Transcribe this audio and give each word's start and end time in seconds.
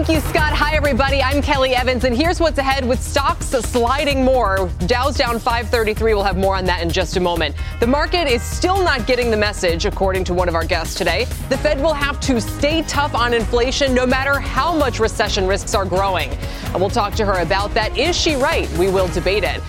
Thank 0.00 0.24
you, 0.24 0.30
Scott. 0.30 0.54
Hi, 0.54 0.76
everybody. 0.76 1.22
I'm 1.22 1.42
Kelly 1.42 1.74
Evans, 1.74 2.04
and 2.04 2.16
here's 2.16 2.40
what's 2.40 2.56
ahead 2.56 2.88
with 2.88 3.02
stocks 3.02 3.48
sliding 3.48 4.24
more. 4.24 4.70
Dow's 4.86 5.14
down 5.14 5.38
533. 5.38 6.14
We'll 6.14 6.24
have 6.24 6.38
more 6.38 6.56
on 6.56 6.64
that 6.64 6.80
in 6.80 6.88
just 6.88 7.18
a 7.18 7.20
moment. 7.20 7.54
The 7.80 7.86
market 7.86 8.26
is 8.26 8.42
still 8.42 8.82
not 8.82 9.06
getting 9.06 9.30
the 9.30 9.36
message, 9.36 9.84
according 9.84 10.24
to 10.24 10.32
one 10.32 10.48
of 10.48 10.54
our 10.54 10.64
guests 10.64 10.94
today. 10.94 11.26
The 11.50 11.58
Fed 11.58 11.82
will 11.82 11.92
have 11.92 12.18
to 12.20 12.40
stay 12.40 12.80
tough 12.84 13.14
on 13.14 13.34
inflation 13.34 13.94
no 13.94 14.06
matter 14.06 14.40
how 14.40 14.74
much 14.74 15.00
recession 15.00 15.46
risks 15.46 15.74
are 15.74 15.84
growing. 15.84 16.30
And 16.30 16.76
we'll 16.76 16.88
talk 16.88 17.12
to 17.16 17.26
her 17.26 17.42
about 17.42 17.74
that. 17.74 17.98
Is 17.98 18.16
she 18.16 18.36
right? 18.36 18.70
We 18.78 18.88
will 18.88 19.08
debate 19.08 19.44
it 19.44 19.60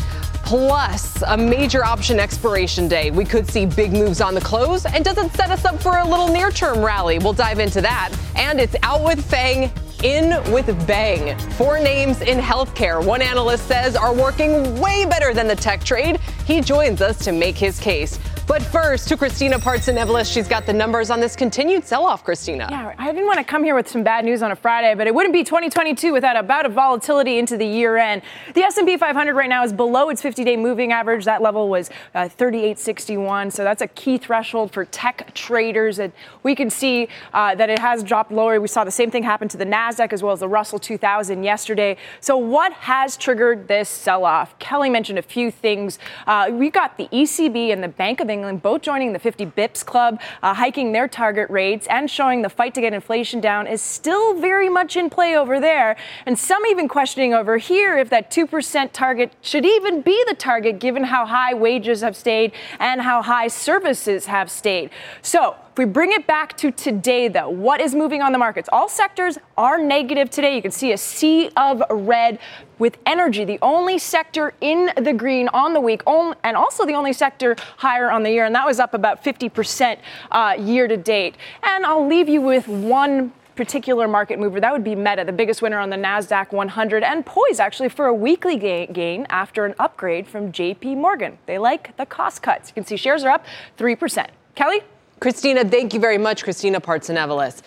plus 0.52 1.24
a 1.28 1.38
major 1.38 1.82
option 1.86 2.20
expiration 2.20 2.90
day. 2.90 3.10
We 3.10 3.24
could 3.24 3.48
see 3.48 3.66
big 3.66 3.94
moves 3.94 4.20
on 4.20 4.36
the 4.36 4.42
close. 4.42 4.86
And 4.86 5.06
does 5.06 5.18
it 5.18 5.32
set 5.32 5.50
us 5.50 5.64
up 5.64 5.82
for 5.82 6.00
a 6.00 6.06
little 6.06 6.28
near 6.28 6.52
term 6.52 6.84
rally? 6.84 7.20
We'll 7.20 7.32
dive 7.32 7.60
into 7.60 7.80
that. 7.80 8.12
And 8.36 8.60
it's 8.60 8.76
out 8.84 9.02
with 9.02 9.24
Fang 9.24 9.72
in 10.04 10.30
with 10.52 10.68
bang. 10.86 11.38
Four 11.52 11.80
names 11.80 12.20
in 12.20 12.38
healthcare, 12.38 13.02
one 13.06 13.22
analyst 13.22 13.66
says, 13.66 13.96
are 13.96 14.14
working 14.14 14.78
way 14.82 15.06
better 15.06 15.34
than 15.34 15.48
the 15.48 15.56
tech 15.56 15.86
trade. 15.86 16.20
He 16.46 16.60
joins 16.60 17.02
us 17.02 17.18
to 17.20 17.32
make 17.32 17.56
his 17.56 17.80
case. 17.80 18.20
But 18.52 18.64
first, 18.64 19.08
to 19.08 19.16
Christina 19.16 19.58
Partsinevelos. 19.58 20.30
She's 20.30 20.46
got 20.46 20.66
the 20.66 20.74
numbers 20.74 21.10
on 21.10 21.22
this 21.22 21.38
continued 21.38 21.86
sell-off, 21.86 22.26
Christina. 22.26 22.68
Yeah, 22.70 22.94
I 22.98 23.14
didn't 23.14 23.26
want 23.26 23.38
to 23.38 23.46
come 23.46 23.64
here 23.64 23.76
with 23.76 23.88
some 23.88 24.04
bad 24.04 24.26
news 24.26 24.44
on 24.44 24.52
a 24.52 24.58
Friday, 24.58 24.94
but 24.94 25.08
it 25.08 25.16
wouldn't 25.16 25.32
be 25.32 25.46
2022 25.46 26.12
without 26.12 26.36
a 26.36 26.44
bout 26.44 26.66
of 26.66 26.74
volatility 26.74 27.40
into 27.40 27.56
the 27.56 27.66
year 27.66 27.96
end. 27.96 28.24
The 28.54 28.64
S&P 28.64 28.98
500 28.98 29.34
right 29.36 29.48
now 29.48 29.64
is 29.64 29.72
below 29.72 30.10
its 30.10 30.22
50-day 30.22 30.58
moving 30.58 30.92
average. 30.92 31.24
That 31.24 31.42
level 31.42 31.70
was 31.70 31.90
uh, 32.14 32.28
3861, 32.28 33.52
so 33.52 33.64
that's 33.64 33.82
a 33.82 33.88
key 33.88 34.18
threshold 34.18 34.74
for 34.74 34.84
tech 34.84 35.34
traders. 35.34 36.00
And 36.00 36.12
we 36.44 36.54
can 36.54 36.70
see 36.70 37.08
uh, 37.34 37.56
that 37.56 37.70
it 37.70 37.80
has 37.80 38.04
dropped 38.04 38.34
lower. 38.34 38.60
We 38.60 38.68
saw 38.68 38.84
the 38.84 38.92
same 38.92 39.10
thing 39.10 39.24
happen 39.24 39.48
to 39.48 39.56
the 39.56 39.66
Nasdaq 39.66 40.12
as 40.12 40.24
well 40.24 40.34
as 40.34 40.42
the 40.42 40.50
Russell 40.50 40.78
2000 40.78 41.42
yesterday. 41.42 41.96
So 42.20 42.36
what 42.36 42.74
has 42.74 43.16
triggered 43.16 43.70
this 43.70 43.88
sell-off? 43.88 44.60
Kelly 44.60 44.90
mentioned 44.90 45.20
a 45.20 45.22
few 45.22 45.52
things. 45.52 46.00
Uh, 46.28 46.50
we 46.52 46.70
got 46.70 46.98
the 46.98 47.08
ECB 47.14 47.72
and 47.72 47.82
the 47.82 47.88
Bank 47.88 48.20
of 48.20 48.30
England 48.30 48.41
England, 48.42 48.62
both 48.64 48.82
joining 48.82 49.14
the 49.14 49.20
50 49.20 49.46
bips 49.46 49.86
club, 49.86 50.20
uh, 50.42 50.54
hiking 50.54 50.92
their 50.92 51.08
target 51.08 51.50
rates, 51.50 51.86
and 51.88 52.10
showing 52.10 52.42
the 52.42 52.50
fight 52.50 52.74
to 52.74 52.82
get 52.82 52.94
inflation 52.94 53.40
down 53.40 53.68
is 53.68 53.82
still 53.82 54.40
very 54.40 54.68
much 54.68 54.98
in 54.98 55.10
play 55.10 55.38
over 55.38 55.60
there. 55.60 55.96
And 56.26 56.38
some 56.38 56.66
even 56.66 56.88
questioning 56.88 57.34
over 57.34 57.58
here 57.58 57.98
if 57.98 58.10
that 58.10 58.32
2% 58.32 58.92
target 58.94 59.32
should 59.42 59.66
even 59.66 60.02
be 60.02 60.24
the 60.28 60.34
target 60.36 60.80
given 60.80 61.04
how 61.04 61.26
high 61.26 61.54
wages 61.54 62.02
have 62.02 62.16
stayed 62.16 62.52
and 62.80 63.02
how 63.02 63.22
high 63.22 63.48
services 63.48 64.26
have 64.26 64.50
stayed. 64.50 64.90
So, 65.22 65.56
we 65.82 65.86
bring 65.86 66.12
it 66.12 66.28
back 66.28 66.56
to 66.58 66.70
today, 66.70 67.28
though, 67.28 67.50
what 67.50 67.82
is 67.82 67.96
moving 67.96 68.22
on 68.22 68.32
the 68.32 68.38
markets? 68.38 68.70
All 68.72 68.88
sectors 68.88 69.40
are 69.58 69.80
negative 69.80 70.30
today. 70.30 70.56
You 70.56 70.62
can 70.62 70.70
see 70.70 70.92
a 70.92 70.98
sea 70.98 71.50
of 71.58 71.82
red 71.90 72.38
with 72.78 73.00
energy, 73.08 73.46
the 73.46 73.58
only 73.64 73.98
sector 73.98 74.54
in 74.62 74.92
the 74.96 75.12
green 75.12 75.48
on 75.48 75.74
the 75.74 75.82
week, 75.82 76.04
and 76.06 76.56
also 76.56 76.86
the 76.86 76.94
only 76.94 77.14
sector 77.14 77.56
higher 77.78 78.12
on 78.12 78.22
the 78.22 78.30
year, 78.30 78.46
and 78.46 78.54
that 78.54 78.64
was 78.64 78.80
up 78.80 78.94
about 78.94 79.24
50% 79.24 79.98
uh, 80.30 80.56
year 80.60 80.88
to 80.88 80.98
date. 80.98 81.36
And 81.64 81.84
I'll 81.84 82.08
leave 82.08 82.30
you 82.30 82.42
with 82.42 82.68
one 82.68 83.34
particular 83.56 84.08
market 84.08 84.38
mover, 84.38 84.60
that 84.60 84.72
would 84.72 84.84
be 84.84 84.94
Meta, 84.94 85.26
the 85.26 85.32
biggest 85.32 85.64
winner 85.64 85.80
on 85.80 85.90
the 85.90 85.98
NASDAQ 85.98 86.52
100, 86.52 87.04
and 87.04 87.26
poised 87.26 87.60
actually 87.60 87.90
for 87.90 88.06
a 88.06 88.14
weekly 88.14 88.56
gain 88.56 89.26
after 89.32 89.66
an 89.66 89.74
upgrade 89.80 90.28
from 90.28 90.52
JP 90.52 90.98
Morgan. 90.98 91.40
They 91.48 91.58
like 91.58 91.98
the 91.98 92.06
cost 92.06 92.44
cuts. 92.44 92.70
You 92.70 92.76
can 92.76 92.86
see 92.86 92.98
shares 92.98 93.24
are 93.24 93.32
up 93.32 93.48
3%. 93.80 94.28
Kelly? 94.54 94.82
Christina, 95.22 95.64
thank 95.64 95.94
you 95.94 96.00
very 96.00 96.18
much, 96.18 96.44
Christina 96.44 96.82
Partsinevelos. 96.82 97.62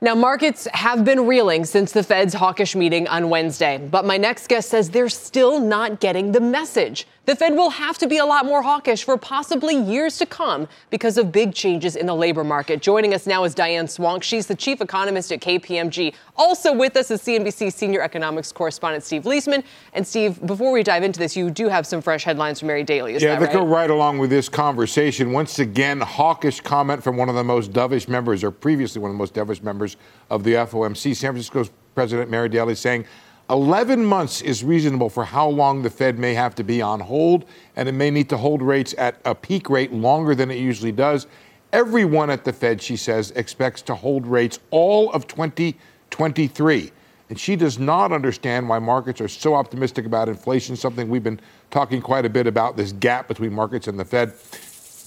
Now, 0.00 0.14
markets 0.14 0.68
have 0.72 1.04
been 1.04 1.26
reeling 1.26 1.64
since 1.64 1.90
the 1.90 2.04
Fed's 2.04 2.32
hawkish 2.32 2.76
meeting 2.76 3.08
on 3.08 3.28
Wednesday, 3.28 3.78
but 3.78 4.04
my 4.04 4.16
next 4.16 4.46
guest 4.46 4.68
says 4.68 4.90
they're 4.90 5.08
still 5.08 5.58
not 5.58 5.98
getting 5.98 6.30
the 6.30 6.40
message. 6.40 7.08
The 7.26 7.36
Fed 7.36 7.54
will 7.54 7.70
have 7.70 7.98
to 7.98 8.08
be 8.08 8.16
a 8.16 8.24
lot 8.24 8.46
more 8.46 8.62
hawkish 8.62 9.04
for 9.04 9.16
possibly 9.18 9.76
years 9.76 10.16
to 10.18 10.26
come 10.26 10.66
because 10.88 11.18
of 11.18 11.30
big 11.30 11.54
changes 11.54 11.94
in 11.94 12.06
the 12.06 12.14
labor 12.14 12.42
market. 12.42 12.80
Joining 12.80 13.12
us 13.12 13.26
now 13.26 13.44
is 13.44 13.54
Diane 13.54 13.86
Swonk. 13.86 14.22
She's 14.22 14.46
the 14.46 14.54
chief 14.54 14.80
economist 14.80 15.30
at 15.30 15.40
KPMG. 15.40 16.14
Also 16.34 16.74
with 16.74 16.96
us 16.96 17.10
is 17.10 17.22
CNBC 17.22 17.72
senior 17.72 18.00
economics 18.00 18.50
correspondent 18.50 19.04
Steve 19.04 19.24
Liesman. 19.24 19.62
And 19.92 20.06
Steve, 20.06 20.44
before 20.46 20.72
we 20.72 20.82
dive 20.82 21.02
into 21.02 21.20
this, 21.20 21.36
you 21.36 21.50
do 21.50 21.68
have 21.68 21.86
some 21.86 22.00
fresh 22.00 22.24
headlines 22.24 22.60
from 22.60 22.68
Mary 22.68 22.82
Daly. 22.82 23.12
Yeah, 23.12 23.18
that 23.18 23.40
they 23.40 23.46
right? 23.46 23.52
go 23.52 23.66
right 23.66 23.90
along 23.90 24.18
with 24.18 24.30
this 24.30 24.48
conversation. 24.48 25.30
Once 25.30 25.58
again, 25.58 26.00
hawkish 26.00 26.60
comment 26.62 27.04
from 27.04 27.18
one 27.18 27.28
of 27.28 27.34
the 27.34 27.44
most 27.44 27.72
dovish 27.72 28.08
members, 28.08 28.42
or 28.42 28.50
previously 28.50 29.00
one 29.00 29.10
of 29.10 29.14
the 29.14 29.18
most 29.18 29.34
dovish 29.34 29.62
members 29.62 29.98
of 30.30 30.42
the 30.42 30.54
FOMC. 30.54 31.14
San 31.14 31.32
Francisco's 31.32 31.70
President 31.94 32.30
Mary 32.30 32.48
Daly 32.48 32.74
saying 32.74 33.04
11 33.50 34.04
months 34.04 34.42
is 34.42 34.62
reasonable 34.62 35.10
for 35.10 35.24
how 35.24 35.48
long 35.48 35.82
the 35.82 35.90
Fed 35.90 36.20
may 36.20 36.34
have 36.34 36.54
to 36.54 36.62
be 36.62 36.80
on 36.80 37.00
hold, 37.00 37.44
and 37.74 37.88
it 37.88 37.92
may 37.92 38.08
need 38.08 38.28
to 38.28 38.36
hold 38.36 38.62
rates 38.62 38.94
at 38.96 39.20
a 39.24 39.34
peak 39.34 39.68
rate 39.68 39.92
longer 39.92 40.36
than 40.36 40.52
it 40.52 40.58
usually 40.58 40.92
does. 40.92 41.26
Everyone 41.72 42.30
at 42.30 42.44
the 42.44 42.52
Fed, 42.52 42.80
she 42.80 42.96
says, 42.96 43.32
expects 43.32 43.82
to 43.82 43.94
hold 43.96 44.24
rates 44.24 44.60
all 44.70 45.10
of 45.10 45.26
2023. 45.26 46.92
And 47.28 47.38
she 47.38 47.56
does 47.56 47.76
not 47.76 48.12
understand 48.12 48.68
why 48.68 48.78
markets 48.78 49.20
are 49.20 49.28
so 49.28 49.54
optimistic 49.54 50.06
about 50.06 50.28
inflation, 50.28 50.76
something 50.76 51.08
we've 51.08 51.24
been 51.24 51.40
talking 51.72 52.00
quite 52.00 52.24
a 52.24 52.30
bit 52.30 52.46
about 52.46 52.76
this 52.76 52.92
gap 52.92 53.26
between 53.26 53.52
markets 53.52 53.88
and 53.88 53.98
the 53.98 54.04
Fed. 54.04 54.32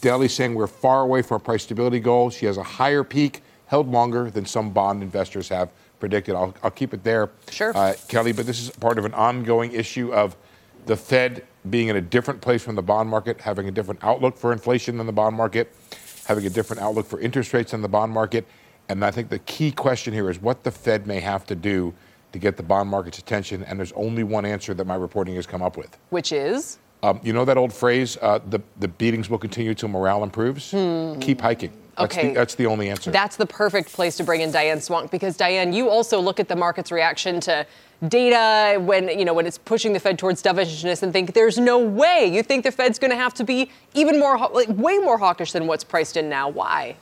Daly 0.02 0.28
saying 0.28 0.53
we're 0.53 0.68
far 0.68 1.02
away 1.03 1.22
from 1.22 1.36
our 1.36 1.40
price 1.40 1.64
stability 1.64 2.02
goal. 2.02 2.30
She 2.30 2.46
has 2.46 2.58
a 2.58 2.64
higher 2.64 3.06
peak, 3.06 3.42
held 3.68 3.88
longer 3.88 4.30
than 4.30 4.46
some 4.46 4.72
bond 4.72 5.02
investors 5.02 5.48
have 5.48 5.72
predicted. 6.03 6.36
I'll, 6.36 6.53
I'll 6.62 6.69
keep 6.69 6.94
it 6.94 7.02
there, 7.02 7.30
sure. 7.50 7.72
Uh, 7.74 7.94
Kelly. 8.09 8.34
But 8.34 8.46
this 8.46 8.62
is 8.62 8.69
part 8.72 8.97
of 8.97 9.06
an 9.06 9.14
ongoing 9.14 9.72
issue 9.72 10.14
of 10.14 10.36
the 10.86 10.97
Fed 10.97 11.46
being 11.69 11.88
in 11.88 11.96
a 11.96 12.02
different 12.02 12.41
place 12.41 12.62
from 12.62 12.75
the 12.75 12.81
bond 12.81 13.09
market, 13.09 13.40
having 13.40 13.69
a 13.69 13.72
different 13.72 14.03
outlook 14.03 14.36
for 14.36 14.52
inflation 14.52 14.97
than 14.97 15.08
the 15.08 15.14
bond 15.14 15.34
market, 15.38 15.74
having 16.25 16.46
a 16.46 16.50
different 16.50 16.81
outlook 16.81 17.06
for 17.06 17.22
interest 17.22 17.53
rates 17.53 17.72
than 17.72 17.81
the 17.81 17.88
bond 17.88 18.12
market. 18.12 18.46
And 18.90 19.06
I 19.06 19.12
think 19.12 19.30
the 19.30 19.40
key 19.40 19.72
question 19.72 20.14
here 20.14 20.30
is 20.30 20.41
what 20.41 20.66
the 20.66 20.72
Fed 20.72 21.08
may 21.08 21.22
have 21.22 21.46
to 21.46 21.56
do 21.56 21.94
to 22.34 22.38
get 22.38 22.58
the 22.58 22.64
bond 22.64 22.90
market's 22.90 23.20
attention. 23.20 23.64
And 23.64 23.80
there's 23.80 23.94
only 23.94 24.24
one 24.24 24.44
answer 24.44 24.74
that 24.74 24.85
my 24.85 24.96
reporting 24.96 25.35
has 25.35 25.47
come 25.47 25.62
up 25.62 25.78
with, 25.78 25.97
which 26.09 26.34
is. 26.34 26.80
Um, 27.02 27.22
you 27.24 27.31
know 27.31 27.46
that 27.46 27.58
old 27.58 27.72
phrase, 27.72 28.18
uh, 28.22 28.40
the, 28.50 28.59
the 28.78 28.90
beatings 28.90 29.30
will 29.30 29.38
continue 29.38 29.74
till 29.74 29.88
morale 29.88 30.22
improves? 30.22 30.72
Hmm. 30.72 31.18
Keep 31.20 31.40
hiking. 31.40 31.72
That's 31.98 32.16
okay. 32.16 32.28
The, 32.30 32.34
that's 32.34 32.56
the 32.56 32.66
only 32.66 32.90
answer. 32.90 33.12
That's 33.12 33.36
the 33.36 33.46
perfect 33.46 33.92
place 33.94 34.18
to 34.18 34.24
bring 34.24 34.42
in 34.42 34.52
Diane 34.52 34.80
Swonk 34.80 35.12
because 35.12 35.38
Diane, 35.38 35.74
you 35.74 35.90
also 35.90 36.20
look 36.20 36.40
at 36.40 36.48
the 36.48 36.56
market's 36.56 36.92
reaction 36.92 37.40
to 37.42 37.66
data 38.08 38.80
when 38.80 39.08
you 39.08 39.24
know 39.24 39.34
when 39.34 39.46
it's 39.46 39.58
pushing 39.58 39.94
the 39.94 40.00
Fed 40.00 40.20
towards 40.20 40.42
dovishness 40.42 41.03
and 41.03 41.14
think 41.14 41.34
there's 41.34 41.58
no 41.58 41.80
way. 41.80 42.30
You 42.32 42.44
think 42.44 42.64
the 42.64 42.72
Fed's 42.72 43.00
going 43.00 43.12
to 43.12 43.18
have 43.18 43.34
to 43.36 43.44
be 43.44 43.70
even 43.94 44.20
more 44.20 44.38
like 44.50 44.70
way 44.70 44.98
more 44.98 45.18
hawkish 45.18 45.52
than 45.52 45.68
what's 45.68 45.84
priced 45.84 46.18
in 46.18 46.30
now. 46.30 46.50
Why? 46.50 46.98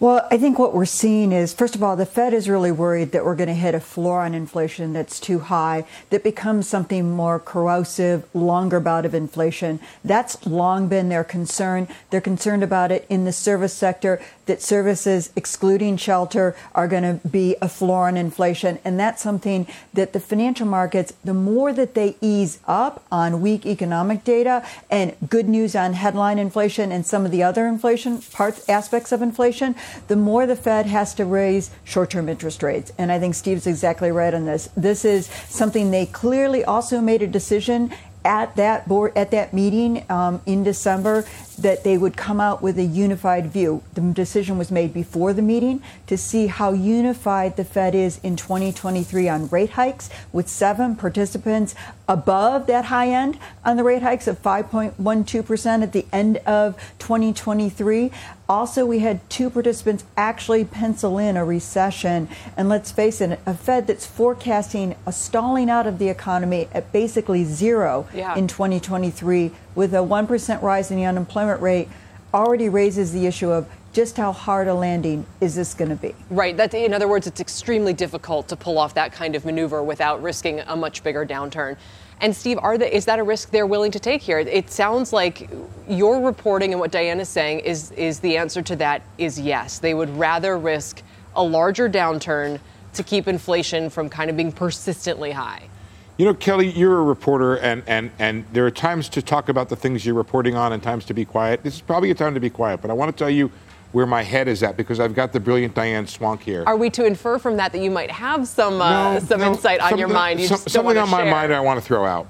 Well, 0.00 0.28
I 0.30 0.38
think 0.38 0.60
what 0.60 0.74
we're 0.74 0.84
seeing 0.84 1.32
is, 1.32 1.52
first 1.52 1.74
of 1.74 1.82
all, 1.82 1.96
the 1.96 2.06
Fed 2.06 2.32
is 2.32 2.48
really 2.48 2.70
worried 2.70 3.10
that 3.10 3.24
we're 3.24 3.34
going 3.34 3.48
to 3.48 3.54
hit 3.54 3.74
a 3.74 3.80
floor 3.80 4.20
on 4.20 4.32
inflation 4.32 4.92
that's 4.92 5.18
too 5.18 5.40
high, 5.40 5.86
that 6.10 6.22
becomes 6.22 6.68
something 6.68 7.10
more 7.10 7.40
corrosive, 7.40 8.24
longer 8.32 8.78
bout 8.78 9.04
of 9.04 9.12
inflation. 9.12 9.80
That's 10.04 10.46
long 10.46 10.86
been 10.86 11.08
their 11.08 11.24
concern. 11.24 11.88
They're 12.10 12.20
concerned 12.20 12.62
about 12.62 12.92
it 12.92 13.06
in 13.08 13.24
the 13.24 13.32
service 13.32 13.74
sector, 13.74 14.22
that 14.46 14.62
services, 14.62 15.32
excluding 15.34 15.96
shelter, 15.96 16.54
are 16.76 16.86
going 16.86 17.02
to 17.02 17.28
be 17.28 17.56
a 17.60 17.68
floor 17.68 18.06
on 18.06 18.16
inflation. 18.16 18.78
And 18.84 19.00
that's 19.00 19.20
something 19.20 19.66
that 19.94 20.12
the 20.12 20.20
financial 20.20 20.68
markets, 20.68 21.12
the 21.24 21.34
more 21.34 21.72
that 21.72 21.94
they 21.94 22.14
ease 22.20 22.60
up 22.68 23.04
on 23.10 23.40
weak 23.40 23.66
economic 23.66 24.22
data 24.22 24.64
and 24.92 25.16
good 25.28 25.48
news 25.48 25.74
on 25.74 25.94
headline 25.94 26.38
inflation 26.38 26.92
and 26.92 27.04
some 27.04 27.24
of 27.24 27.32
the 27.32 27.42
other 27.42 27.66
inflation 27.66 28.22
parts, 28.22 28.66
aspects 28.68 29.10
of 29.10 29.22
inflation, 29.22 29.74
the 30.08 30.16
more 30.16 30.46
the 30.46 30.56
Fed 30.56 30.86
has 30.86 31.14
to 31.14 31.24
raise 31.24 31.70
short 31.84 32.10
term 32.10 32.28
interest 32.28 32.62
rates. 32.62 32.92
And 32.98 33.10
I 33.12 33.18
think 33.18 33.34
Steve's 33.34 33.66
exactly 33.66 34.10
right 34.10 34.32
on 34.32 34.44
this. 34.44 34.68
This 34.76 35.04
is 35.04 35.26
something 35.48 35.90
they 35.90 36.06
clearly 36.06 36.64
also 36.64 37.00
made 37.00 37.22
a 37.22 37.26
decision 37.26 37.92
at 38.24 38.56
that 38.56 38.86
board 38.88 39.12
at 39.16 39.30
that 39.30 39.54
meeting 39.54 40.04
um, 40.10 40.40
in 40.44 40.62
December 40.62 41.24
that 41.58 41.82
they 41.82 41.96
would 41.98 42.16
come 42.16 42.40
out 42.40 42.62
with 42.62 42.78
a 42.78 42.84
unified 42.84 43.46
view. 43.50 43.82
The 43.94 44.00
decision 44.00 44.58
was 44.58 44.70
made 44.70 44.92
before 44.92 45.32
the 45.32 45.42
meeting 45.42 45.82
to 46.06 46.16
see 46.16 46.46
how 46.46 46.72
unified 46.72 47.56
the 47.56 47.64
Fed 47.64 47.94
is 47.94 48.20
in 48.22 48.36
2023 48.36 49.28
on 49.28 49.48
rate 49.48 49.70
hikes, 49.70 50.10
with 50.32 50.48
seven 50.48 50.94
participants 50.94 51.74
above 52.06 52.66
that 52.66 52.86
high 52.86 53.08
end 53.08 53.38
on 53.64 53.76
the 53.76 53.84
rate 53.84 54.02
hikes 54.02 54.28
of 54.28 54.40
5.12% 54.42 55.82
at 55.82 55.92
the 55.92 56.06
end 56.12 56.36
of 56.38 56.76
2023. 56.98 58.12
Also, 58.48 58.86
we 58.86 59.00
had 59.00 59.28
two 59.28 59.50
participants 59.50 60.04
actually 60.16 60.64
pencil 60.64 61.18
in 61.18 61.36
a 61.36 61.44
recession. 61.44 62.28
And 62.56 62.68
let's 62.68 62.90
face 62.90 63.20
it, 63.20 63.38
a 63.44 63.52
Fed 63.52 63.86
that's 63.86 64.06
forecasting 64.06 64.96
a 65.06 65.12
stalling 65.12 65.68
out 65.68 65.86
of 65.86 65.98
the 65.98 66.08
economy 66.08 66.66
at 66.72 66.90
basically 66.90 67.44
zero 67.44 68.08
yeah. 68.14 68.34
in 68.36 68.46
2023 68.48 69.50
with 69.74 69.92
a 69.92 69.98
1% 69.98 70.62
rise 70.62 70.90
in 70.90 70.96
the 70.96 71.04
unemployment 71.04 71.60
rate 71.60 71.88
already 72.32 72.70
raises 72.70 73.12
the 73.12 73.26
issue 73.26 73.50
of 73.50 73.68
just 73.92 74.16
how 74.16 74.32
hard 74.32 74.68
a 74.68 74.74
landing 74.74 75.26
is 75.40 75.54
this 75.54 75.74
going 75.74 75.90
to 75.90 75.96
be? 75.96 76.14
Right. 76.30 76.56
That, 76.56 76.72
in 76.72 76.94
other 76.94 77.08
words, 77.08 77.26
it's 77.26 77.40
extremely 77.40 77.92
difficult 77.92 78.48
to 78.48 78.56
pull 78.56 78.78
off 78.78 78.94
that 78.94 79.12
kind 79.12 79.34
of 79.34 79.44
maneuver 79.44 79.82
without 79.82 80.22
risking 80.22 80.60
a 80.60 80.76
much 80.76 81.02
bigger 81.02 81.26
downturn. 81.26 81.76
And 82.20 82.34
Steve, 82.34 82.58
are 82.60 82.74
is 82.74 83.04
that 83.04 83.18
a 83.18 83.22
risk 83.22 83.50
they're 83.50 83.66
willing 83.66 83.92
to 83.92 84.00
take 84.00 84.22
here? 84.22 84.38
It 84.38 84.70
sounds 84.70 85.12
like 85.12 85.48
your 85.88 86.20
reporting 86.20 86.72
and 86.72 86.80
what 86.80 86.90
Diane 86.90 87.20
is 87.20 87.28
saying 87.28 87.60
is 87.60 87.92
is 87.92 88.20
the 88.20 88.36
answer 88.36 88.62
to 88.62 88.76
that 88.76 89.02
is 89.18 89.38
yes. 89.38 89.78
They 89.78 89.94
would 89.94 90.10
rather 90.16 90.58
risk 90.58 91.02
a 91.36 91.42
larger 91.42 91.88
downturn 91.88 92.58
to 92.94 93.02
keep 93.02 93.28
inflation 93.28 93.90
from 93.90 94.08
kind 94.08 94.30
of 94.30 94.36
being 94.36 94.50
persistently 94.50 95.30
high. 95.30 95.68
You 96.16 96.24
know, 96.24 96.34
Kelly, 96.34 96.68
you're 96.70 96.98
a 96.98 97.02
reporter, 97.04 97.58
and, 97.58 97.84
and, 97.86 98.10
and 98.18 98.44
there 98.52 98.66
are 98.66 98.72
times 98.72 99.08
to 99.10 99.22
talk 99.22 99.48
about 99.48 99.68
the 99.68 99.76
things 99.76 100.04
you're 100.04 100.16
reporting 100.16 100.56
on 100.56 100.72
and 100.72 100.82
times 100.82 101.04
to 101.04 101.14
be 101.14 101.24
quiet. 101.24 101.62
This 101.62 101.76
is 101.76 101.80
probably 101.80 102.10
a 102.10 102.14
time 102.14 102.34
to 102.34 102.40
be 102.40 102.50
quiet, 102.50 102.82
but 102.82 102.90
I 102.90 102.94
want 102.94 103.16
to 103.16 103.16
tell 103.16 103.30
you 103.30 103.52
where 103.92 104.06
my 104.06 104.22
head 104.22 104.48
is 104.48 104.62
at 104.62 104.76
because 104.76 105.00
I've 105.00 105.14
got 105.14 105.32
the 105.32 105.40
brilliant 105.40 105.74
Diane 105.74 106.06
Swonk 106.06 106.40
here. 106.40 106.64
Are 106.66 106.76
we 106.76 106.90
to 106.90 107.04
infer 107.04 107.38
from 107.38 107.56
that 107.56 107.72
that 107.72 107.80
you 107.80 107.90
might 107.90 108.10
have 108.10 108.46
some 108.46 108.80
uh, 108.80 109.14
no, 109.14 109.20
some 109.20 109.40
no, 109.40 109.52
insight 109.52 109.80
on 109.80 109.98
your 109.98 110.08
mind? 110.08 110.40
You 110.40 110.46
some, 110.46 110.58
something 110.58 110.98
on 110.98 111.08
share. 111.08 111.24
my 111.24 111.30
mind 111.30 111.54
I 111.54 111.60
want 111.60 111.80
to 111.80 111.86
throw 111.86 112.04
out. 112.04 112.26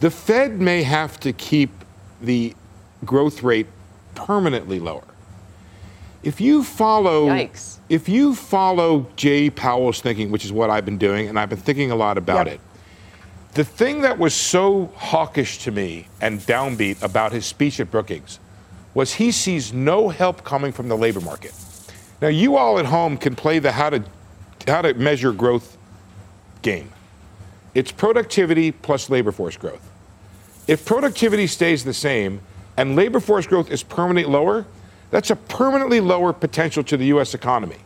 The 0.00 0.10
Fed 0.10 0.60
may 0.60 0.82
have 0.82 1.18
to 1.20 1.32
keep 1.32 1.70
the 2.20 2.54
growth 3.04 3.42
rate 3.42 3.66
permanently 4.14 4.80
lower. 4.80 5.04
If 6.22 6.40
you 6.40 6.64
follow, 6.64 7.26
Yikes. 7.26 7.78
if 7.88 8.08
you 8.08 8.34
follow 8.34 9.06
Jay 9.16 9.50
Powell's 9.50 10.00
thinking, 10.00 10.30
which 10.30 10.44
is 10.44 10.52
what 10.52 10.70
I've 10.70 10.84
been 10.84 10.98
doing, 10.98 11.28
and 11.28 11.38
I've 11.38 11.48
been 11.48 11.58
thinking 11.58 11.90
a 11.90 11.96
lot 11.96 12.18
about 12.18 12.46
yep. 12.46 12.56
it. 12.56 12.60
The 13.54 13.64
thing 13.64 14.02
that 14.02 14.18
was 14.18 14.34
so 14.34 14.92
hawkish 14.96 15.58
to 15.64 15.70
me 15.70 16.06
and 16.20 16.40
downbeat 16.40 17.02
about 17.02 17.32
his 17.32 17.46
speech 17.46 17.80
at 17.80 17.90
Brookings 17.90 18.40
was 18.94 19.14
he 19.14 19.30
sees 19.30 19.72
no 19.72 20.08
help 20.08 20.44
coming 20.44 20.72
from 20.72 20.88
the 20.88 20.96
labor 20.96 21.20
market. 21.20 21.54
Now, 22.20 22.28
you 22.28 22.56
all 22.56 22.78
at 22.78 22.86
home 22.86 23.16
can 23.16 23.36
play 23.36 23.58
the 23.58 23.72
how 23.72 23.90
to, 23.90 24.02
how 24.66 24.82
to 24.82 24.94
measure 24.94 25.32
growth 25.32 25.76
game. 26.62 26.90
It's 27.74 27.92
productivity 27.92 28.72
plus 28.72 29.08
labor 29.08 29.30
force 29.30 29.56
growth. 29.56 29.88
If 30.66 30.84
productivity 30.84 31.46
stays 31.46 31.84
the 31.84 31.94
same 31.94 32.40
and 32.76 32.96
labor 32.96 33.20
force 33.20 33.46
growth 33.46 33.70
is 33.70 33.82
permanently 33.82 34.32
lower, 34.32 34.66
that's 35.10 35.30
a 35.30 35.36
permanently 35.36 36.00
lower 36.00 36.32
potential 36.32 36.82
to 36.84 36.96
the 36.96 37.06
U.S. 37.06 37.34
economy. 37.34 37.78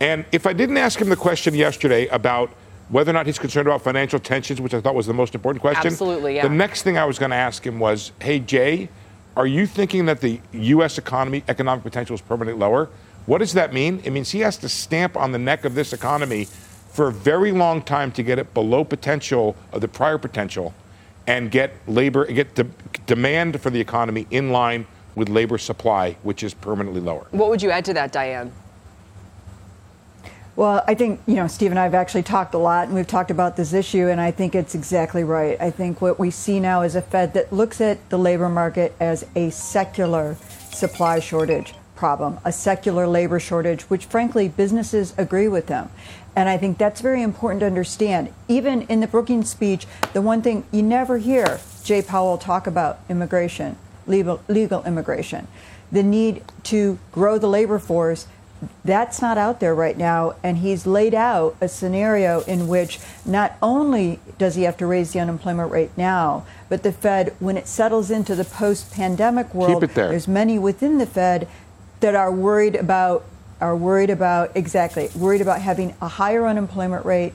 And 0.00 0.24
if 0.32 0.46
I 0.46 0.52
didn't 0.52 0.78
ask 0.78 1.00
him 1.00 1.08
the 1.08 1.16
question 1.16 1.54
yesterday 1.54 2.06
about 2.08 2.50
whether 2.88 3.10
or 3.10 3.14
not 3.14 3.26
he's 3.26 3.38
concerned 3.38 3.68
about 3.68 3.82
financial 3.82 4.18
tensions, 4.18 4.60
which 4.60 4.74
I 4.74 4.80
thought 4.80 4.94
was 4.94 5.06
the 5.06 5.14
most 5.14 5.34
important 5.34 5.60
question, 5.60 5.86
absolutely, 5.86 6.36
yeah. 6.36 6.42
The 6.42 6.54
next 6.54 6.82
thing 6.82 6.98
I 6.98 7.04
was 7.04 7.18
going 7.18 7.30
to 7.30 7.36
ask 7.36 7.64
him 7.64 7.78
was, 7.78 8.12
"Hey 8.20 8.38
Jay, 8.40 8.88
are 9.36 9.46
you 9.46 9.66
thinking 9.66 10.06
that 10.06 10.20
the 10.20 10.40
U.S. 10.52 10.98
economy 10.98 11.42
economic 11.48 11.82
potential 11.82 12.14
is 12.14 12.20
permanently 12.20 12.60
lower? 12.60 12.88
What 13.26 13.38
does 13.38 13.54
that 13.54 13.72
mean? 13.72 14.00
It 14.04 14.10
means 14.10 14.30
he 14.30 14.40
has 14.40 14.56
to 14.58 14.68
stamp 14.68 15.16
on 15.16 15.32
the 15.32 15.38
neck 15.38 15.64
of 15.64 15.74
this 15.74 15.92
economy 15.92 16.46
for 16.90 17.08
a 17.08 17.12
very 17.12 17.52
long 17.52 17.80
time 17.82 18.12
to 18.12 18.22
get 18.22 18.38
it 18.38 18.52
below 18.52 18.84
potential 18.84 19.56
of 19.72 19.80
the 19.80 19.88
prior 19.88 20.18
potential, 20.18 20.74
and 21.26 21.50
get 21.50 21.72
labor 21.86 22.26
get 22.26 22.54
de- 22.54 22.66
demand 23.06 23.60
for 23.60 23.70
the 23.70 23.80
economy 23.80 24.26
in 24.30 24.50
line 24.50 24.86
with 25.14 25.28
labor 25.28 25.56
supply, 25.56 26.16
which 26.22 26.42
is 26.42 26.52
permanently 26.52 27.00
lower. 27.00 27.26
What 27.30 27.48
would 27.48 27.62
you 27.62 27.70
add 27.70 27.84
to 27.86 27.94
that, 27.94 28.12
Diane? 28.12 28.52
Well, 30.54 30.84
I 30.86 30.94
think, 30.94 31.20
you 31.26 31.36
know, 31.36 31.46
Steve 31.46 31.70
and 31.70 31.80
I 31.80 31.84
have 31.84 31.94
actually 31.94 32.24
talked 32.24 32.52
a 32.52 32.58
lot 32.58 32.86
and 32.86 32.94
we've 32.94 33.06
talked 33.06 33.30
about 33.30 33.56
this 33.56 33.72
issue, 33.72 34.08
and 34.08 34.20
I 34.20 34.30
think 34.30 34.54
it's 34.54 34.74
exactly 34.74 35.24
right. 35.24 35.58
I 35.58 35.70
think 35.70 36.02
what 36.02 36.18
we 36.18 36.30
see 36.30 36.60
now 36.60 36.82
is 36.82 36.94
a 36.94 37.00
Fed 37.00 37.32
that 37.34 37.52
looks 37.52 37.80
at 37.80 38.10
the 38.10 38.18
labor 38.18 38.50
market 38.50 38.94
as 39.00 39.24
a 39.34 39.48
secular 39.48 40.36
supply 40.70 41.20
shortage 41.20 41.72
problem, 41.96 42.38
a 42.44 42.52
secular 42.52 43.06
labor 43.06 43.40
shortage, 43.40 43.82
which 43.84 44.04
frankly 44.04 44.46
businesses 44.46 45.14
agree 45.16 45.48
with 45.48 45.68
them. 45.68 45.88
And 46.36 46.50
I 46.50 46.58
think 46.58 46.76
that's 46.76 47.00
very 47.00 47.22
important 47.22 47.60
to 47.60 47.66
understand. 47.66 48.30
Even 48.46 48.82
in 48.82 49.00
the 49.00 49.06
Brookings 49.06 49.48
speech, 49.48 49.86
the 50.12 50.20
one 50.20 50.42
thing 50.42 50.64
you 50.70 50.82
never 50.82 51.16
hear 51.16 51.60
Jay 51.82 52.02
Powell 52.02 52.36
talk 52.36 52.66
about 52.66 53.00
immigration, 53.08 53.76
legal, 54.06 54.42
legal 54.48 54.84
immigration, 54.84 55.48
the 55.90 56.02
need 56.02 56.42
to 56.64 56.98
grow 57.10 57.38
the 57.38 57.48
labor 57.48 57.78
force 57.78 58.26
that's 58.84 59.20
not 59.20 59.38
out 59.38 59.60
there 59.60 59.74
right 59.74 59.96
now. 59.96 60.34
And 60.42 60.58
he's 60.58 60.86
laid 60.86 61.14
out 61.14 61.56
a 61.60 61.68
scenario 61.68 62.40
in 62.42 62.68
which 62.68 63.00
not 63.24 63.56
only 63.62 64.20
does 64.38 64.54
he 64.54 64.62
have 64.62 64.76
to 64.78 64.86
raise 64.86 65.12
the 65.12 65.20
unemployment 65.20 65.70
rate 65.70 65.90
now, 65.96 66.44
but 66.68 66.82
the 66.82 66.92
Fed, 66.92 67.34
when 67.38 67.56
it 67.56 67.66
settles 67.66 68.10
into 68.10 68.34
the 68.34 68.44
post 68.44 68.92
pandemic 68.92 69.54
world, 69.54 69.82
there. 69.82 70.08
there's 70.08 70.28
many 70.28 70.58
within 70.58 70.98
the 70.98 71.06
Fed 71.06 71.48
that 72.00 72.14
are 72.14 72.32
worried 72.32 72.74
about 72.74 73.24
are 73.60 73.76
worried 73.76 74.10
about 74.10 74.50
exactly 74.56 75.08
worried 75.14 75.40
about 75.40 75.60
having 75.60 75.94
a 76.02 76.08
higher 76.08 76.48
unemployment 76.48 77.06
rate 77.06 77.32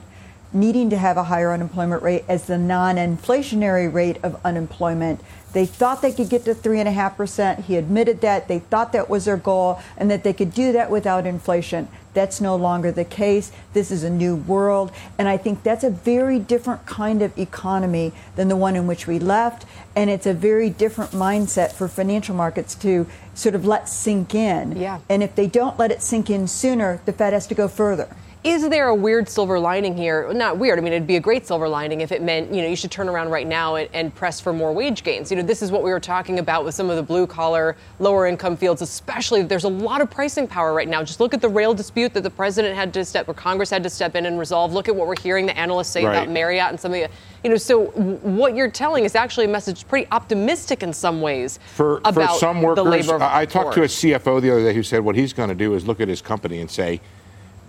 needing 0.52 0.90
to 0.90 0.96
have 0.96 1.16
a 1.16 1.24
higher 1.24 1.52
unemployment 1.52 2.02
rate 2.02 2.24
as 2.28 2.44
the 2.46 2.58
non-inflationary 2.58 3.92
rate 3.92 4.18
of 4.22 4.38
unemployment 4.44 5.20
they 5.52 5.64
thought 5.64 6.02
they 6.02 6.12
could 6.12 6.28
get 6.28 6.44
to 6.44 6.54
3.5%. 6.54 7.64
He 7.64 7.76
admitted 7.76 8.20
that. 8.20 8.48
They 8.48 8.58
thought 8.58 8.92
that 8.92 9.08
was 9.08 9.24
their 9.24 9.36
goal 9.36 9.80
and 9.96 10.10
that 10.10 10.22
they 10.22 10.32
could 10.32 10.52
do 10.52 10.72
that 10.72 10.90
without 10.90 11.26
inflation. 11.26 11.88
That's 12.14 12.40
no 12.40 12.56
longer 12.56 12.90
the 12.90 13.04
case. 13.04 13.52
This 13.72 13.90
is 13.90 14.02
a 14.02 14.10
new 14.10 14.36
world. 14.36 14.90
And 15.18 15.28
I 15.28 15.36
think 15.36 15.62
that's 15.62 15.84
a 15.84 15.90
very 15.90 16.38
different 16.38 16.84
kind 16.84 17.22
of 17.22 17.36
economy 17.38 18.12
than 18.36 18.48
the 18.48 18.56
one 18.56 18.76
in 18.76 18.86
which 18.86 19.06
we 19.06 19.18
left. 19.18 19.64
And 19.94 20.10
it's 20.10 20.26
a 20.26 20.34
very 20.34 20.68
different 20.68 21.12
mindset 21.12 21.72
for 21.72 21.88
financial 21.88 22.34
markets 22.34 22.74
to 22.76 23.06
sort 23.34 23.54
of 23.54 23.64
let 23.64 23.88
sink 23.88 24.34
in. 24.34 24.76
Yeah. 24.76 25.00
And 25.08 25.22
if 25.22 25.34
they 25.34 25.46
don't 25.46 25.78
let 25.78 25.90
it 25.90 26.02
sink 26.02 26.28
in 26.28 26.48
sooner, 26.48 27.00
the 27.04 27.12
Fed 27.12 27.32
has 27.32 27.46
to 27.46 27.54
go 27.54 27.68
further. 27.68 28.08
Is 28.44 28.68
there 28.68 28.86
a 28.86 28.94
weird 28.94 29.28
silver 29.28 29.58
lining 29.58 29.96
here? 29.96 30.32
Not 30.32 30.58
weird. 30.58 30.78
I 30.78 30.82
mean, 30.82 30.92
it'd 30.92 31.08
be 31.08 31.16
a 31.16 31.20
great 31.20 31.44
silver 31.44 31.68
lining 31.68 32.02
if 32.02 32.12
it 32.12 32.22
meant, 32.22 32.54
you 32.54 32.62
know, 32.62 32.68
you 32.68 32.76
should 32.76 32.92
turn 32.92 33.08
around 33.08 33.30
right 33.30 33.46
now 33.46 33.74
and, 33.74 33.88
and, 33.92 34.14
press 34.14 34.40
for 34.40 34.52
more 34.52 34.72
wage 34.72 35.02
gains. 35.02 35.30
You 35.30 35.36
know, 35.36 35.42
this 35.42 35.60
is 35.60 35.72
what 35.72 35.82
we 35.82 35.90
were 35.90 36.00
talking 36.00 36.38
about 36.38 36.64
with 36.64 36.74
some 36.74 36.88
of 36.88 36.96
the 36.96 37.02
blue 37.02 37.26
collar, 37.26 37.76
lower 37.98 38.26
income 38.26 38.56
fields, 38.56 38.80
especially. 38.80 39.42
There's 39.42 39.64
a 39.64 39.68
lot 39.68 40.00
of 40.00 40.10
pricing 40.10 40.46
power 40.46 40.72
right 40.72 40.88
now. 40.88 41.02
Just 41.02 41.18
look 41.18 41.34
at 41.34 41.40
the 41.40 41.48
rail 41.48 41.74
dispute 41.74 42.14
that 42.14 42.22
the 42.22 42.30
president 42.30 42.76
had 42.76 42.94
to 42.94 43.04
step, 43.04 43.28
or 43.28 43.34
Congress 43.34 43.70
had 43.70 43.82
to 43.82 43.90
step 43.90 44.14
in 44.14 44.24
and 44.24 44.38
resolve. 44.38 44.72
Look 44.72 44.88
at 44.88 44.94
what 44.94 45.08
we're 45.08 45.20
hearing 45.20 45.44
the 45.44 45.58
analysts 45.58 45.90
say 45.90 46.04
right. 46.04 46.14
about 46.14 46.28
Marriott 46.28 46.70
and 46.70 46.80
some 46.80 46.92
of 46.92 47.00
the, 47.00 47.08
you 47.42 47.50
know, 47.50 47.56
so 47.56 47.86
what 47.86 48.54
you're 48.54 48.70
telling 48.70 49.04
is 49.04 49.16
actually 49.16 49.46
a 49.46 49.50
message 49.50 49.86
pretty 49.88 50.06
optimistic 50.12 50.84
in 50.84 50.92
some 50.92 51.20
ways 51.20 51.58
for, 51.74 51.98
about 52.04 52.34
for 52.34 52.38
some 52.38 52.62
workers. 52.62 52.84
the 52.84 52.90
labor 52.90 53.22
I, 53.22 53.42
I 53.42 53.46
talked 53.46 53.74
to 53.74 53.82
a 53.82 53.86
CFO 53.86 54.40
the 54.40 54.50
other 54.52 54.62
day 54.62 54.74
who 54.74 54.82
said 54.82 55.00
what 55.00 55.16
he's 55.16 55.32
going 55.32 55.48
to 55.48 55.54
do 55.54 55.74
is 55.74 55.86
look 55.86 56.00
at 56.00 56.08
his 56.08 56.22
company 56.22 56.60
and 56.60 56.70
say, 56.70 57.00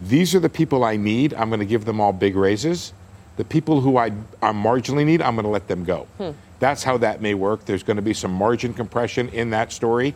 these 0.01 0.33
are 0.35 0.39
the 0.39 0.49
people 0.49 0.83
I 0.83 0.95
need. 0.95 1.33
I'm 1.33 1.49
going 1.49 1.59
to 1.59 1.65
give 1.65 1.85
them 1.85 1.99
all 1.99 2.13
big 2.13 2.35
raises. 2.35 2.93
The 3.37 3.45
people 3.45 3.81
who 3.81 3.97
I, 3.97 4.07
I 4.41 4.51
marginally 4.51 5.05
need, 5.05 5.21
I'm 5.21 5.35
going 5.35 5.45
to 5.45 5.51
let 5.51 5.67
them 5.67 5.83
go. 5.83 6.07
Hmm. 6.17 6.31
That's 6.59 6.83
how 6.83 6.97
that 6.97 7.21
may 7.21 7.33
work. 7.33 7.65
There's 7.65 7.83
going 7.83 7.97
to 7.97 8.03
be 8.03 8.13
some 8.13 8.31
margin 8.31 8.73
compression 8.73 9.29
in 9.29 9.51
that 9.51 9.71
story. 9.71 10.13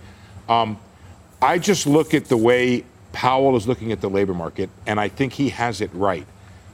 Um, 0.49 0.77
I 1.41 1.57
just 1.57 1.87
look 1.87 2.13
at 2.13 2.25
the 2.25 2.37
way 2.37 2.83
Powell 3.13 3.55
is 3.55 3.67
looking 3.67 3.91
at 3.91 4.01
the 4.01 4.09
labor 4.09 4.33
market, 4.33 4.69
and 4.85 4.99
I 4.99 5.07
think 5.07 5.33
he 5.33 5.49
has 5.49 5.81
it 5.81 5.89
right. 5.93 6.25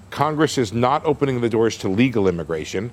Congress 0.09 0.57
is 0.57 0.73
not 0.73 1.05
opening 1.05 1.41
the 1.41 1.49
doors 1.49 1.77
to 1.79 1.89
legal 1.89 2.27
immigration. 2.27 2.91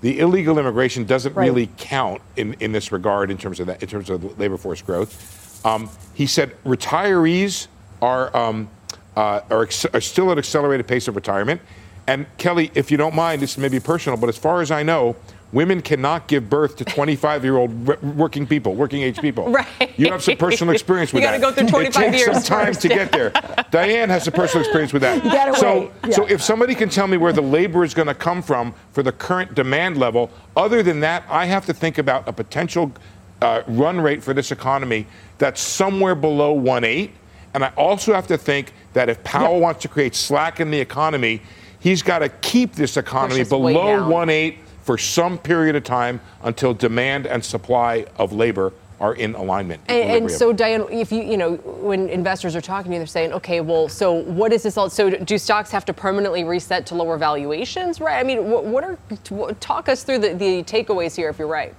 The 0.00 0.18
illegal 0.18 0.58
immigration 0.58 1.04
doesn't 1.04 1.34
right. 1.34 1.46
really 1.46 1.70
count 1.78 2.22
in, 2.36 2.54
in 2.54 2.72
this 2.72 2.92
regard 2.92 3.30
in 3.30 3.38
terms 3.38 3.60
of 3.60 3.68
that 3.68 3.82
in 3.82 3.88
terms 3.88 4.10
of 4.10 4.38
labor 4.38 4.56
force 4.56 4.82
growth. 4.82 5.64
Um, 5.64 5.90
he 6.14 6.26
said 6.26 6.54
retirees 6.64 7.68
are 8.02 8.36
um, 8.36 8.68
uh, 9.16 9.40
are, 9.50 9.62
ex- 9.62 9.86
are 9.86 10.00
still 10.00 10.30
at 10.30 10.38
accelerated 10.38 10.86
pace 10.86 11.08
of 11.08 11.16
retirement. 11.16 11.60
And 12.06 12.26
Kelly, 12.38 12.70
if 12.74 12.90
you 12.90 12.96
don't 12.96 13.14
mind, 13.14 13.42
this 13.42 13.58
may 13.58 13.68
be 13.68 13.80
personal, 13.80 14.16
but 14.16 14.28
as 14.28 14.38
far 14.38 14.60
as 14.60 14.70
I 14.70 14.84
know, 14.84 15.16
women 15.52 15.80
cannot 15.80 16.28
give 16.28 16.48
birth 16.48 16.76
to 16.76 16.84
25 16.84 17.42
year 17.42 17.56
old 17.56 17.86
working 18.16 18.46
people, 18.46 18.74
working 18.74 19.02
age 19.02 19.18
people. 19.20 19.46
Right. 19.56 19.98
You 19.98 20.10
have 20.10 20.22
some 20.22 20.36
personal 20.36 20.74
experience 20.74 21.12
with 21.14 21.22
you 21.22 21.28
that. 21.28 21.36
You 21.36 21.40
got 21.40 21.54
to 21.54 21.62
go 21.62 21.68
through 21.68 21.70
25 21.70 22.02
it 22.02 22.10
takes 22.12 22.26
years. 22.26 22.36
some 22.36 22.42
time 22.44 22.66
first. 22.66 22.82
to 22.82 22.88
get 22.88 23.10
there. 23.10 23.30
Diane 23.70 24.10
has 24.10 24.28
a 24.28 24.30
personal 24.32 24.62
experience 24.62 24.92
with 24.92 25.00
that. 25.02 25.24
You 25.24 25.30
gotta 25.30 25.56
so, 25.56 25.80
wait. 25.80 25.90
Yeah. 26.04 26.10
so 26.10 26.26
if 26.26 26.42
somebody 26.42 26.74
can 26.74 26.90
tell 26.90 27.06
me 27.06 27.16
where 27.16 27.32
the 27.32 27.40
labor 27.40 27.84
is 27.84 27.94
going 27.94 28.08
to 28.08 28.14
come 28.14 28.42
from 28.42 28.74
for 28.92 29.02
the 29.02 29.12
current 29.12 29.54
demand 29.54 29.96
level, 29.96 30.30
other 30.56 30.82
than 30.82 31.00
that, 31.00 31.24
I 31.30 31.46
have 31.46 31.64
to 31.66 31.72
think 31.72 31.96
about 31.96 32.28
a 32.28 32.32
potential 32.32 32.92
uh, 33.40 33.62
run 33.66 33.98
rate 34.00 34.22
for 34.22 34.34
this 34.34 34.52
economy 34.52 35.06
that's 35.38 35.60
somewhere 35.60 36.14
below 36.14 36.54
1.8. 36.58 37.10
And 37.54 37.64
I 37.64 37.68
also 37.76 38.12
have 38.12 38.26
to 38.26 38.36
think 38.36 38.74
that 38.96 39.10
if 39.10 39.22
Powell 39.22 39.54
yep. 39.54 39.62
wants 39.62 39.82
to 39.82 39.88
create 39.88 40.14
slack 40.14 40.58
in 40.58 40.70
the 40.70 40.80
economy, 40.80 41.42
he's 41.80 42.02
got 42.02 42.20
to 42.20 42.30
keep 42.30 42.72
this 42.72 42.96
economy 42.96 43.44
below 43.44 44.00
1.8 44.00 44.56
for 44.80 44.96
some 44.96 45.36
period 45.36 45.76
of 45.76 45.84
time 45.84 46.18
until 46.42 46.72
demand 46.72 47.26
and 47.26 47.44
supply 47.44 48.06
of 48.16 48.32
labor 48.32 48.72
are 48.98 49.14
in 49.14 49.34
alignment. 49.34 49.82
And, 49.88 50.22
and, 50.24 50.30
so, 50.30 50.50
Diane, 50.50 50.86
if 50.90 51.12
you 51.12 51.22
you 51.22 51.36
know 51.36 51.56
when 51.56 52.08
investors 52.08 52.56
are 52.56 52.62
talking 52.62 52.90
to 52.90 52.94
you, 52.94 53.00
they're 53.00 53.06
saying, 53.06 53.34
okay, 53.34 53.60
well, 53.60 53.90
so 53.90 54.12
what 54.12 54.50
is 54.50 54.62
this 54.62 54.78
all? 54.78 54.88
So, 54.88 55.10
do 55.10 55.36
stocks 55.36 55.70
have 55.72 55.84
to 55.84 55.92
permanently 55.92 56.44
reset 56.44 56.86
to 56.86 56.94
lower 56.94 57.18
valuations? 57.18 58.00
Right? 58.00 58.18
I 58.18 58.22
mean, 58.22 58.48
what, 58.50 58.64
what 58.64 58.82
are 58.82 58.96
talk 59.60 59.90
us 59.90 60.04
through 60.04 60.20
the, 60.20 60.32
the 60.32 60.62
takeaways 60.62 61.14
here, 61.14 61.28
if 61.28 61.38
you're 61.38 61.46
right. 61.46 61.74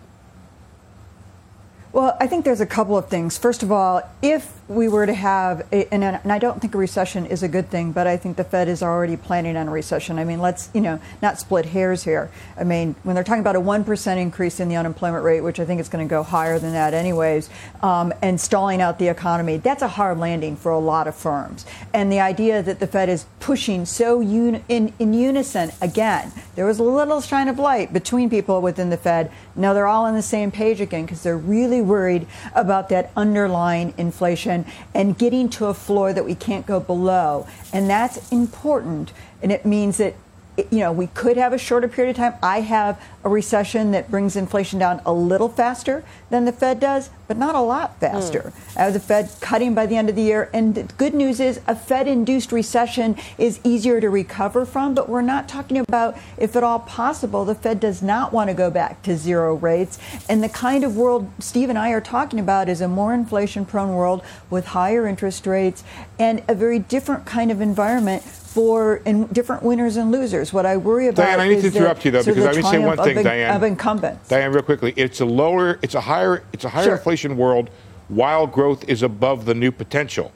Well, 1.92 2.16
I 2.20 2.28
think 2.28 2.46
there's 2.46 2.62
a 2.62 2.68
couple 2.68 2.96
of 2.96 3.10
things. 3.10 3.40
First 3.40 3.64
of 3.64 3.72
all, 3.72 4.08
if 4.22 4.57
we 4.70 4.90
were 4.90 5.06
to 5.06 5.14
have, 5.14 5.66
a, 5.72 5.92
and, 5.94 6.04
and, 6.04 6.32
I 6.32 6.40
don't 6.40 6.60
think 6.60 6.76
a 6.76 6.78
recession 6.78 7.26
is 7.26 7.42
a 7.42 7.48
good 7.48 7.70
thing, 7.70 7.94
but 7.94 8.06
I 8.06 8.18
think 8.18 8.36
the 8.36 8.44
Fed 8.44 8.68
is 8.68 8.84
already 8.84 9.16
planning 9.16 9.56
on 9.56 9.70
a 9.70 9.72
recession. 9.72 10.20
I 10.20 10.26
mean, 10.26 10.40
let's, 10.40 10.70
you 10.74 10.82
know, 10.82 11.00
not 11.22 11.40
split 11.40 11.68
hairs 11.68 12.04
here. 12.04 12.30
I 12.58 12.66
mean, 12.66 12.96
when 13.04 13.16
they're 13.16 13.24
talking 13.24 13.42
about 13.42 13.56
a 13.56 13.62
1% 13.62 14.18
increase 14.18 14.60
in 14.60 14.68
the 14.68 14.76
unemployment 14.76 15.24
rate, 15.24 15.40
which 15.42 15.62
I 15.62 15.66
think 15.66 15.80
is 15.80 15.88
going 15.88 16.06
to 16.06 16.10
go 16.10 16.22
higher 16.22 16.60
than 16.60 16.74
that 16.74 16.94
anyways, 16.94 17.50
um, 17.82 18.14
and 18.22 18.42
stalling 18.42 18.82
out 18.82 19.00
the 19.00 19.08
economy, 19.08 19.58
that's 19.58 19.82
a 19.82 19.88
hard 19.88 20.20
landing 20.20 20.58
for 20.58 20.72
a 20.72 20.80
lot 20.80 21.08
of 21.08 21.16
firms. 21.16 21.66
And 21.94 22.12
the 22.12 22.20
idea 22.20 22.62
that 22.62 22.80
the 22.82 22.88
Fed 22.88 23.08
is 23.08 23.26
pushing 23.40 23.86
so 23.86 24.22
un- 24.22 24.64
in, 24.68 24.94
in 25.00 25.14
unison, 25.14 25.72
again, 25.82 26.34
there 26.56 26.66
was 26.66 26.80
a 26.80 26.84
little 26.84 27.22
shine 27.22 27.48
of 27.48 27.58
light 27.58 27.94
between 27.94 28.30
people 28.30 28.62
within 28.62 28.90
the 28.90 28.98
Fed. 28.98 29.32
Now 29.56 29.74
they're 29.74 29.88
all 29.88 30.06
on 30.06 30.16
the 30.16 30.22
same 30.22 30.52
page 30.52 30.82
again 30.82 31.06
because 31.06 31.24
they're 31.24 31.38
really 31.38 31.82
worried 31.82 32.28
about 32.54 32.90
that 32.90 33.12
underlying 33.16 33.94
inflation 33.98 34.57
and 34.94 35.18
getting 35.18 35.50
to 35.50 35.66
a 35.66 35.74
floor 35.74 36.14
that 36.14 36.26
we 36.26 36.36
can't 36.36 36.66
go 36.66 36.80
below. 36.80 37.48
And 37.74 37.90
that's 37.90 38.32
important. 38.32 39.12
And 39.42 39.52
it 39.52 39.66
means 39.66 39.98
that 39.98 40.16
you 40.58 40.80
know, 40.80 40.92
we 40.92 41.08
could 41.08 41.38
have 41.38 41.54
a 41.54 41.58
shorter 41.58 41.88
period 41.88 42.12
of 42.12 42.18
time. 42.18 42.34
I 42.42 42.62
have 42.62 43.02
a 43.24 43.30
recession 43.30 43.92
that 43.92 44.10
brings 44.10 44.36
inflation 44.36 44.80
down 44.80 45.02
a 45.06 45.14
little 45.14 45.50
faster 45.50 46.04
than 46.30 46.46
the 46.46 46.52
Fed 46.52 46.80
does, 46.80 47.12
but 47.28 47.38
not 47.38 47.54
a 47.54 47.62
lot 47.62 48.00
faster. 48.00 48.52
Mm. 48.74 48.88
Uh, 48.88 48.92
the 48.92 49.00
Fed 49.00 49.30
cutting 49.40 49.76
by 49.76 49.86
the 49.86 49.96
end 49.96 50.10
of 50.10 50.16
the 50.16 50.24
year. 50.24 50.50
And 50.54 50.74
the 50.74 50.84
good 50.84 51.14
news 51.14 51.40
is 51.40 51.62
a 51.68 51.76
Fed 51.76 52.08
induced 52.08 52.52
recession 52.52 53.18
is 53.38 53.60
easier 53.64 54.02
to 54.02 54.10
recover 54.10 54.66
from, 54.66 54.96
but 54.96 55.08
we're 55.08 55.22
not 55.22 55.48
talking 55.48 55.78
about, 55.78 56.18
if 56.38 56.56
at 56.56 56.64
all 56.64 56.80
possible, 56.80 57.46
the 57.46 57.56
Fed 57.56 57.80
does 57.80 58.02
not 58.02 58.34
want 58.34 58.50
to 58.50 58.54
go 58.56 58.72
back 58.72 59.04
to 59.04 59.16
zero 59.16 59.56
rates. 59.56 60.00
And 60.28 60.42
the 60.42 60.50
kind 60.50 60.84
of 60.84 60.98
world 60.98 61.32
Steve 61.40 61.70
and 61.70 61.78
I 61.78 61.92
are 61.92 62.02
talking 62.02 62.40
about 62.40 62.68
is 62.68 62.82
a 62.82 62.88
more 62.88 63.14
inflation 63.14 63.64
prone 63.66 63.94
world 63.94 64.24
with 64.50 64.68
higher 64.68 65.06
interest 65.06 65.46
rates 65.46 65.84
and 66.18 66.42
a 66.48 66.56
very 66.56 66.80
different 66.80 67.26
kind 67.26 67.52
of 67.52 67.62
environment 67.62 68.24
for 68.58 68.96
in 69.06 69.28
different 69.28 69.62
winners 69.62 69.98
and 69.98 70.12
losers. 70.12 70.52
What 70.52 70.66
I 70.66 70.78
worry 70.78 71.10
about 71.10 71.22
is 71.22 71.28
Diane, 71.28 71.40
I 71.40 71.48
need 71.48 71.62
to 71.62 71.68
interrupt 71.68 72.04
you 72.06 72.10
though 72.10 72.24
because 72.24 72.44
I 72.44 72.52
need 72.54 72.64
to 72.64 72.70
say 72.70 72.80
one 72.80 72.98
thing, 72.98 73.20
of, 73.20 73.24
Diane. 73.24 73.56
Of 73.56 73.62
incumbents. 73.62 74.30
Diane, 74.30 74.52
real 74.52 74.64
quickly, 74.64 74.96
it's 74.98 75.22
a 75.22 75.26
lower, 75.26 75.78
it's 75.84 75.94
a 75.94 76.02
higher, 76.02 76.44
it's 76.54 76.66
a 76.66 76.70
higher 76.70 76.86
sure. 76.86 76.96
inflation 76.96 77.38
world 77.38 77.70
while 78.08 78.48
growth 78.48 78.90
is 78.90 79.04
above 79.04 79.46
the 79.46 79.54
new 79.54 79.72
potential. 79.72 80.32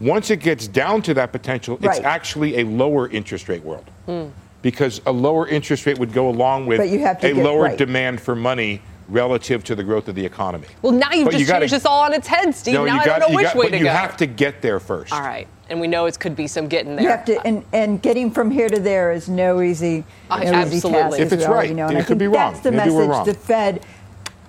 Once 0.00 0.30
it 0.30 0.38
gets 0.38 0.68
down 0.68 1.02
to 1.02 1.14
that 1.14 1.32
potential, 1.32 1.76
right. 1.78 1.96
it's 1.96 2.06
actually 2.06 2.60
a 2.60 2.64
lower 2.64 3.08
interest 3.08 3.48
rate 3.48 3.64
world. 3.64 3.90
Mm. 4.06 4.30
Because 4.62 5.00
a 5.04 5.12
lower 5.12 5.48
interest 5.48 5.84
rate 5.84 5.98
would 5.98 6.12
go 6.12 6.28
along 6.28 6.66
with 6.66 6.78
a 6.80 6.96
get, 6.96 7.36
lower 7.36 7.64
right. 7.64 7.76
demand 7.76 8.20
for 8.20 8.36
money 8.36 8.80
relative 9.08 9.64
to 9.64 9.74
the 9.74 9.82
growth 9.82 10.06
of 10.06 10.14
the 10.14 10.24
economy. 10.24 10.68
Well, 10.80 10.92
now 10.92 11.10
you've 11.10 11.24
but 11.24 11.32
just 11.32 11.40
you 11.40 11.46
gotta, 11.46 11.62
changed 11.62 11.74
this 11.74 11.86
all 11.86 12.04
on 12.04 12.14
its 12.14 12.28
head, 12.28 12.54
Steve. 12.54 12.74
No, 12.74 12.84
now 12.84 13.00
I 13.00 13.04
don't 13.04 13.30
know 13.30 13.36
which 13.36 13.46
got, 13.46 13.56
way 13.56 13.70
to 13.70 13.76
you 13.76 13.84
go. 13.84 13.90
You 13.90 13.96
have 13.96 14.16
to 14.18 14.26
get 14.26 14.62
there 14.62 14.78
first. 14.78 15.12
All 15.12 15.20
right. 15.20 15.48
And 15.68 15.80
we 15.80 15.86
know 15.86 16.06
it 16.06 16.18
could 16.20 16.36
be 16.36 16.46
some 16.46 16.68
getting 16.68 16.96
there. 16.96 17.04
You 17.04 17.10
have 17.10 17.24
to, 17.24 17.46
and, 17.46 17.64
and 17.72 18.02
getting 18.02 18.30
from 18.30 18.50
here 18.50 18.68
to 18.68 18.78
there 18.78 19.12
is 19.12 19.28
no 19.28 19.62
easy, 19.62 20.04
oh, 20.30 20.36
no 20.36 20.42
Absolutely. 20.42 20.76
easy 20.76 20.88
task. 20.90 21.18
If 21.20 21.32
it's 21.32 21.46
right, 21.46 21.74
know. 21.74 21.88
and 21.88 21.96
it 21.96 22.02
I 22.02 22.04
could 22.04 22.18
be 22.18 22.26
wrong. 22.26 22.52
That's 22.52 22.64
the 22.64 22.72
Maybe 22.72 22.90
message. 22.90 23.26
The 23.26 23.34
Fed, 23.34 23.86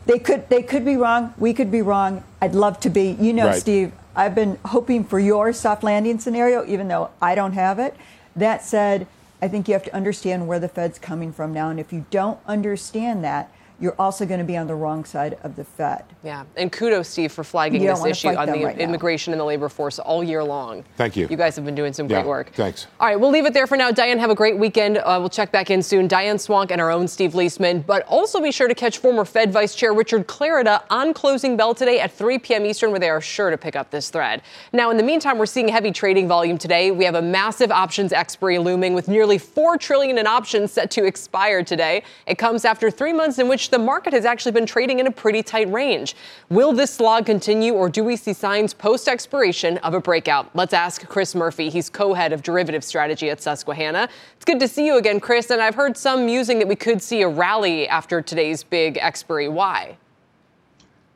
they 0.05 0.19
could, 0.19 0.49
they 0.49 0.61
could 0.61 0.83
be 0.83 0.97
wrong. 0.97 1.33
We 1.37 1.53
could 1.53 1.71
be 1.71 1.81
wrong. 1.81 2.23
I'd 2.41 2.53
love 2.53 2.79
to 2.81 2.89
be. 2.89 3.11
You 3.19 3.31
know, 3.31 3.47
right. 3.47 3.59
Steve, 3.59 3.93
I've 4.15 4.35
been 4.35 4.57
hoping 4.65 5.05
for 5.05 5.19
your 5.19 5.53
soft 5.53 5.83
landing 5.83 6.19
scenario, 6.19 6.65
even 6.65 6.87
though 6.89 7.11
I 7.21 7.33
don't 7.35 7.53
have 7.53 7.79
it. 7.79 7.95
That 8.35 8.63
said, 8.63 9.07
I 9.41 9.47
think 9.47 9.67
you 9.67 9.73
have 9.73 9.83
to 9.83 9.95
understand 9.95 10.47
where 10.47 10.59
the 10.59 10.67
Fed's 10.67 10.99
coming 10.99 11.31
from 11.31 11.53
now. 11.53 11.69
And 11.69 11.79
if 11.79 11.93
you 11.93 12.05
don't 12.09 12.39
understand 12.45 13.23
that, 13.23 13.51
you're 13.79 13.95
also 13.99 14.25
going 14.25 14.39
to 14.39 14.45
be 14.45 14.55
on 14.57 14.67
the 14.67 14.75
wrong 14.75 15.03
side 15.03 15.37
of 15.43 15.55
the 15.55 15.63
Fed. 15.63 16.03
Yeah, 16.23 16.45
and 16.55 16.71
kudos, 16.71 17.09
Steve, 17.09 17.31
for 17.31 17.43
flagging 17.43 17.83
this 17.83 18.05
issue 18.05 18.29
on 18.29 18.47
the 18.47 18.63
right 18.63 18.77
immigration 18.79 19.31
now. 19.31 19.35
and 19.35 19.41
the 19.41 19.45
labor 19.45 19.69
force 19.69 19.99
all 19.99 20.23
year 20.23 20.43
long. 20.43 20.83
Thank 20.95 21.15
you. 21.15 21.27
You 21.29 21.37
guys 21.37 21.55
have 21.55 21.65
been 21.65 21.75
doing 21.75 21.93
some 21.93 22.09
yeah, 22.09 22.21
great 22.21 22.27
work. 22.27 22.51
Thanks. 22.53 22.87
All 22.99 23.07
right, 23.07 23.19
we'll 23.19 23.31
leave 23.31 23.45
it 23.45 23.53
there 23.53 23.67
for 23.67 23.75
now. 23.75 23.91
Diane, 23.91 24.17
have 24.19 24.29
a 24.29 24.35
great 24.35 24.57
weekend. 24.57 24.97
Uh, 24.97 25.17
we'll 25.19 25.29
check 25.29 25.51
back 25.51 25.69
in 25.69 25.83
soon. 25.83 26.07
Diane 26.07 26.37
Swonk 26.37 26.71
and 26.71 26.79
our 26.79 26.89
own 26.89 27.07
Steve 27.07 27.33
Liesman. 27.33 27.85
But 27.85 28.05
also 28.07 28.41
be 28.41 28.51
sure 28.51 28.67
to 28.67 28.75
catch 28.75 28.99
former 28.99 29.25
Fed 29.25 29.51
Vice 29.51 29.75
Chair 29.75 29.93
Richard 29.93 30.27
Clarida 30.27 30.83
on 30.89 31.13
closing 31.13 31.57
bell 31.57 31.75
today 31.75 31.99
at 31.99 32.11
3 32.11 32.39
p.m. 32.39 32.65
Eastern, 32.65 32.91
where 32.91 32.99
they 32.99 33.09
are 33.09 33.21
sure 33.21 33.49
to 33.49 33.57
pick 33.57 33.75
up 33.75 33.91
this 33.91 34.09
thread. 34.09 34.41
Now, 34.71 34.89
in 34.89 34.97
the 34.97 35.03
meantime, 35.03 35.37
we're 35.37 35.45
seeing 35.45 35.67
heavy 35.67 35.91
trading 35.91 36.27
volume 36.27 36.57
today. 36.57 36.91
We 36.91 37.03
have 37.05 37.15
a 37.15 37.21
massive 37.21 37.71
options 37.71 38.13
expiry 38.13 38.57
looming 38.57 38.93
with 38.93 39.07
nearly 39.07 39.37
4 39.37 39.77
trillion 39.77 40.17
in 40.17 40.27
options 40.27 40.71
set 40.71 40.91
to 40.91 41.05
expire 41.05 41.63
today. 41.63 42.03
It 42.25 42.37
comes 42.37 42.65
after 42.65 42.89
three 42.89 43.13
months 43.13 43.37
in 43.39 43.47
which 43.47 43.64
the 43.69 43.79
market 43.79 44.13
has 44.13 44.23
actually 44.23 44.45
actually 44.45 44.51
been 44.51 44.65
trading 44.67 44.99
in 44.99 45.07
a 45.07 45.11
pretty 45.11 45.41
tight 45.41 45.71
range. 45.71 46.15
Will 46.49 46.71
this 46.71 46.93
slog 46.93 47.25
continue, 47.25 47.73
or 47.73 47.89
do 47.89 48.03
we 48.03 48.15
see 48.15 48.31
signs 48.31 48.75
post 48.75 49.07
expiration 49.07 49.79
of 49.79 49.95
a 49.95 49.99
breakout? 49.99 50.51
Let's 50.53 50.71
ask 50.71 51.07
Chris 51.07 51.33
Murphy. 51.33 51.69
He's 51.69 51.89
co 51.89 52.13
head 52.13 52.31
of 52.31 52.43
derivative 52.43 52.83
strategy 52.83 53.31
at 53.31 53.41
Susquehanna. 53.41 54.07
It's 54.35 54.45
good 54.45 54.59
to 54.59 54.67
see 54.67 54.85
you 54.85 54.97
again, 54.97 55.19
Chris. 55.19 55.49
And 55.49 55.61
I've 55.61 55.73
heard 55.73 55.97
some 55.97 56.27
musing 56.27 56.59
that 56.59 56.67
we 56.67 56.75
could 56.75 57.01
see 57.01 57.23
a 57.23 57.27
rally 57.27 57.87
after 57.87 58.21
today's 58.21 58.61
big 58.61 58.97
expiry. 58.97 59.47
Why? 59.47 59.97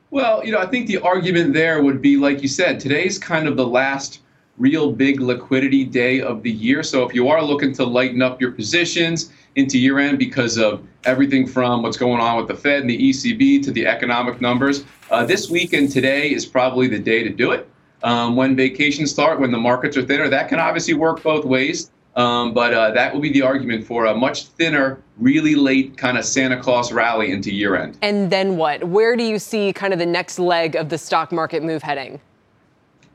Well, 0.10 0.44
you 0.44 0.52
know, 0.52 0.58
I 0.58 0.66
think 0.66 0.88
the 0.88 0.98
argument 0.98 1.54
there 1.54 1.84
would 1.84 2.02
be, 2.02 2.18
like 2.18 2.42
you 2.42 2.48
said, 2.48 2.80
today's 2.80 3.20
kind 3.20 3.48
of 3.48 3.58
the 3.58 3.68
last 3.68 4.22
real 4.60 4.92
big 4.92 5.22
liquidity 5.22 5.84
day 5.86 6.22
of 6.22 6.44
the 6.44 6.52
year. 6.52 6.84
So 6.84 7.04
if 7.04 7.16
you 7.16 7.30
are 7.30 7.42
looking 7.42 7.74
to 7.74 7.86
lighten 7.86 8.22
up 8.22 8.40
your 8.40 8.52
positions 8.52 9.32
into 9.56 9.80
year 9.80 9.98
end 10.00 10.20
because 10.20 10.58
of 10.58 10.86
everything 11.06 11.48
from 11.48 11.82
what's 11.82 11.98
going 11.98 12.20
on 12.20 12.38
with 12.38 12.48
the 12.48 12.56
Fed 12.56 12.82
and 12.82 12.90
the 12.90 13.10
ECB 13.10 13.64
to 13.64 13.72
the 13.72 13.88
economic 13.88 14.42
numbers, 14.42 14.84
uh, 15.10 15.26
this 15.26 15.50
weekend 15.50 15.92
today 15.92 16.32
is 16.32 16.46
probably 16.46 16.88
the 16.88 17.00
day 17.00 17.24
to 17.24 17.30
do 17.30 17.52
it. 17.52 17.68
Um, 18.04 18.36
when 18.36 18.56
vacations 18.56 19.12
start, 19.12 19.40
when 19.40 19.52
the 19.52 19.58
markets 19.58 19.98
are 19.98 20.04
thinner, 20.04 20.30
that 20.30 20.50
can 20.50 20.60
obviously 20.60 20.94
work 20.94 21.24
both 21.24 21.46
ways. 21.46 21.90
Um, 22.16 22.54
but 22.54 22.74
uh, 22.74 22.92
that 22.92 23.14
will 23.14 23.22
be 23.22 23.32
the 23.32 23.44
argument 23.44 23.86
for 23.86 24.06
a 24.06 24.16
much 24.16 24.48
thinner, 24.48 25.02
really 25.18 25.56
late 25.56 25.96
kind 25.98 26.18
of 26.18 26.26
Santa 26.26 26.60
Claus 26.60 26.92
rally 26.92 27.32
into 27.32 27.54
year 27.54 27.76
end. 27.76 27.98
And 28.02 28.30
then 28.30 28.58
what? 28.58 28.84
Where 28.86 29.16
do 29.16 29.24
you 29.24 29.40
see 29.40 29.72
kind 29.72 29.94
of 29.94 30.00
the 30.00 30.06
next 30.06 30.40
leg 30.40 30.76
of 30.76 30.90
the 30.90 30.98
stock 30.98 31.32
market 31.32 31.64
move 31.64 31.82
heading? 31.82 32.20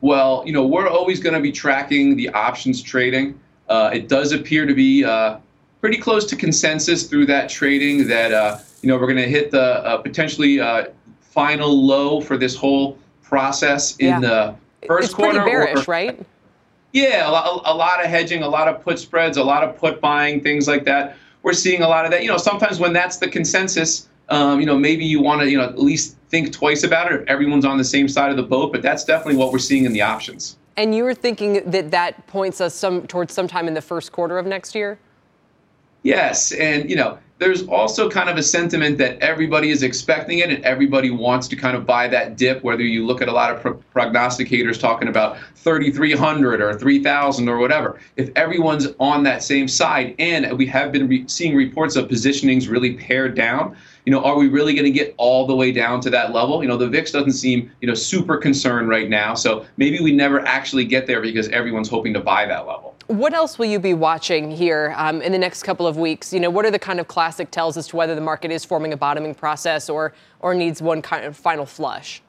Well, 0.04 0.42
you 0.44 0.52
know, 0.52 0.66
we're 0.66 0.86
always 0.86 1.18
going 1.18 1.32
to 1.32 1.40
be 1.40 1.50
tracking 1.50 2.14
the 2.14 2.28
options 2.28 2.82
trading. 2.82 3.40
Uh, 3.70 3.88
it 3.90 4.06
does 4.06 4.32
appear 4.32 4.66
to 4.66 4.74
be 4.74 5.02
uh, 5.02 5.38
pretty 5.80 5.96
close 5.96 6.26
to 6.26 6.36
consensus 6.36 7.08
through 7.08 7.24
that 7.24 7.48
trading 7.48 8.06
that 8.08 8.30
uh, 8.30 8.58
you 8.82 8.90
know 8.90 8.98
we're 8.98 9.06
going 9.06 9.16
to 9.16 9.26
hit 9.26 9.50
the 9.50 9.62
uh, 9.62 9.96
potentially 9.96 10.60
uh, 10.60 10.88
final 11.22 11.86
low 11.86 12.20
for 12.20 12.36
this 12.36 12.54
whole 12.54 12.98
process 13.22 13.96
in 13.96 14.08
yeah. 14.08 14.20
the 14.20 14.54
first 14.86 15.06
it's 15.06 15.14
quarter. 15.14 15.40
Pretty 15.40 15.50
bearish, 15.50 15.88
or, 15.88 15.90
right? 15.90 16.26
Yeah, 16.92 17.26
a 17.26 17.32
lot, 17.32 17.62
a 17.64 17.74
lot 17.74 18.04
of 18.04 18.10
hedging, 18.10 18.42
a 18.42 18.48
lot 18.48 18.68
of 18.68 18.82
put 18.82 18.98
spreads, 18.98 19.38
a 19.38 19.42
lot 19.42 19.64
of 19.64 19.74
put 19.78 20.02
buying, 20.02 20.42
things 20.42 20.68
like 20.68 20.84
that. 20.84 21.16
We're 21.42 21.54
seeing 21.54 21.80
a 21.80 21.88
lot 21.88 22.04
of 22.04 22.10
that. 22.10 22.20
You 22.20 22.28
know, 22.28 22.36
sometimes 22.36 22.78
when 22.78 22.92
that's 22.92 23.16
the 23.16 23.28
consensus, 23.28 24.10
um, 24.28 24.60
you 24.60 24.66
know, 24.66 24.78
maybe 24.78 25.04
you 25.04 25.20
want 25.20 25.42
to, 25.42 25.50
you 25.50 25.58
know, 25.58 25.64
at 25.64 25.78
least 25.78 26.16
think 26.28 26.52
twice 26.52 26.82
about 26.82 27.12
it 27.12 27.20
if 27.20 27.28
everyone's 27.28 27.64
on 27.64 27.78
the 27.78 27.84
same 27.84 28.08
side 28.08 28.30
of 28.30 28.36
the 28.36 28.42
boat. 28.42 28.72
But 28.72 28.82
that's 28.82 29.04
definitely 29.04 29.36
what 29.36 29.52
we're 29.52 29.58
seeing 29.58 29.84
in 29.84 29.92
the 29.92 30.02
options. 30.02 30.56
And 30.76 30.94
you 30.94 31.04
were 31.04 31.14
thinking 31.14 31.70
that 31.70 31.90
that 31.90 32.26
points 32.26 32.60
us 32.60 32.74
some 32.74 33.06
towards 33.06 33.32
sometime 33.32 33.68
in 33.68 33.74
the 33.74 33.82
first 33.82 34.12
quarter 34.12 34.38
of 34.38 34.46
next 34.46 34.74
year. 34.74 34.98
Yes, 36.02 36.52
and 36.52 36.90
you 36.90 36.96
know, 36.96 37.18
there's 37.38 37.66
also 37.66 38.08
kind 38.08 38.28
of 38.28 38.36
a 38.36 38.42
sentiment 38.42 38.96
that 38.98 39.18
everybody 39.18 39.70
is 39.70 39.82
expecting 39.82 40.38
it 40.38 40.50
and 40.50 40.64
everybody 40.64 41.10
wants 41.10 41.48
to 41.48 41.56
kind 41.56 41.76
of 41.76 41.84
buy 41.84 42.06
that 42.08 42.36
dip 42.36 42.62
whether 42.62 42.82
you 42.82 43.04
look 43.04 43.20
at 43.20 43.28
a 43.28 43.32
lot 43.32 43.52
of 43.52 43.60
pro- 43.60 43.82
prognosticators 43.94 44.78
talking 44.78 45.08
about 45.08 45.36
3300 45.56 46.60
or 46.62 46.78
3000 46.78 47.48
or 47.48 47.58
whatever 47.58 47.98
if 48.16 48.30
everyone's 48.36 48.88
on 49.00 49.24
that 49.24 49.42
same 49.42 49.66
side 49.66 50.14
and 50.18 50.56
we 50.56 50.64
have 50.64 50.92
been 50.92 51.08
re- 51.08 51.24
seeing 51.26 51.56
reports 51.56 51.96
of 51.96 52.08
positionings 52.08 52.70
really 52.70 52.94
pared 52.94 53.34
down 53.34 53.76
you 54.04 54.12
know, 54.12 54.22
are 54.22 54.36
we 54.36 54.48
really 54.48 54.74
going 54.74 54.84
to 54.84 54.90
get 54.90 55.14
all 55.16 55.46
the 55.46 55.56
way 55.56 55.72
down 55.72 56.00
to 56.02 56.10
that 56.10 56.32
level? 56.32 56.62
You 56.62 56.68
know, 56.68 56.76
the 56.76 56.88
VIX 56.88 57.10
doesn't 57.10 57.32
seem, 57.32 57.70
you 57.80 57.88
know, 57.88 57.94
super 57.94 58.36
concerned 58.36 58.88
right 58.88 59.08
now. 59.08 59.34
So 59.34 59.64
maybe 59.76 60.00
we 60.00 60.12
never 60.12 60.40
actually 60.40 60.84
get 60.84 61.06
there 61.06 61.22
because 61.22 61.48
everyone's 61.48 61.88
hoping 61.88 62.12
to 62.14 62.20
buy 62.20 62.44
that 62.46 62.66
level. 62.66 62.94
What 63.06 63.34
else 63.34 63.58
will 63.58 63.66
you 63.66 63.78
be 63.78 63.94
watching 63.94 64.50
here 64.50 64.94
um, 64.96 65.22
in 65.22 65.32
the 65.32 65.38
next 65.38 65.62
couple 65.62 65.86
of 65.86 65.96
weeks? 65.96 66.32
You 66.32 66.40
know, 66.40 66.50
what 66.50 66.64
are 66.64 66.70
the 66.70 66.78
kind 66.78 67.00
of 67.00 67.08
classic 67.08 67.50
tells 67.50 67.76
as 67.76 67.86
to 67.88 67.96
whether 67.96 68.14
the 68.14 68.20
market 68.20 68.50
is 68.50 68.64
forming 68.64 68.92
a 68.92 68.96
bottoming 68.96 69.34
process 69.34 69.88
or 69.88 70.14
or 70.40 70.54
needs 70.54 70.80
one 70.80 71.02
kind 71.02 71.24
of 71.24 71.36
final 71.36 71.66
flush? 71.66 72.22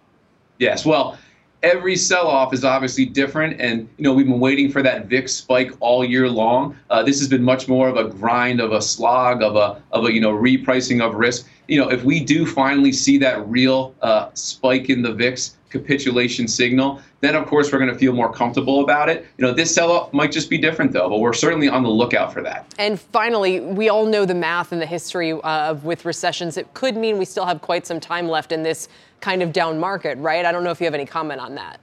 Yes, 0.59 0.85
well, 0.85 1.17
every 1.63 1.95
sell-off 1.95 2.53
is 2.53 2.63
obviously 2.63 3.05
different, 3.05 3.59
and 3.59 3.89
you 3.97 4.03
know 4.03 4.13
we've 4.13 4.27
been 4.27 4.39
waiting 4.39 4.71
for 4.71 4.81
that 4.83 5.07
VIX 5.07 5.31
spike 5.31 5.71
all 5.79 6.05
year 6.05 6.29
long. 6.29 6.77
Uh, 6.89 7.03
this 7.03 7.19
has 7.19 7.27
been 7.27 7.43
much 7.43 7.67
more 7.67 7.89
of 7.89 7.97
a 7.97 8.09
grind, 8.09 8.61
of 8.61 8.71
a 8.71 8.81
slog, 8.81 9.41
of 9.41 9.55
a 9.55 9.81
of 9.91 10.05
a 10.05 10.13
you 10.13 10.21
know 10.21 10.31
repricing 10.31 11.01
of 11.01 11.15
risk. 11.15 11.47
You 11.67 11.79
know, 11.79 11.89
if 11.89 12.03
we 12.03 12.19
do 12.19 12.45
finally 12.45 12.91
see 12.91 13.17
that 13.19 13.47
real 13.47 13.95
uh, 14.01 14.29
spike 14.33 14.89
in 14.89 15.01
the 15.01 15.13
VIX, 15.13 15.55
capitulation 15.69 16.47
signal, 16.47 17.01
then 17.19 17.35
of 17.35 17.45
course 17.47 17.71
we're 17.71 17.79
going 17.79 17.91
to 17.91 17.97
feel 17.97 18.13
more 18.13 18.31
comfortable 18.31 18.83
about 18.83 19.09
it. 19.09 19.25
You 19.37 19.45
know, 19.45 19.53
this 19.53 19.73
sell-off 19.73 20.13
might 20.13 20.31
just 20.31 20.49
be 20.49 20.57
different 20.57 20.91
though, 20.91 21.09
but 21.09 21.19
we're 21.19 21.33
certainly 21.33 21.67
on 21.67 21.83
the 21.83 21.89
lookout 21.89 22.31
for 22.31 22.41
that. 22.43 22.73
And 22.77 22.99
finally, 22.99 23.59
we 23.59 23.89
all 23.89 24.05
know 24.05 24.25
the 24.25 24.35
math 24.35 24.71
and 24.71 24.81
the 24.81 24.85
history 24.85 25.33
of 25.33 25.83
with 25.83 26.05
recessions. 26.05 26.57
It 26.57 26.73
could 26.73 26.95
mean 26.95 27.17
we 27.17 27.25
still 27.25 27.45
have 27.45 27.61
quite 27.61 27.85
some 27.85 27.99
time 27.99 28.27
left 28.27 28.51
in 28.51 28.63
this 28.63 28.87
kind 29.21 29.41
of 29.41 29.51
down 29.51 29.79
market, 29.79 30.17
right? 30.19 30.45
I 30.45 30.51
don't 30.51 30.63
know 30.63 30.71
if 30.71 30.79
you 30.79 30.85
have 30.85 30.93
any 30.93 31.05
comment 31.05 31.41
on 31.41 31.55
that. 31.55 31.79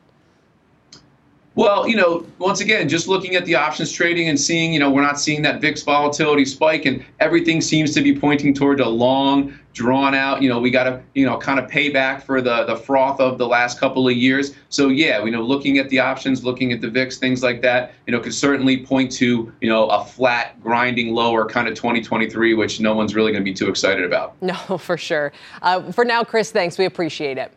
Well, 1.55 1.87
you 1.87 1.97
know, 1.97 2.25
once 2.39 2.61
again, 2.61 2.89
just 2.89 3.09
looking 3.09 3.35
at 3.35 3.45
the 3.45 3.55
options 3.55 3.93
trading 3.93 4.29
and 4.29 4.41
seeing, 4.41 4.73
you 4.73 4.79
know, 4.79 4.91
we're 4.91 5.03
not 5.03 5.21
seeing 5.21 5.43
that 5.43 5.61
VIX 5.61 5.83
volatility 5.83 6.47
spike, 6.47 6.87
and 6.87 7.05
everything 7.21 7.61
seems 7.61 7.93
to 7.95 8.01
be 8.01 8.19
pointing 8.19 8.55
toward 8.55 8.81
a 8.81 8.89
long, 8.89 9.59
drawn 9.75 10.15
out. 10.15 10.41
You 10.41 10.49
know, 10.49 10.59
we 10.59 10.71
got 10.71 10.85
to, 10.85 11.03
you 11.15 11.27
know, 11.27 11.37
kind 11.37 11.59
of 11.59 11.69
pay 11.69 11.91
back 11.91 12.25
for 12.25 12.41
the 12.41 12.65
the 12.65 12.77
froth 12.77 13.21
of 13.21 13.37
the 13.37 13.47
last 13.47 13.79
couple 13.79 14.09
of 14.09 14.17
years. 14.17 14.55
So 14.71 14.89
yeah, 14.89 15.23
you 15.25 15.31
know, 15.31 15.43
looking 15.43 15.77
at 15.77 15.91
the 15.91 15.99
options, 15.99 16.43
looking 16.43 16.73
at 16.73 16.81
the 16.81 16.89
VIX, 16.89 17.19
things 17.19 17.43
like 17.43 17.61
that, 17.61 17.93
you 18.07 18.13
know, 18.13 18.21
could 18.21 18.35
certainly 18.35 18.87
point 18.87 19.13
to, 19.13 19.53
you 19.61 19.69
know, 19.69 19.89
a 19.89 20.05
flat, 20.05 20.59
grinding 20.63 21.15
lower 21.15 21.47
kind 21.47 21.69
of 21.69 21.75
2023, 21.75 22.55
which 22.55 22.81
no 22.81 22.95
one's 22.95 23.15
really 23.15 23.31
going 23.31 23.45
to 23.45 23.51
be 23.51 23.55
too 23.55 23.69
excited 23.69 24.05
about. 24.05 24.37
No, 24.43 24.77
for 24.77 24.99
sure. 24.99 25.33
Uh, 25.63 25.93
for 25.93 26.05
now, 26.05 26.25
Chris, 26.25 26.51
thanks. 26.51 26.77
We 26.77 26.85
appreciate 26.85 27.39
it. 27.39 27.53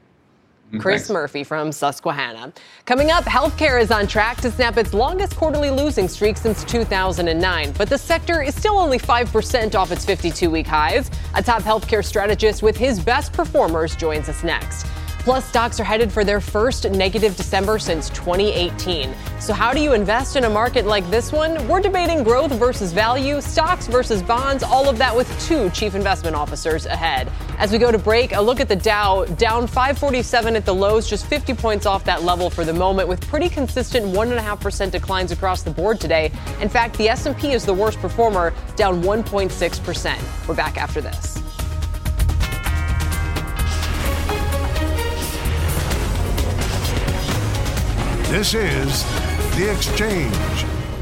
Mm, 0.72 0.80
Chris 0.80 1.02
Thanks. 1.02 1.10
Murphy 1.12 1.44
from 1.44 1.72
Susquehanna. 1.72 2.52
Coming 2.86 3.12
up, 3.12 3.24
healthcare 3.26 3.82
is 3.82 3.92
on 3.92 4.08
track 4.08 4.38
to 4.42 4.52
snap 4.52 4.78
its 4.78 4.94
longest 4.94 5.36
quarterly 5.36 5.70
losing 5.70 6.08
streak 6.08 6.38
since 6.38 6.64
2009, 6.64 7.74
but 7.78 7.90
the 7.90 7.98
sector 7.98 8.42
is 8.42 8.56
still 8.56 8.78
only 8.78 8.98
5% 8.98 9.76
off 9.76 9.92
its 9.92 10.06
52 10.06 10.50
week 10.50 10.68
highs. 10.68 11.12
A 11.36 11.44
top 11.44 11.62
healthcare 11.62 12.04
strategist 12.04 12.64
with 12.64 12.76
his 12.76 13.00
best 13.00 13.32
performers 13.34 13.96
joins 13.96 14.28
us 14.28 14.44
next. 14.44 14.88
Plus, 15.26 15.44
stocks 15.44 15.80
are 15.80 15.84
headed 15.84 16.12
for 16.12 16.24
their 16.24 16.40
first 16.40 16.88
negative 16.92 17.36
December 17.36 17.80
since 17.80 18.12
2018. 18.12 19.12
So, 19.40 19.54
how 19.54 19.74
do 19.74 19.82
you 19.82 19.94
invest 19.94 20.36
in 20.36 20.44
a 20.44 20.50
market 20.52 20.86
like 20.86 21.10
this 21.10 21.32
one? 21.32 21.68
We're 21.68 21.80
debating 21.80 22.24
growth 22.24 22.52
versus 22.52 22.94
value, 22.94 23.42
stocks 23.42 23.88
versus 23.88 24.22
bonds, 24.22 24.62
all 24.62 24.88
of 24.88 25.00
that 25.00 25.16
with 25.16 25.28
two 25.48 25.72
chief 25.72 25.96
investment 25.96 26.36
officers 26.36 26.86
ahead. 26.86 27.32
As 27.58 27.72
we 27.72 27.80
go 27.80 27.92
to 27.92 27.98
break, 27.98 28.34
a 28.34 28.40
look 28.40 28.60
at 28.60 28.68
the 28.68 28.76
Dow, 28.76 29.26
down 29.26 29.66
547 29.66 30.56
at 30.56 30.64
the 30.64 30.76
lows, 30.76 31.10
just 31.10 31.26
50 31.26 31.56
points 31.56 31.88
off 31.88 32.04
that 32.04 32.22
level 32.22 32.52
for 32.52 32.64
the 32.64 32.74
moment, 32.74 33.10
with 33.10 33.28
pretty 33.28 33.50
consistent 33.50 34.06
1.5% 34.06 34.92
declines 34.92 35.32
across 35.32 35.64
the 35.64 35.72
board 35.72 36.00
today. 36.00 36.32
In 36.62 36.70
fact, 36.70 37.00
the 37.00 37.10
S&P 37.10 37.52
is 37.52 37.66
the 37.66 37.74
worst 37.74 37.98
performer, 37.98 38.54
down 38.76 39.02
1.6%. 39.02 40.48
We're 40.48 40.54
back 40.54 40.78
after 40.78 41.02
this. 41.02 41.45
This 48.30 48.56
is 48.56 49.04
The 49.56 49.72
Exchange 49.72 50.34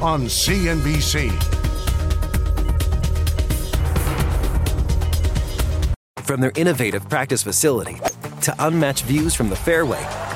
on 0.01 0.25
CNBC. 0.25 1.31
From 6.23 6.41
their 6.41 6.51
innovative 6.55 7.07
practice 7.09 7.41
facility 7.41 7.97
to 8.41 8.53
unmatched 8.59 9.05
views 9.05 9.33
from 9.33 9.49
the 9.49 9.55
fairway, 9.55 10.05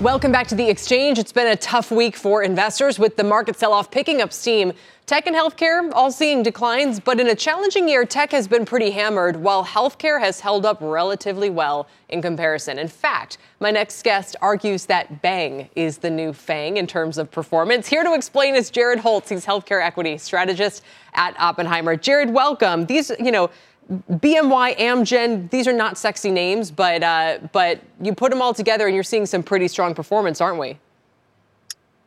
Welcome 0.00 0.32
back 0.32 0.46
to 0.46 0.54
the 0.54 0.66
exchange. 0.66 1.18
It's 1.18 1.30
been 1.30 1.48
a 1.48 1.56
tough 1.56 1.90
week 1.90 2.16
for 2.16 2.42
investors 2.42 2.98
with 2.98 3.16
the 3.16 3.22
market 3.22 3.58
sell 3.58 3.74
off 3.74 3.90
picking 3.90 4.22
up 4.22 4.32
steam. 4.32 4.72
Tech 5.04 5.26
and 5.26 5.36
healthcare 5.36 5.92
all 5.92 6.10
seeing 6.10 6.42
declines, 6.42 6.98
but 6.98 7.20
in 7.20 7.26
a 7.26 7.34
challenging 7.34 7.86
year, 7.86 8.06
tech 8.06 8.32
has 8.32 8.48
been 8.48 8.64
pretty 8.64 8.92
hammered 8.92 9.36
while 9.36 9.62
healthcare 9.62 10.18
has 10.18 10.40
held 10.40 10.64
up 10.64 10.78
relatively 10.80 11.50
well 11.50 11.86
in 12.08 12.22
comparison. 12.22 12.78
In 12.78 12.88
fact, 12.88 13.36
my 13.58 13.70
next 13.70 14.02
guest 14.02 14.36
argues 14.40 14.86
that 14.86 15.20
Bang 15.20 15.68
is 15.76 15.98
the 15.98 16.08
new 16.08 16.32
Fang 16.32 16.78
in 16.78 16.86
terms 16.86 17.18
of 17.18 17.30
performance. 17.30 17.86
Here 17.86 18.02
to 18.02 18.14
explain 18.14 18.54
is 18.54 18.70
Jared 18.70 19.00
Holz. 19.00 19.28
He's 19.28 19.44
healthcare 19.44 19.84
equity 19.84 20.16
strategist 20.16 20.82
at 21.12 21.38
Oppenheimer. 21.38 21.94
Jared, 21.94 22.30
welcome. 22.30 22.86
These, 22.86 23.12
you 23.20 23.32
know, 23.32 23.50
BMY, 23.90 24.78
Amgen, 24.78 25.50
these 25.50 25.66
are 25.66 25.72
not 25.72 25.98
sexy 25.98 26.30
names, 26.30 26.70
but 26.70 27.02
uh, 27.02 27.38
but 27.52 27.80
you 28.00 28.14
put 28.14 28.30
them 28.30 28.40
all 28.40 28.54
together 28.54 28.86
and 28.86 28.94
you're 28.94 29.02
seeing 29.02 29.26
some 29.26 29.42
pretty 29.42 29.66
strong 29.66 29.94
performance, 29.94 30.40
aren't 30.40 30.60
we? 30.60 30.78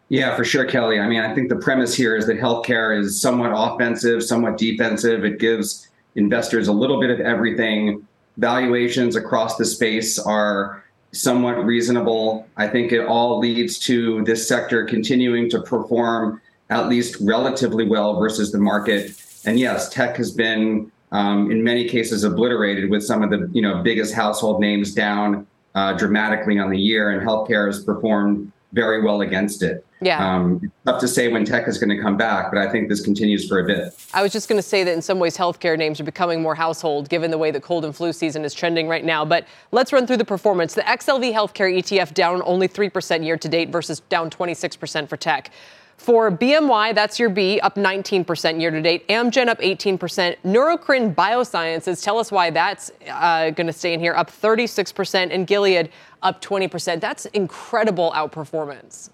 Yeah, 0.10 0.36
for 0.36 0.46
sure, 0.46 0.66
Kelly. 0.66 1.00
I 1.00 1.08
mean, 1.08 1.22
I 1.22 1.34
think 1.34 1.50
the 1.50 1.56
premise 1.58 1.94
here 1.94 2.16
is 2.16 2.28
that 2.28 2.40
healthcare 2.40 2.98
is 2.98 3.20
somewhat 3.20 3.52
offensive, 3.54 4.24
somewhat 4.24 4.58
defensive. 4.58 5.26
It 5.26 5.40
gives 5.40 5.90
investors 6.16 6.68
a 6.68 6.74
little 6.74 7.00
bit 7.02 7.10
of 7.10 7.20
everything. 7.20 8.08
Valuations 8.38 9.16
across 9.16 9.58
the 9.58 9.66
space 9.66 10.20
are 10.20 10.84
somewhat 11.12 11.64
reasonable. 11.66 12.48
I 12.58 12.68
think 12.68 12.92
it 12.92 13.06
all 13.06 13.40
leads 13.40 13.78
to 13.80 14.24
this 14.24 14.48
sector 14.48 14.86
continuing 14.86 15.50
to 15.50 15.62
perform 15.62 16.42
at 16.70 16.88
least 16.90 17.18
relatively 17.20 17.86
well 17.86 18.20
versus 18.20 18.52
the 18.52 18.58
market. 18.58 19.12
And 19.46 19.60
yes, 19.60 19.90
tech 19.90 20.16
has 20.18 20.32
been 20.32 20.92
um, 21.14 21.52
in 21.52 21.64
many 21.64 21.88
cases 21.88 22.24
obliterated 22.24 22.90
with 22.90 23.04
some 23.04 23.24
of 23.24 23.30
the 23.30 23.50
you 23.54 23.62
know 23.62 23.82
biggest 23.82 24.14
household 24.14 24.60
names 24.60 24.94
down 24.94 25.48
uh, 25.76 25.94
dramatically 25.94 26.60
on 26.60 26.70
the 26.70 26.80
year, 26.80 27.12
and 27.12 27.26
healthcare 27.26 27.68
has 27.68 27.84
performed 27.84 28.52
very 28.74 29.02
well 29.02 29.22
against 29.22 29.64
it. 29.64 29.86
Yeah. 30.02 30.36
Um, 30.36 30.72
tough 30.86 31.00
to 31.00 31.08
say 31.08 31.30
when 31.30 31.46
tech 31.46 31.68
is 31.68 31.78
going 31.78 31.96
to 31.96 32.02
come 32.02 32.18
back, 32.18 32.52
but 32.52 32.58
I 32.58 32.70
think 32.70 32.90
this 32.90 33.00
continues 33.00 33.48
for 33.48 33.60
a 33.60 33.66
bit. 33.66 33.94
I 34.14 34.22
was 34.22 34.34
just 34.34 34.50
going 34.50 34.58
to 34.58 34.68
say 34.68 34.84
that 34.84 34.92
in 34.92 35.02
some 35.02 35.20
ways, 35.20 35.38
healthcare 35.38 35.78
names 35.78 36.00
are 36.02 36.04
becoming 36.04 36.42
more 36.42 36.56
household 36.56 37.08
given 37.08 37.32
the 37.32 37.38
way 37.38 37.52
the 37.52 37.62
cold 37.62 37.86
and 37.86 37.96
flu 37.96 38.12
season 38.12 38.44
is 38.44 38.54
trending 38.54 38.88
right 38.88 39.06
now. 39.06 39.24
But 39.24 39.48
let's 39.72 39.94
run 39.94 40.06
through 40.06 40.18
the 40.18 40.26
performance. 40.26 40.74
The 40.74 40.82
XLV 40.82 41.32
Healthcare 41.34 41.74
ETF 41.74 42.14
down 42.14 42.42
only 42.46 42.68
3% 42.68 43.24
year 43.24 43.38
to 43.38 43.48
date 43.48 43.70
versus 43.70 44.02
down 44.02 44.30
26% 44.30 45.08
for 45.08 45.16
tech. 45.16 45.52
For 45.98 46.30
BMY, 46.30 46.96
that's 46.96 47.18
your 47.18 47.30
B, 47.30 47.60
up 47.62 47.76
19% 47.76 48.60
year 48.60 48.72
to 48.72 48.82
date. 48.82 49.08
Amgen 49.08 49.48
up 49.48 49.60
18%. 49.60 50.36
Neurocrine 50.44 51.16
Biosciences, 51.16 52.04
tell 52.04 52.18
us 52.18 52.32
why 52.32 52.50
that's 52.50 52.92
uh, 53.10 53.52
going 53.52 53.68
to 53.68 53.74
stay 53.74 53.94
in 53.94 54.00
here, 54.00 54.14
up 54.14 54.30
36%. 54.30 55.30
And 55.32 55.48
Gilead 55.48 55.92
up 56.24 56.42
20%. 56.42 57.00
That's 57.00 57.26
incredible 57.28 58.12
outperformance. 58.16 59.10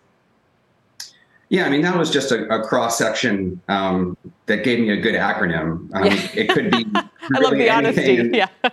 Yeah, 1.49 1.65
I 1.65 1.69
mean, 1.69 1.81
that 1.81 1.97
was 1.97 2.11
just 2.11 2.31
a, 2.31 2.47
a 2.53 2.63
cross 2.63 2.97
section 2.97 3.59
um, 3.69 4.15
that 4.45 4.63
gave 4.63 4.79
me 4.79 4.91
a 4.91 4.97
good 4.97 5.15
acronym. 5.15 5.89
Um, 5.95 6.05
it 6.35 6.49
could 6.49 6.69
be 6.69 6.85
I 6.95 7.39
love 7.39 7.53
the 7.53 7.69
honesty. 7.71 8.17
In, 8.17 8.33
yeah. 8.33 8.47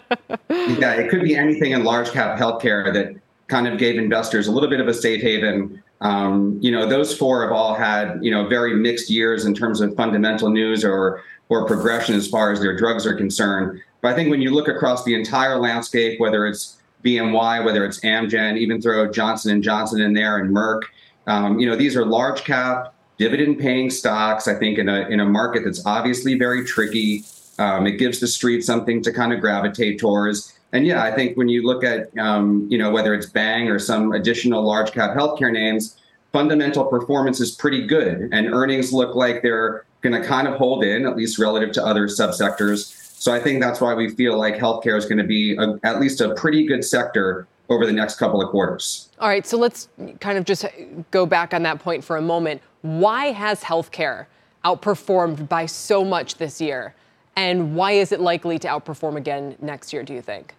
yeah, 0.51 0.93
it 0.93 1.09
could 1.11 1.23
be 1.23 1.35
anything 1.35 1.73
in 1.73 1.85
large 1.85 2.11
cap 2.11 2.39
healthcare 2.39 2.93
that 2.93 3.17
kind 3.49 3.67
of 3.67 3.79
gave 3.79 3.99
investors 3.99 4.47
a 4.47 4.53
little 4.53 4.69
bit 4.69 4.81
of 4.81 4.89
a 4.89 4.95
safe 4.95 5.23
haven. 5.23 5.83
Um, 6.03 6.59
you 6.61 6.71
know, 6.71 6.87
those 6.87 7.17
four 7.17 7.43
have 7.43 7.53
all 7.53 7.75
had 7.75 8.19
you 8.23 8.31
know 8.31 8.47
very 8.47 8.75
mixed 8.75 9.09
years 9.09 9.47
in 9.47 9.55
terms 9.55 9.81
of 9.81 9.95
fundamental 9.97 10.51
news 10.51 10.85
or 10.85 11.23
or 11.49 11.65
progression 11.67 12.15
as 12.15 12.29
far 12.29 12.53
as 12.53 12.61
their 12.61 12.77
drugs 12.77 13.07
are 13.07 13.15
concerned. 13.15 13.81
But 14.03 14.13
I 14.13 14.15
think 14.15 14.29
when 14.29 14.43
you 14.43 14.51
look 14.51 14.69
across 14.69 15.05
the 15.05 15.15
entire 15.15 15.59
landscape, 15.59 16.21
whether 16.21 16.47
it's 16.47 16.76
BMY, 17.07 17.65
whether 17.65 17.85
it's 17.85 18.01
Amgen, 18.01 18.59
even 18.59 18.83
throw 18.83 19.11
Johnson 19.11 19.53
and 19.53 19.63
Johnson 19.63 20.01
in 20.01 20.13
there 20.13 20.39
and 20.39 20.55
Merck, 20.55 20.83
um, 21.27 21.59
you 21.59 21.67
know, 21.67 21.77
these 21.77 21.97
are 21.97 22.05
large 22.05 22.45
cap 22.45 22.95
dividend 23.19 23.59
paying 23.59 23.91
stocks. 23.91 24.49
I 24.49 24.55
think 24.55 24.79
in 24.79 24.89
a 24.89 25.09
in 25.09 25.21
a 25.21 25.25
market 25.25 25.65
that's 25.65 25.85
obviously 25.87 26.39
very 26.39 26.65
tricky, 26.65 27.25
um, 27.59 27.87
it 27.87 27.93
gives 27.93 28.21
the 28.21 28.27
street 28.27 28.63
something 28.63 29.03
to 29.03 29.13
kind 29.13 29.33
of 29.33 29.41
gravitate 29.41 29.99
towards. 29.99 30.53
And 30.73 30.87
yeah, 30.87 31.03
I 31.03 31.13
think 31.13 31.37
when 31.37 31.49
you 31.49 31.65
look 31.65 31.85
at 31.85 32.17
um, 32.19 32.67
you 32.71 32.79
know 32.79 32.91
whether 32.91 33.15
it's 33.15 33.27
Bang 33.27 33.69
or 33.69 33.79
some 33.79 34.13
additional 34.13 34.63
large 34.63 34.93
cap 34.93 35.17
healthcare 35.17 35.53
names, 35.53 35.97
fundamental 36.33 36.85
performance 36.85 37.41
is 37.41 37.53
pretty 37.53 37.87
good, 37.87 38.29
and 38.33 38.53
earnings 38.53 38.93
look 38.93 39.15
like 39.15 39.43
they're 39.43 39.85
going 40.03 40.21
to 40.21 40.27
kind 40.27 40.47
of 40.47 40.55
hold 40.55 40.85
in 40.85 41.07
at 41.07 41.17
least 41.17 41.39
relative 41.39 41.73
to 41.73 41.85
other 41.85 42.07
subsectors. 42.07 42.96
So 43.19 43.33
I 43.33 43.41
think 43.41 43.63
that's 43.63 43.81
why 43.81 43.95
we 43.95 44.11
feel 44.11 44.39
like 44.39 44.57
healthcare 44.57 44.97
is 44.97 45.07
going 45.07 45.19
to 45.19 45.25
be 45.25 45.57
a, 45.57 45.79
at 45.85 46.01
least 46.01 46.21
a 46.21 46.35
pretty 46.35 46.67
good 46.67 46.85
sector 46.85 47.49
over 47.71 47.87
the 47.87 47.93
next 47.93 48.19
couple 48.19 48.43
of 48.43 48.51
quarters. 48.51 49.09
All 49.19 49.29
right, 49.29 49.47
so 49.47 49.57
let's 49.57 49.89
kind 50.21 50.37
of 50.37 50.45
just 50.45 50.67
go 51.11 51.25
back 51.25 51.55
on 51.55 51.63
that 51.63 51.81
point 51.81 52.05
for 52.05 52.19
a 52.19 52.23
moment. 52.23 52.61
Why 52.83 53.33
has 53.33 53.63
healthcare 53.63 54.27
outperformed 54.65 55.49
by 55.49 55.65
so 55.65 56.05
much 56.05 56.37
this 56.37 56.61
year? 56.61 56.95
And 57.37 57.75
why 57.75 57.93
is 57.93 58.13
it 58.13 58.21
likely 58.21 58.59
to 58.61 58.69
outperform 58.69 59.17
again 59.17 59.57
next 59.61 59.93
year, 59.95 60.03
do 60.03 60.13
you 60.13 60.23
think? 60.23 60.55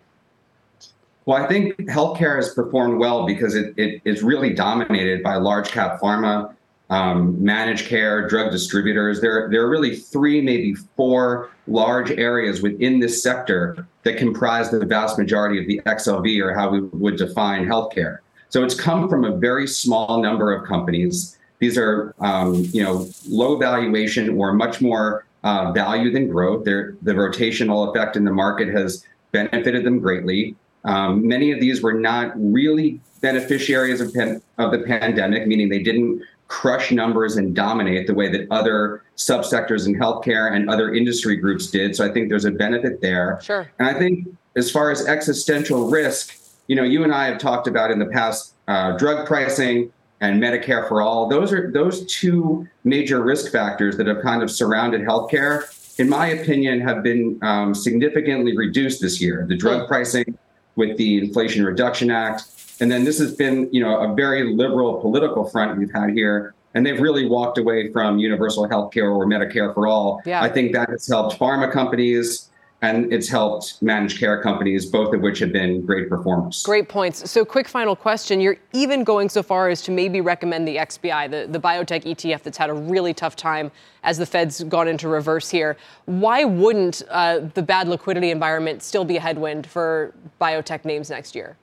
Well, 1.26 1.42
I 1.42 1.48
think 1.48 1.76
healthcare 1.82 2.38
has 2.38 2.54
performed 2.54 2.98
well 2.98 3.26
because 3.26 3.54
it, 3.54 3.74
it 3.78 4.02
is 4.04 4.24
really 4.24 4.54
dominated 4.54 5.22
by 5.22 5.36
large 5.36 5.70
cap 5.70 6.02
pharma, 6.02 6.56
um, 6.90 7.42
managed 7.44 7.88
care, 7.88 8.28
drug 8.28 8.52
distributors. 8.52 9.20
There, 9.20 9.50
there 9.50 9.62
are 9.62 9.70
really 9.70 9.96
three, 9.96 10.42
maybe 10.42 10.74
four 10.96 11.52
large 11.68 12.12
areas 12.12 12.62
within 12.62 13.00
this 13.00 13.22
sector 13.22 13.86
that 14.04 14.18
comprise 14.18 14.72
the 14.72 14.86
vast 14.86 15.18
majority 15.18 15.60
of 15.60 15.68
the 15.68 15.82
XLV 15.86 16.42
or 16.42 16.54
how 16.54 16.70
we 16.70 16.82
would 16.82 17.18
define 17.18 17.66
healthcare. 17.66 18.20
So 18.50 18.64
it's 18.64 18.76
come 18.76 19.10
from 19.10 19.26
a 19.26 19.36
very 19.36 19.68
small 19.68 20.22
number 20.22 20.54
of 20.54 20.66
companies. 20.66 21.38
These 21.60 21.78
are, 21.78 22.16
um, 22.20 22.66
you 22.72 22.84
know, 22.84 23.08
low 23.28 23.58
valuation 23.58 24.38
or 24.38 24.54
much 24.54 24.80
more 24.80 25.26
uh, 25.44 25.72
value 25.74 26.12
than 26.12 26.30
growth. 26.30 26.64
They're, 26.64 26.96
the 27.02 27.14
rotational 27.14 27.90
effect 27.90 28.16
in 28.16 28.24
the 28.24 28.32
market 28.32 28.70
has 28.70 29.06
benefited 29.32 29.86
them 29.86 30.00
greatly. 30.00 30.56
Um, 30.86 31.28
many 31.28 31.52
of 31.52 31.60
these 31.60 31.82
were 31.82 31.94
not 31.94 32.32
really 32.36 33.02
beneficiaries 33.22 34.00
of, 34.00 34.14
pen, 34.14 34.42
of 34.58 34.72
the 34.72 34.80
pandemic, 34.80 35.48
meaning 35.48 35.68
they 35.68 35.84
didn't 35.84 36.22
crush 36.48 36.92
numbers 36.92 37.36
and 37.38 37.56
dominate 37.56 38.08
the 38.08 38.14
way 38.14 38.32
that 38.32 38.48
other 38.52 39.04
subsectors 39.18 39.86
in 39.86 39.96
healthcare 39.96 40.54
and 40.54 40.70
other 40.70 40.94
industry 40.94 41.36
groups 41.36 41.68
did. 41.68 41.96
So 41.96 42.06
I 42.06 42.12
think 42.12 42.30
there's 42.30 42.46
a 42.46 42.52
benefit 42.52 43.02
there. 43.02 43.40
Sure. 43.42 43.70
And 43.80 43.88
I 43.88 43.94
think 43.94 44.28
as 44.56 44.72
far 44.72 44.92
as 44.92 45.06
existential 45.06 45.90
risk, 45.90 46.38
you 46.68 46.76
know, 46.76 46.84
you 46.84 47.04
and 47.04 47.14
I 47.14 47.26
have 47.26 47.38
talked 47.38 47.68
about 47.68 47.92
in 47.92 48.00
the 48.00 48.06
past 48.06 48.54
uh, 48.68 48.98
drug 48.98 49.28
pricing 49.28 49.92
and 50.20 50.42
Medicare 50.42 50.88
for 50.88 51.02
all. 51.02 51.30
Those 51.30 51.54
are 51.54 51.72
those 51.72 52.06
two 52.06 52.68
major 52.84 53.22
risk 53.24 53.52
factors 53.52 53.98
that 53.98 54.08
have 54.08 54.22
kind 54.22 54.42
of 54.42 54.50
surrounded 54.50 55.02
healthcare. 55.02 55.74
In 56.00 56.10
my 56.10 56.28
opinion, 56.28 56.82
have 56.82 57.04
been 57.04 57.40
um, 57.42 57.74
significantly 57.74 58.56
reduced 58.56 59.02
this 59.02 59.22
year. 59.22 59.46
The 59.48 59.56
drug 59.56 59.88
pricing 59.88 60.38
with 60.76 60.98
the 60.98 61.18
Inflation 61.18 61.66
Reduction 61.66 62.12
Act, 62.12 62.44
and 62.80 62.92
then 62.92 63.04
this 63.04 63.20
has 63.20 63.36
been, 63.36 63.70
you 63.72 63.82
know, 63.82 64.00
a 64.00 64.14
very 64.14 64.54
liberal 64.56 65.00
political 65.02 65.46
front 65.50 65.78
we've 65.78 65.92
had 65.94 66.12
here. 66.12 66.54
And 66.74 66.86
they've 66.86 67.00
really 67.00 67.28
walked 67.28 67.58
away 67.58 67.92
from 67.92 68.20
universal 68.20 68.70
health 68.70 68.94
care 68.94 69.10
or 69.10 69.26
Medicare 69.26 69.74
for 69.74 69.88
all. 69.88 70.22
Yeah. 70.26 70.44
I 70.44 70.50
think 70.50 70.74
that 70.74 70.90
has 70.90 71.08
helped 71.08 71.40
pharma 71.40 71.72
companies 71.72 72.50
and 72.82 73.12
it's 73.12 73.28
helped 73.28 73.82
managed 73.82 74.20
care 74.20 74.42
companies, 74.42 74.86
both 74.86 75.14
of 75.14 75.22
which 75.22 75.40
have 75.40 75.52
been 75.52 75.84
great 75.84 76.10
performers. 76.10 76.62
Great 76.64 76.88
points. 76.88 77.30
So, 77.30 77.44
quick 77.44 77.68
final 77.68 77.96
question. 77.96 78.40
You're 78.40 78.58
even 78.74 79.04
going 79.04 79.30
so 79.30 79.42
far 79.42 79.70
as 79.70 79.82
to 79.84 79.92
maybe 79.92 80.22
recommend 80.22 80.68
the 80.68 80.76
XBI, 80.76 81.32
the, 81.32 81.52
the 81.52 81.60
biotech 81.60 82.04
ETF 82.04 82.44
that's 82.44 82.58
had 82.58 82.70
a 82.70 82.74
really 82.74 83.16
tough 83.16 83.36
time 83.36 83.72
as 84.04 84.20
the 84.20 84.28
Fed's 84.28 84.64
gone 84.66 84.88
into 84.88 85.08
reverse 85.08 85.50
here. 85.50 85.76
Why 86.06 86.44
wouldn't 86.44 87.02
uh, 87.10 87.40
the 87.56 87.64
bad 87.64 87.88
liquidity 87.88 88.30
environment 88.30 88.84
still 88.84 89.06
be 89.06 89.18
a 89.18 89.22
headwind 89.22 89.66
for 89.66 90.14
biotech 90.40 90.86
names 90.86 91.10
next 91.10 91.34
year? 91.34 91.58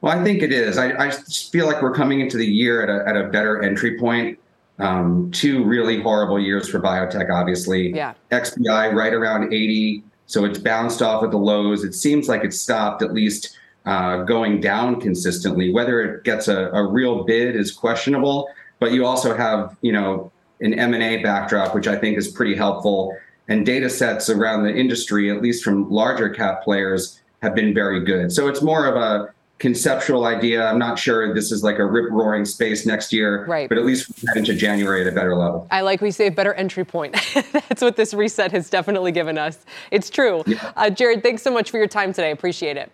Well, 0.00 0.18
I 0.18 0.22
think 0.22 0.42
it 0.42 0.52
is. 0.52 0.78
I, 0.78 1.06
I 1.06 1.10
feel 1.10 1.66
like 1.66 1.82
we're 1.82 1.94
coming 1.94 2.20
into 2.20 2.36
the 2.36 2.46
year 2.46 2.82
at 2.82 2.88
a, 2.88 3.08
at 3.08 3.16
a 3.16 3.28
better 3.28 3.62
entry 3.62 3.98
point. 3.98 4.38
Um, 4.78 5.30
two 5.30 5.64
really 5.64 6.02
horrible 6.02 6.38
years 6.38 6.68
for 6.68 6.80
biotech, 6.80 7.30
obviously. 7.30 7.94
Yeah. 7.94 8.12
XBI 8.30 8.94
right 8.94 9.14
around 9.14 9.52
80. 9.52 10.04
So 10.26 10.44
it's 10.44 10.58
bounced 10.58 11.00
off 11.00 11.24
at 11.24 11.30
the 11.30 11.38
lows. 11.38 11.82
It 11.82 11.94
seems 11.94 12.28
like 12.28 12.44
it's 12.44 12.60
stopped 12.60 13.02
at 13.02 13.14
least 13.14 13.58
uh, 13.86 14.24
going 14.24 14.60
down 14.60 15.00
consistently. 15.00 15.72
Whether 15.72 16.02
it 16.02 16.24
gets 16.24 16.48
a, 16.48 16.66
a 16.72 16.86
real 16.86 17.24
bid 17.24 17.56
is 17.56 17.72
questionable, 17.72 18.48
but 18.80 18.92
you 18.92 19.06
also 19.06 19.34
have, 19.34 19.76
you 19.80 19.92
know, 19.92 20.30
an 20.60 20.74
M&A 20.74 21.22
backdrop, 21.22 21.74
which 21.74 21.86
I 21.86 21.96
think 21.96 22.18
is 22.18 22.28
pretty 22.28 22.54
helpful. 22.54 23.16
And 23.48 23.64
data 23.64 23.88
sets 23.88 24.28
around 24.28 24.64
the 24.64 24.74
industry, 24.74 25.30
at 25.30 25.40
least 25.40 25.62
from 25.62 25.88
larger 25.90 26.28
cap 26.28 26.64
players, 26.64 27.20
have 27.42 27.54
been 27.54 27.72
very 27.72 28.04
good. 28.04 28.32
So 28.32 28.48
it's 28.48 28.62
more 28.62 28.86
of 28.86 28.96
a 28.96 29.32
conceptual 29.58 30.26
idea. 30.26 30.66
I'm 30.66 30.78
not 30.78 30.98
sure 30.98 31.32
this 31.34 31.50
is 31.50 31.62
like 31.62 31.78
a 31.78 31.86
rip 31.86 32.10
roaring 32.10 32.44
space 32.44 32.84
next 32.84 33.12
year, 33.12 33.46
right. 33.46 33.68
but 33.68 33.78
at 33.78 33.84
least 33.84 34.08
we 34.08 34.28
head 34.28 34.36
into 34.36 34.54
January 34.54 35.00
at 35.00 35.06
a 35.06 35.12
better 35.12 35.34
level. 35.34 35.66
I 35.70 35.80
like 35.80 36.00
we 36.00 36.10
say 36.10 36.26
a 36.26 36.30
better 36.30 36.52
entry 36.54 36.84
point. 36.84 37.16
That's 37.52 37.82
what 37.82 37.96
this 37.96 38.12
reset 38.12 38.52
has 38.52 38.68
definitely 38.68 39.12
given 39.12 39.38
us. 39.38 39.64
It's 39.90 40.10
true. 40.10 40.42
Yeah. 40.46 40.72
Uh, 40.76 40.90
Jared, 40.90 41.22
thanks 41.22 41.42
so 41.42 41.50
much 41.50 41.70
for 41.70 41.78
your 41.78 41.88
time 41.88 42.12
today. 42.12 42.30
Appreciate 42.30 42.76
it. 42.76 42.92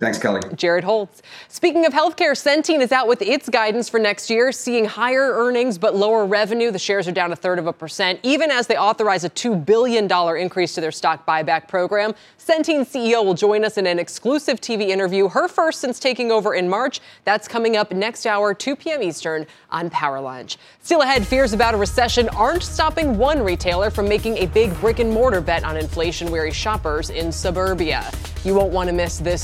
Thanks, 0.00 0.16
Kelly. 0.16 0.40
Jared 0.54 0.84
Holz. 0.84 1.22
Speaking 1.48 1.84
of 1.84 1.92
healthcare, 1.92 2.30
Centene 2.30 2.80
is 2.80 2.92
out 2.92 3.08
with 3.08 3.20
its 3.20 3.48
guidance 3.48 3.88
for 3.88 3.98
next 3.98 4.30
year, 4.30 4.52
seeing 4.52 4.84
higher 4.84 5.32
earnings 5.32 5.76
but 5.76 5.96
lower 5.96 6.24
revenue. 6.24 6.70
The 6.70 6.78
shares 6.78 7.08
are 7.08 7.12
down 7.12 7.32
a 7.32 7.36
third 7.36 7.58
of 7.58 7.66
a 7.66 7.72
percent, 7.72 8.20
even 8.22 8.48
as 8.52 8.68
they 8.68 8.76
authorize 8.76 9.24
a 9.24 9.30
$2 9.30 9.66
billion 9.66 10.08
increase 10.36 10.76
to 10.76 10.80
their 10.80 10.92
stock 10.92 11.26
buyback 11.26 11.66
program. 11.66 12.14
Centene 12.38 12.86
CEO 12.86 13.24
will 13.24 13.34
join 13.34 13.64
us 13.64 13.76
in 13.76 13.88
an 13.88 13.98
exclusive 13.98 14.60
TV 14.60 14.88
interview, 14.88 15.28
her 15.28 15.48
first 15.48 15.80
since 15.80 15.98
taking 15.98 16.30
over 16.30 16.54
in 16.54 16.68
March. 16.68 17.00
That's 17.24 17.48
coming 17.48 17.76
up 17.76 17.90
next 17.90 18.24
hour, 18.24 18.54
2 18.54 18.76
p.m. 18.76 19.02
Eastern 19.02 19.46
on 19.70 19.90
Power 19.90 20.20
Lunch. 20.20 20.58
Still 20.80 21.02
ahead, 21.02 21.26
fears 21.26 21.52
about 21.52 21.74
a 21.74 21.76
recession 21.76 22.28
aren't 22.30 22.62
stopping 22.62 23.18
one 23.18 23.42
retailer 23.42 23.90
from 23.90 24.08
making 24.08 24.38
a 24.38 24.46
big 24.46 24.72
brick 24.80 25.00
and 25.00 25.10
mortar 25.10 25.40
bet 25.40 25.64
on 25.64 25.76
inflation 25.76 26.30
weary 26.30 26.52
shoppers 26.52 27.10
in 27.10 27.32
suburbia. 27.32 28.08
You 28.44 28.54
won't 28.54 28.72
want 28.72 28.88
to 28.88 28.94
miss 28.94 29.18
this 29.18 29.42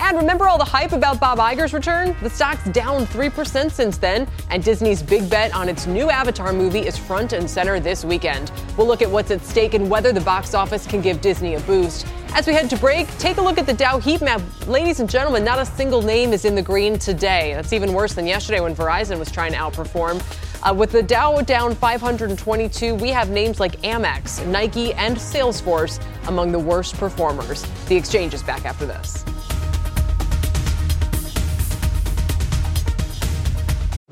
And 0.00 0.16
remember 0.16 0.48
all 0.48 0.58
the 0.58 0.64
hype 0.64 0.92
about 0.92 1.20
Bob 1.20 1.38
Iger's 1.38 1.72
return? 1.72 2.16
The 2.22 2.30
stock's 2.30 2.64
down 2.70 3.06
3% 3.06 3.70
since 3.70 3.98
then, 3.98 4.26
and 4.50 4.64
Disney's 4.64 5.02
big 5.02 5.28
bet 5.30 5.54
on 5.54 5.68
its 5.68 5.86
new 5.86 6.10
Avatar 6.10 6.52
movie 6.52 6.80
is 6.80 6.96
front 6.96 7.32
and 7.32 7.48
center 7.48 7.78
this 7.78 8.04
weekend. 8.04 8.50
We'll 8.76 8.86
look 8.86 9.02
at 9.02 9.10
what's 9.10 9.30
at 9.30 9.42
stake 9.44 9.74
and 9.74 9.88
whether 9.88 10.12
the 10.12 10.20
box 10.20 10.54
office 10.54 10.86
can 10.86 11.00
give 11.00 11.20
Disney 11.20 11.54
a 11.54 11.60
boost. 11.60 12.06
As 12.34 12.46
we 12.46 12.54
head 12.54 12.70
to 12.70 12.78
break, 12.78 13.06
take 13.18 13.36
a 13.36 13.42
look 13.42 13.58
at 13.58 13.66
the 13.66 13.74
Dow 13.74 13.98
heat 13.98 14.22
map. 14.22 14.40
Ladies 14.66 15.00
and 15.00 15.08
gentlemen, 15.08 15.44
not 15.44 15.58
a 15.58 15.66
single 15.66 16.00
name 16.00 16.32
is 16.32 16.46
in 16.46 16.54
the 16.54 16.62
green 16.62 16.98
today. 16.98 17.52
That's 17.54 17.74
even 17.74 17.92
worse 17.92 18.14
than 18.14 18.26
yesterday 18.26 18.60
when 18.60 18.74
Verizon 18.74 19.18
was 19.18 19.30
trying 19.30 19.52
to 19.52 19.58
outperform. 19.58 20.22
Uh, 20.62 20.72
with 20.72 20.92
the 20.92 21.02
Dow 21.02 21.40
down 21.42 21.74
522, 21.74 22.94
we 22.94 23.10
have 23.10 23.30
names 23.30 23.60
like 23.60 23.80
Amex, 23.82 24.46
Nike, 24.46 24.94
and 24.94 25.16
Salesforce 25.16 26.02
among 26.26 26.52
the 26.52 26.58
worst 26.58 26.96
performers. 26.96 27.66
The 27.86 27.96
exchange 27.96 28.32
is 28.32 28.42
back 28.42 28.64
after 28.64 28.86
this. 28.86 29.24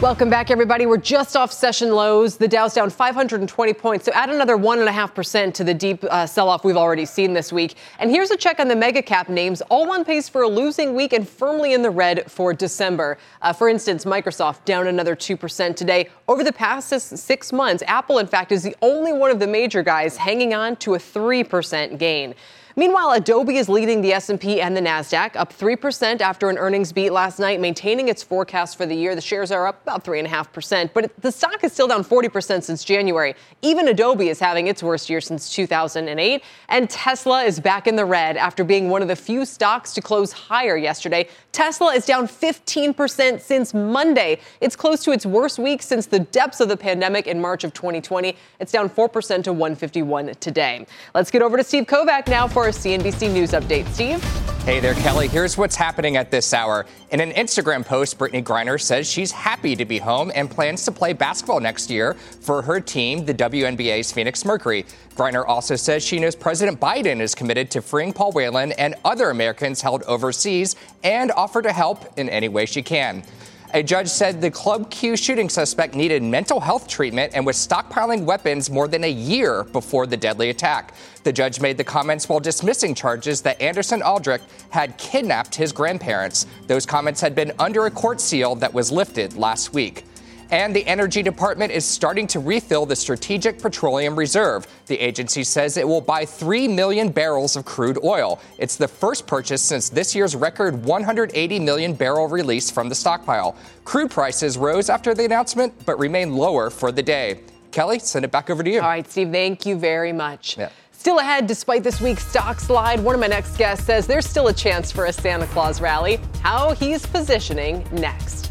Welcome 0.00 0.30
back, 0.30 0.50
everybody. 0.50 0.86
We're 0.86 0.96
just 0.96 1.36
off 1.36 1.52
session 1.52 1.90
lows. 1.90 2.38
The 2.38 2.48
Dow's 2.48 2.72
down 2.72 2.88
520 2.88 3.74
points, 3.74 4.06
so 4.06 4.12
add 4.12 4.30
another 4.30 4.56
1.5% 4.56 5.52
to 5.52 5.62
the 5.62 5.74
deep 5.74 6.02
uh, 6.04 6.24
sell 6.24 6.48
off 6.48 6.64
we've 6.64 6.78
already 6.78 7.04
seen 7.04 7.34
this 7.34 7.52
week. 7.52 7.74
And 7.98 8.10
here's 8.10 8.30
a 8.30 8.36
check 8.38 8.60
on 8.60 8.68
the 8.68 8.74
mega 8.74 9.02
cap 9.02 9.28
names, 9.28 9.60
all 9.68 9.92
on 9.92 10.06
pace 10.06 10.26
for 10.26 10.40
a 10.40 10.48
losing 10.48 10.94
week 10.94 11.12
and 11.12 11.28
firmly 11.28 11.74
in 11.74 11.82
the 11.82 11.90
red 11.90 12.32
for 12.32 12.54
December. 12.54 13.18
Uh, 13.42 13.52
for 13.52 13.68
instance, 13.68 14.06
Microsoft 14.06 14.64
down 14.64 14.86
another 14.86 15.14
2% 15.14 15.76
today. 15.76 16.08
Over 16.28 16.44
the 16.44 16.52
past 16.52 16.88
six 16.98 17.52
months, 17.52 17.82
Apple, 17.86 18.20
in 18.20 18.26
fact, 18.26 18.52
is 18.52 18.62
the 18.62 18.74
only 18.80 19.12
one 19.12 19.30
of 19.30 19.38
the 19.38 19.46
major 19.46 19.82
guys 19.82 20.16
hanging 20.16 20.54
on 20.54 20.76
to 20.76 20.94
a 20.94 20.98
3% 20.98 21.98
gain. 21.98 22.34
Meanwhile, 22.76 23.12
Adobe 23.12 23.56
is 23.56 23.68
leading 23.68 24.00
the 24.00 24.12
S&P 24.12 24.60
and 24.60 24.76
the 24.76 24.80
Nasdaq, 24.80 25.34
up 25.34 25.52
3% 25.52 26.20
after 26.20 26.48
an 26.48 26.56
earnings 26.56 26.92
beat 26.92 27.10
last 27.10 27.38
night, 27.38 27.60
maintaining 27.60 28.08
its 28.08 28.22
forecast 28.22 28.76
for 28.76 28.86
the 28.86 28.94
year. 28.94 29.14
The 29.14 29.20
shares 29.20 29.50
are 29.50 29.66
up 29.66 29.82
about 29.82 30.04
3.5%, 30.04 30.90
but 30.94 31.10
the 31.20 31.32
stock 31.32 31.64
is 31.64 31.72
still 31.72 31.88
down 31.88 32.04
40% 32.04 32.62
since 32.62 32.84
January. 32.84 33.34
Even 33.62 33.88
Adobe 33.88 34.28
is 34.28 34.38
having 34.38 34.68
its 34.68 34.82
worst 34.82 35.10
year 35.10 35.20
since 35.20 35.52
2008, 35.52 36.42
and 36.68 36.88
Tesla 36.88 37.42
is 37.42 37.58
back 37.58 37.88
in 37.88 37.96
the 37.96 38.04
red 38.04 38.36
after 38.36 38.62
being 38.62 38.88
one 38.88 39.02
of 39.02 39.08
the 39.08 39.16
few 39.16 39.44
stocks 39.44 39.92
to 39.94 40.00
close 40.00 40.32
higher 40.32 40.76
yesterday. 40.76 41.28
Tesla 41.52 41.92
is 41.94 42.06
down 42.06 42.28
15% 42.28 43.40
since 43.40 43.74
Monday. 43.74 44.38
It's 44.60 44.76
close 44.76 45.02
to 45.04 45.10
its 45.10 45.26
worst 45.26 45.58
week 45.58 45.82
since 45.82 46.06
the 46.06 46.20
depths 46.20 46.60
of 46.60 46.68
the 46.68 46.76
pandemic 46.76 47.26
in 47.26 47.40
March 47.40 47.64
of 47.64 47.74
2020. 47.74 48.36
It's 48.60 48.70
down 48.70 48.88
4% 48.88 49.44
to 49.44 49.52
151 49.52 50.34
today. 50.36 50.86
Let's 51.14 51.30
get 51.30 51.42
over 51.42 51.56
to 51.56 51.64
Steve 51.64 51.84
Kovach 51.84 52.28
now 52.28 52.46
for 52.46 52.59
for 52.60 52.68
a 52.68 52.72
CNBC 52.72 53.32
News 53.32 53.52
update. 53.52 53.88
Steve? 53.88 54.22
Hey 54.66 54.80
there, 54.80 54.92
Kelly. 54.92 55.28
Here's 55.28 55.56
what's 55.56 55.76
happening 55.76 56.18
at 56.18 56.30
this 56.30 56.52
hour. 56.52 56.84
In 57.10 57.18
an 57.20 57.30
Instagram 57.30 57.86
post, 57.86 58.18
Brittney 58.18 58.44
Griner 58.44 58.78
says 58.78 59.10
she's 59.10 59.32
happy 59.32 59.74
to 59.74 59.86
be 59.86 59.96
home 59.96 60.30
and 60.34 60.50
plans 60.50 60.84
to 60.84 60.92
play 60.92 61.14
basketball 61.14 61.58
next 61.58 61.88
year 61.88 62.12
for 62.12 62.60
her 62.60 62.78
team, 62.78 63.24
the 63.24 63.32
WNBA's 63.32 64.12
Phoenix 64.12 64.44
Mercury. 64.44 64.84
Griner 65.16 65.42
also 65.48 65.74
says 65.74 66.04
she 66.04 66.18
knows 66.18 66.36
President 66.36 66.78
Biden 66.78 67.20
is 67.20 67.34
committed 67.34 67.70
to 67.70 67.80
freeing 67.80 68.12
Paul 68.12 68.32
Whelan 68.32 68.72
and 68.72 68.94
other 69.06 69.30
Americans 69.30 69.80
held 69.80 70.02
overseas 70.02 70.76
and 71.02 71.32
offer 71.32 71.62
to 71.62 71.72
help 71.72 72.18
in 72.18 72.28
any 72.28 72.50
way 72.50 72.66
she 72.66 72.82
can. 72.82 73.22
A 73.72 73.84
judge 73.84 74.08
said 74.08 74.40
the 74.40 74.50
Club 74.50 74.90
Q 74.90 75.16
shooting 75.16 75.48
suspect 75.48 75.94
needed 75.94 76.24
mental 76.24 76.58
health 76.58 76.88
treatment 76.88 77.34
and 77.36 77.46
was 77.46 77.56
stockpiling 77.56 78.24
weapons 78.24 78.68
more 78.68 78.88
than 78.88 79.04
a 79.04 79.10
year 79.10 79.62
before 79.62 80.08
the 80.08 80.16
deadly 80.16 80.50
attack. 80.50 80.94
The 81.22 81.32
judge 81.32 81.60
made 81.60 81.76
the 81.76 81.84
comments 81.84 82.28
while 82.28 82.40
dismissing 82.40 82.96
charges 82.96 83.42
that 83.42 83.60
Anderson 83.60 84.02
Aldrich 84.02 84.42
had 84.70 84.98
kidnapped 84.98 85.54
his 85.54 85.70
grandparents. 85.70 86.46
Those 86.66 86.84
comments 86.84 87.20
had 87.20 87.36
been 87.36 87.52
under 87.60 87.86
a 87.86 87.92
court 87.92 88.20
seal 88.20 88.56
that 88.56 88.74
was 88.74 88.90
lifted 88.90 89.36
last 89.36 89.72
week. 89.72 90.04
And 90.50 90.74
the 90.74 90.84
Energy 90.86 91.22
Department 91.22 91.70
is 91.70 91.84
starting 91.84 92.26
to 92.28 92.40
refill 92.40 92.84
the 92.84 92.96
Strategic 92.96 93.60
Petroleum 93.60 94.18
Reserve. 94.18 94.66
The 94.86 94.98
agency 94.98 95.44
says 95.44 95.76
it 95.76 95.86
will 95.86 96.00
buy 96.00 96.24
3 96.24 96.66
million 96.66 97.10
barrels 97.10 97.54
of 97.54 97.64
crude 97.64 97.98
oil. 98.02 98.40
It's 98.58 98.76
the 98.76 98.88
first 98.88 99.28
purchase 99.28 99.62
since 99.62 99.88
this 99.88 100.14
year's 100.14 100.34
record 100.34 100.84
180 100.84 101.60
million 101.60 101.94
barrel 101.94 102.26
release 102.26 102.68
from 102.68 102.88
the 102.88 102.94
stockpile. 102.96 103.56
Crude 103.84 104.10
prices 104.10 104.58
rose 104.58 104.90
after 104.90 105.14
the 105.14 105.24
announcement, 105.24 105.72
but 105.86 105.98
remain 105.98 106.34
lower 106.34 106.68
for 106.68 106.90
the 106.90 107.02
day. 107.02 107.40
Kelly, 107.70 108.00
send 108.00 108.24
it 108.24 108.32
back 108.32 108.50
over 108.50 108.64
to 108.64 108.70
you. 108.70 108.80
All 108.80 108.88
right, 108.88 109.08
Steve, 109.08 109.30
thank 109.30 109.64
you 109.64 109.78
very 109.78 110.12
much. 110.12 110.58
Yeah. 110.58 110.70
Still 110.90 111.20
ahead, 111.20 111.46
despite 111.46 111.84
this 111.84 112.00
week's 112.00 112.26
stock 112.26 112.60
slide, 112.60 113.00
one 113.00 113.14
of 113.14 113.20
my 113.20 113.28
next 113.28 113.56
guests 113.56 113.86
says 113.86 114.06
there's 114.06 114.26
still 114.26 114.48
a 114.48 114.52
chance 114.52 114.90
for 114.90 115.06
a 115.06 115.12
Santa 115.12 115.46
Claus 115.46 115.80
rally. 115.80 116.18
How 116.42 116.72
he's 116.72 117.06
positioning 117.06 117.86
next. 117.92 118.50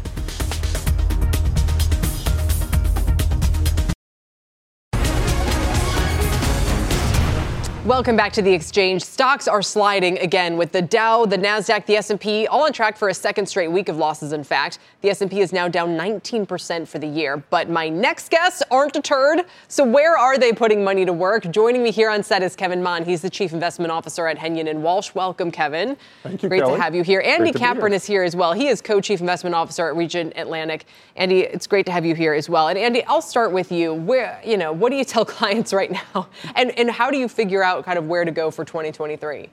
Welcome 7.90 8.14
back 8.14 8.32
to 8.34 8.42
the 8.42 8.52
exchange. 8.52 9.02
Stocks 9.02 9.48
are 9.48 9.62
sliding 9.62 10.16
again 10.18 10.56
with 10.56 10.70
the 10.70 10.80
Dow, 10.80 11.26
the 11.26 11.36
Nasdaq, 11.36 11.86
the 11.86 11.96
S&P 11.96 12.46
all 12.46 12.62
on 12.62 12.72
track 12.72 12.96
for 12.96 13.08
a 13.08 13.14
second 13.14 13.46
straight 13.46 13.66
week 13.66 13.88
of 13.88 13.96
losses 13.96 14.32
in 14.32 14.44
fact. 14.44 14.78
The 15.00 15.10
S&P 15.10 15.40
is 15.40 15.52
now 15.52 15.66
down 15.66 15.98
19% 15.98 16.86
for 16.86 17.00
the 17.00 17.08
year, 17.08 17.42
but 17.50 17.68
my 17.68 17.88
next 17.88 18.30
guests 18.30 18.62
aren't 18.70 18.92
deterred. 18.92 19.40
So 19.66 19.82
where 19.82 20.16
are 20.16 20.38
they 20.38 20.52
putting 20.52 20.84
money 20.84 21.04
to 21.04 21.12
work? 21.12 21.50
Joining 21.50 21.82
me 21.82 21.90
here 21.90 22.08
on 22.10 22.22
set 22.22 22.44
is 22.44 22.54
Kevin 22.54 22.80
Mahn. 22.80 23.04
He's 23.04 23.22
the 23.22 23.30
Chief 23.30 23.52
Investment 23.52 23.90
Officer 23.90 24.28
at 24.28 24.38
Hennion 24.38 24.70
and 24.70 24.84
Walsh. 24.84 25.12
Welcome, 25.12 25.50
Kevin. 25.50 25.96
Thank 26.22 26.44
you, 26.44 26.48
Great 26.48 26.60
Kelly. 26.60 26.76
to 26.76 26.80
have 26.80 26.94
you 26.94 27.02
here. 27.02 27.20
Andy 27.26 27.50
Kapyrin 27.50 27.88
here. 27.88 27.96
is 27.96 28.06
here 28.06 28.22
as 28.22 28.36
well. 28.36 28.52
He 28.52 28.68
is 28.68 28.80
Co-Chief 28.80 29.18
Investment 29.18 29.56
Officer 29.56 29.88
at 29.88 29.96
RegentAtlantic. 29.96 30.82
Andy, 31.16 31.40
it's 31.40 31.66
great 31.66 31.86
to 31.86 31.92
have 31.92 32.06
you 32.06 32.14
here 32.14 32.34
as 32.34 32.48
well. 32.48 32.68
And 32.68 32.78
Andy, 32.78 33.02
I'll 33.06 33.20
start 33.20 33.50
with 33.50 33.72
you. 33.72 33.94
Where, 33.94 34.40
you 34.44 34.56
know, 34.56 34.72
what 34.72 34.90
do 34.90 34.96
you 34.96 35.04
tell 35.04 35.24
clients 35.40 35.72
right 35.72 35.90
now? 35.90 36.28
And 36.54 36.70
and 36.78 36.88
how 36.88 37.10
do 37.10 37.18
you 37.18 37.26
figure 37.26 37.64
out 37.64 37.79
kind 37.82 37.98
of 37.98 38.06
where 38.06 38.24
to 38.24 38.30
go 38.30 38.50
for 38.50 38.64
2023? 38.64 39.50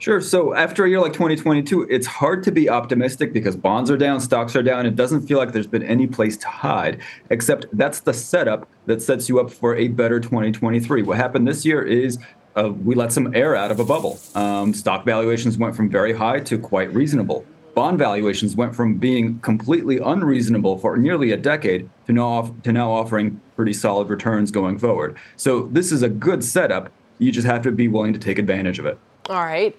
Sure. 0.00 0.22
So 0.22 0.54
after 0.54 0.86
a 0.86 0.88
year 0.88 0.98
like 0.98 1.12
2022, 1.12 1.82
it's 1.90 2.06
hard 2.06 2.42
to 2.44 2.50
be 2.50 2.70
optimistic 2.70 3.34
because 3.34 3.54
bonds 3.54 3.90
are 3.90 3.98
down, 3.98 4.18
stocks 4.20 4.56
are 4.56 4.62
down. 4.62 4.86
It 4.86 4.96
doesn't 4.96 5.26
feel 5.26 5.36
like 5.36 5.52
there's 5.52 5.66
been 5.66 5.82
any 5.82 6.06
place 6.06 6.38
to 6.38 6.48
hide, 6.48 7.00
except 7.28 7.66
that's 7.74 8.00
the 8.00 8.14
setup 8.14 8.66
that 8.86 9.02
sets 9.02 9.28
you 9.28 9.38
up 9.40 9.50
for 9.50 9.76
a 9.76 9.88
better 9.88 10.18
2023. 10.18 11.02
What 11.02 11.18
happened 11.18 11.46
this 11.46 11.66
year 11.66 11.82
is 11.82 12.18
uh, 12.56 12.70
we 12.82 12.94
let 12.94 13.12
some 13.12 13.34
air 13.34 13.54
out 13.54 13.70
of 13.70 13.78
a 13.78 13.84
bubble. 13.84 14.18
Um, 14.34 14.72
stock 14.72 15.04
valuations 15.04 15.58
went 15.58 15.76
from 15.76 15.90
very 15.90 16.14
high 16.14 16.40
to 16.40 16.58
quite 16.58 16.92
reasonable. 16.94 17.44
Bond 17.74 17.98
valuations 17.98 18.56
went 18.56 18.74
from 18.74 18.96
being 18.96 19.38
completely 19.40 19.98
unreasonable 19.98 20.78
for 20.78 20.96
nearly 20.96 21.30
a 21.32 21.36
decade 21.36 21.88
to 22.06 22.12
now, 22.12 22.54
to 22.62 22.72
now 22.72 22.90
offering 22.90 23.40
pretty 23.54 23.74
solid 23.74 24.08
returns 24.08 24.50
going 24.50 24.78
forward. 24.78 25.16
So 25.36 25.68
this 25.70 25.92
is 25.92 26.02
a 26.02 26.08
good 26.08 26.42
setup. 26.42 26.90
You 27.20 27.30
just 27.30 27.46
have 27.46 27.62
to 27.62 27.70
be 27.70 27.86
willing 27.86 28.12
to 28.12 28.18
take 28.18 28.38
advantage 28.38 28.80
of 28.80 28.86
it. 28.86 28.98
All 29.28 29.44
right. 29.44 29.76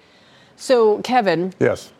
So, 0.56 1.02
Kevin. 1.02 1.54
Yes. 1.60 1.92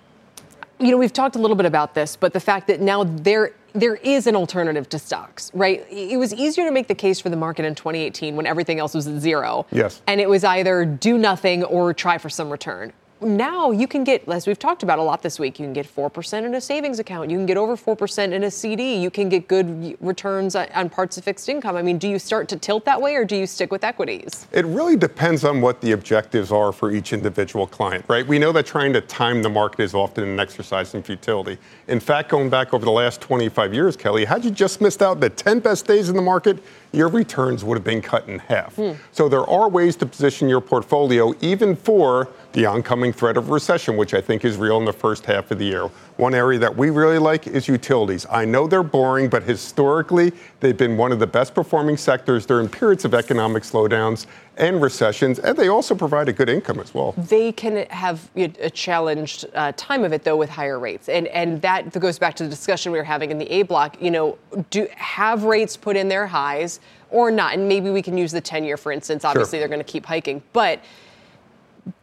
You 0.80 0.92
know, 0.92 0.98
we've 0.98 1.12
talked 1.12 1.36
a 1.36 1.40
little 1.40 1.58
bit 1.58 1.66
about 1.66 1.94
this, 1.94 2.16
but 2.16 2.32
the 2.32 2.40
fact 2.40 2.68
that 2.68 2.80
now 2.80 3.04
there 3.04 3.54
there 3.74 3.96
is 3.96 4.28
an 4.28 4.36
alternative 4.36 4.90
to 4.90 5.00
stocks, 5.00 5.50
right? 5.54 5.86
It 5.90 6.18
was 6.18 6.34
easier 6.34 6.66
to 6.66 6.72
make 6.72 6.88
the 6.88 6.96
case 6.96 7.22
for 7.22 7.30
the 7.30 7.38
market 7.38 7.64
in 7.64 7.74
2018 7.74 8.36
when 8.36 8.46
everything 8.46 8.80
else 8.80 8.94
was 8.94 9.08
at 9.08 9.20
zero. 9.22 9.66
Yes. 9.72 10.02
And 10.08 10.20
it 10.20 10.30
was 10.30 10.44
either 10.44 10.84
do 10.84 11.18
nothing 11.18 11.64
or 11.64 11.94
try 11.94 12.18
for 12.18 12.30
some 12.30 12.50
return 12.50 12.92
now 13.22 13.72
you 13.72 13.88
can 13.88 14.04
get, 14.04 14.28
as 14.28 14.48
we've 14.48 14.60
talked 14.60 14.84
about 14.84 15.00
a 15.00 15.02
lot 15.02 15.22
this 15.22 15.40
week, 15.40 15.60
you 15.60 15.66
can 15.66 15.74
get 15.74 15.88
4% 15.88 16.44
in 16.44 16.56
a 16.56 16.62
savings 16.62 17.00
account. 17.00 17.30
You 17.30 17.38
can 17.38 17.46
get 17.46 17.58
over 17.58 17.76
4% 17.76 18.32
in 18.32 18.44
a 18.44 18.52
CD. 18.52 18.96
You 18.98 19.12
can 19.12 19.30
get 19.30 19.48
good 19.48 19.96
returns 20.02 20.56
on 20.56 20.90
parts 20.90 21.18
of 21.18 21.24
fixed 21.24 21.48
income. 21.50 21.76
I 21.76 21.82
mean, 21.82 21.98
do 21.98 22.08
you 22.08 22.20
start 22.20 22.50
to 22.50 22.58
tilt 22.58 22.86
that 22.86 23.02
way 23.02 23.16
or 23.16 23.26
do 23.26 23.36
you 23.36 23.46
stick 23.46 23.72
with 23.72 23.84
equities? 23.84 24.48
It 24.52 24.66
really 24.66 24.96
depends 24.96 25.44
on 25.44 25.62
what 25.62 25.82
the 25.82 25.92
objectives 25.92 26.52
are 26.52 26.72
for 26.72 26.92
each 26.92 27.14
individual 27.14 27.68
client, 27.68 28.06
right? 28.08 28.26
We 28.26 28.40
know 28.40 28.52
that 28.52 28.66
trying 28.66 28.94
to 28.94 29.02
time 29.02 29.42
the 29.42 29.50
market 29.50 29.84
is 29.84 29.94
often 29.94 30.24
an 30.24 30.40
exercise 30.40 30.94
in 30.94 31.04
futility. 31.04 31.58
In 31.88 32.00
fact, 32.00 32.30
going 32.30 32.50
back 32.50 32.74
over 32.74 32.86
the 32.86 32.92
last 32.92 33.22
25 33.22 33.74
years, 33.74 33.96
Kelly, 33.96 34.26
had 34.26 34.44
you 34.44 34.52
just 34.52 34.82
missed 34.82 35.02
out 35.02 35.20
the 35.20 35.30
10 35.30 35.60
best 35.60 35.86
days 35.86 36.10
in 36.10 36.16
the 36.16 36.22
market, 36.22 36.60
your 36.92 37.08
returns 37.08 37.64
would 37.64 37.76
have 37.76 37.84
been 37.84 38.02
cut 38.02 38.28
in 38.28 38.40
half. 38.40 38.76
Hmm. 38.76 38.92
So 39.12 39.30
there 39.30 39.48
are 39.50 39.70
ways 39.70 39.96
to 39.98 40.06
position 40.06 40.50
your 40.50 40.62
portfolio 40.62 41.34
even 41.42 41.76
for 41.76 42.30
the 42.54 42.66
oncoming 42.66 43.14
threat 43.14 43.38
of 43.38 43.50
recession, 43.50 43.96
which 43.98 44.14
I 44.14 44.22
think 44.22 44.44
is 44.44 44.58
real 44.58 44.78
in 44.78 44.86
the 44.86 44.94
first 44.94 45.26
half 45.26 45.52
of 45.52 45.60
the 45.60 45.66
year. 45.66 45.90
One 46.18 46.36
area 46.36 46.60
that 46.60 46.76
we 46.76 46.90
really 46.90 47.18
like 47.18 47.48
is 47.48 47.68
utilities. 47.68 48.26
I 48.30 48.46
know 48.46 48.68
they're 48.68 48.84
boring, 48.84 49.30
but 49.30 49.44
historically, 49.44 50.34
they've 50.60 50.78
been 50.78 50.98
one 50.98 51.12
of 51.12 51.20
the 51.20 51.28
best 51.28 51.56
performing 51.56 51.98
sectors 51.98 52.46
during 52.46 52.68
periods 52.68 53.06
of 53.06 53.14
economic 53.14 53.64
slowdowns 53.64 54.26
and 54.58 54.82
recessions, 54.82 55.40
and 55.40 55.58
they 55.58 55.70
also 55.70 55.96
provide 55.96 56.28
a 56.28 56.34
good 56.34 56.50
income 56.50 56.80
as 56.80 56.94
well. 56.94 57.14
They 57.14 57.52
can 57.54 57.88
have 57.90 58.30
a 58.36 58.70
challenged 58.70 59.46
uh, 59.54 59.72
time 59.78 60.04
of 60.04 60.12
it, 60.12 60.24
though, 60.24 60.38
with 60.38 60.50
higher 60.50 60.78
rates. 60.78 61.10
And, 61.10 61.28
and 61.28 61.62
that 61.62 61.98
goes 62.00 62.20
back 62.20 62.36
to 62.36 62.44
the 62.44 62.50
discussion 62.50 62.92
we 62.92 62.98
were 62.98 63.04
having 63.04 63.32
in 63.32 63.38
the 63.38 63.50
A 63.52 63.64
block. 63.64 64.00
You 64.02 64.12
know, 64.12 64.38
do 64.70 64.88
have 64.96 65.46
rates 65.46 65.78
put 65.78 65.96
in 65.96 66.10
their 66.10 66.28
highs 66.28 66.80
or 67.10 67.32
not? 67.32 67.54
And 67.54 67.68
maybe 67.68 67.90
we 67.90 68.02
can 68.02 68.18
use 68.18 68.32
the 68.32 68.42
10 68.42 68.66
year, 68.66 68.78
for 68.78 68.92
instance. 68.92 69.24
Obviously, 69.24 69.58
sure. 69.58 69.62
they're 69.62 69.76
going 69.76 69.86
to 69.86 69.92
keep 69.92 70.06
hiking. 70.06 70.44
But 70.54 70.82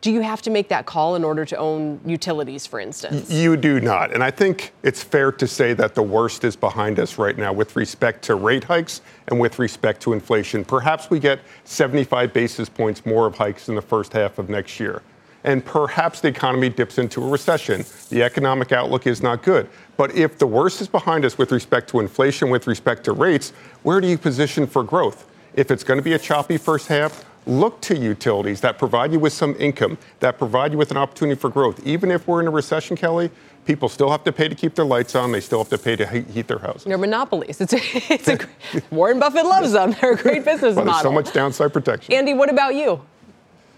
do 0.00 0.10
you 0.10 0.20
have 0.20 0.42
to 0.42 0.50
make 0.50 0.68
that 0.68 0.86
call 0.86 1.16
in 1.16 1.24
order 1.24 1.44
to 1.44 1.56
own 1.56 2.00
utilities, 2.04 2.66
for 2.66 2.80
instance? 2.80 3.30
You 3.30 3.56
do 3.56 3.80
not. 3.80 4.12
And 4.12 4.22
I 4.22 4.30
think 4.30 4.72
it's 4.82 5.02
fair 5.02 5.30
to 5.32 5.46
say 5.46 5.72
that 5.74 5.94
the 5.94 6.02
worst 6.02 6.44
is 6.44 6.56
behind 6.56 6.98
us 6.98 7.18
right 7.18 7.36
now 7.36 7.52
with 7.52 7.76
respect 7.76 8.22
to 8.24 8.34
rate 8.34 8.64
hikes 8.64 9.02
and 9.28 9.38
with 9.38 9.58
respect 9.58 10.00
to 10.02 10.12
inflation. 10.12 10.64
Perhaps 10.64 11.10
we 11.10 11.18
get 11.18 11.40
75 11.64 12.32
basis 12.32 12.68
points 12.68 13.06
more 13.06 13.26
of 13.26 13.36
hikes 13.36 13.68
in 13.68 13.74
the 13.74 13.82
first 13.82 14.12
half 14.12 14.38
of 14.38 14.48
next 14.48 14.80
year. 14.80 15.02
And 15.44 15.64
perhaps 15.64 16.20
the 16.20 16.28
economy 16.28 16.68
dips 16.68 16.98
into 16.98 17.22
a 17.22 17.28
recession. 17.28 17.84
The 18.10 18.22
economic 18.22 18.72
outlook 18.72 19.06
is 19.06 19.22
not 19.22 19.42
good. 19.42 19.68
But 19.96 20.14
if 20.14 20.38
the 20.38 20.46
worst 20.46 20.80
is 20.80 20.88
behind 20.88 21.24
us 21.24 21.38
with 21.38 21.52
respect 21.52 21.88
to 21.90 22.00
inflation, 22.00 22.50
with 22.50 22.66
respect 22.66 23.04
to 23.04 23.12
rates, 23.12 23.50
where 23.82 24.00
do 24.00 24.08
you 24.08 24.18
position 24.18 24.66
for 24.66 24.82
growth? 24.82 25.30
If 25.54 25.70
it's 25.70 25.84
going 25.84 25.98
to 25.98 26.04
be 26.04 26.12
a 26.12 26.18
choppy 26.18 26.56
first 26.56 26.88
half, 26.88 27.24
look 27.48 27.80
to 27.80 27.96
utilities 27.96 28.60
that 28.60 28.78
provide 28.78 29.12
you 29.12 29.18
with 29.18 29.32
some 29.32 29.56
income, 29.58 29.98
that 30.20 30.38
provide 30.38 30.72
you 30.72 30.78
with 30.78 30.90
an 30.90 30.96
opportunity 30.96 31.40
for 31.40 31.50
growth. 31.50 31.84
Even 31.86 32.10
if 32.10 32.28
we're 32.28 32.40
in 32.40 32.46
a 32.46 32.50
recession, 32.50 32.96
Kelly, 32.96 33.30
people 33.64 33.88
still 33.88 34.10
have 34.10 34.22
to 34.24 34.32
pay 34.32 34.48
to 34.48 34.54
keep 34.54 34.74
their 34.74 34.84
lights 34.84 35.14
on. 35.14 35.32
They 35.32 35.40
still 35.40 35.58
have 35.58 35.70
to 35.70 35.78
pay 35.78 35.96
to 35.96 36.06
heat 36.06 36.46
their 36.46 36.58
houses. 36.58 36.84
They're 36.84 36.98
monopolies. 36.98 37.60
It's 37.60 37.72
a, 37.72 37.80
it's 38.12 38.28
a 38.28 38.38
Warren 38.94 39.18
Buffett 39.18 39.46
loves 39.46 39.72
them. 39.72 39.96
They're 40.00 40.12
a 40.12 40.16
great 40.16 40.44
business 40.44 40.76
well, 40.76 40.84
model. 40.84 41.10
so 41.10 41.12
much 41.12 41.32
downside 41.32 41.72
protection. 41.72 42.14
Andy, 42.14 42.34
what 42.34 42.50
about 42.50 42.74
you? 42.74 43.00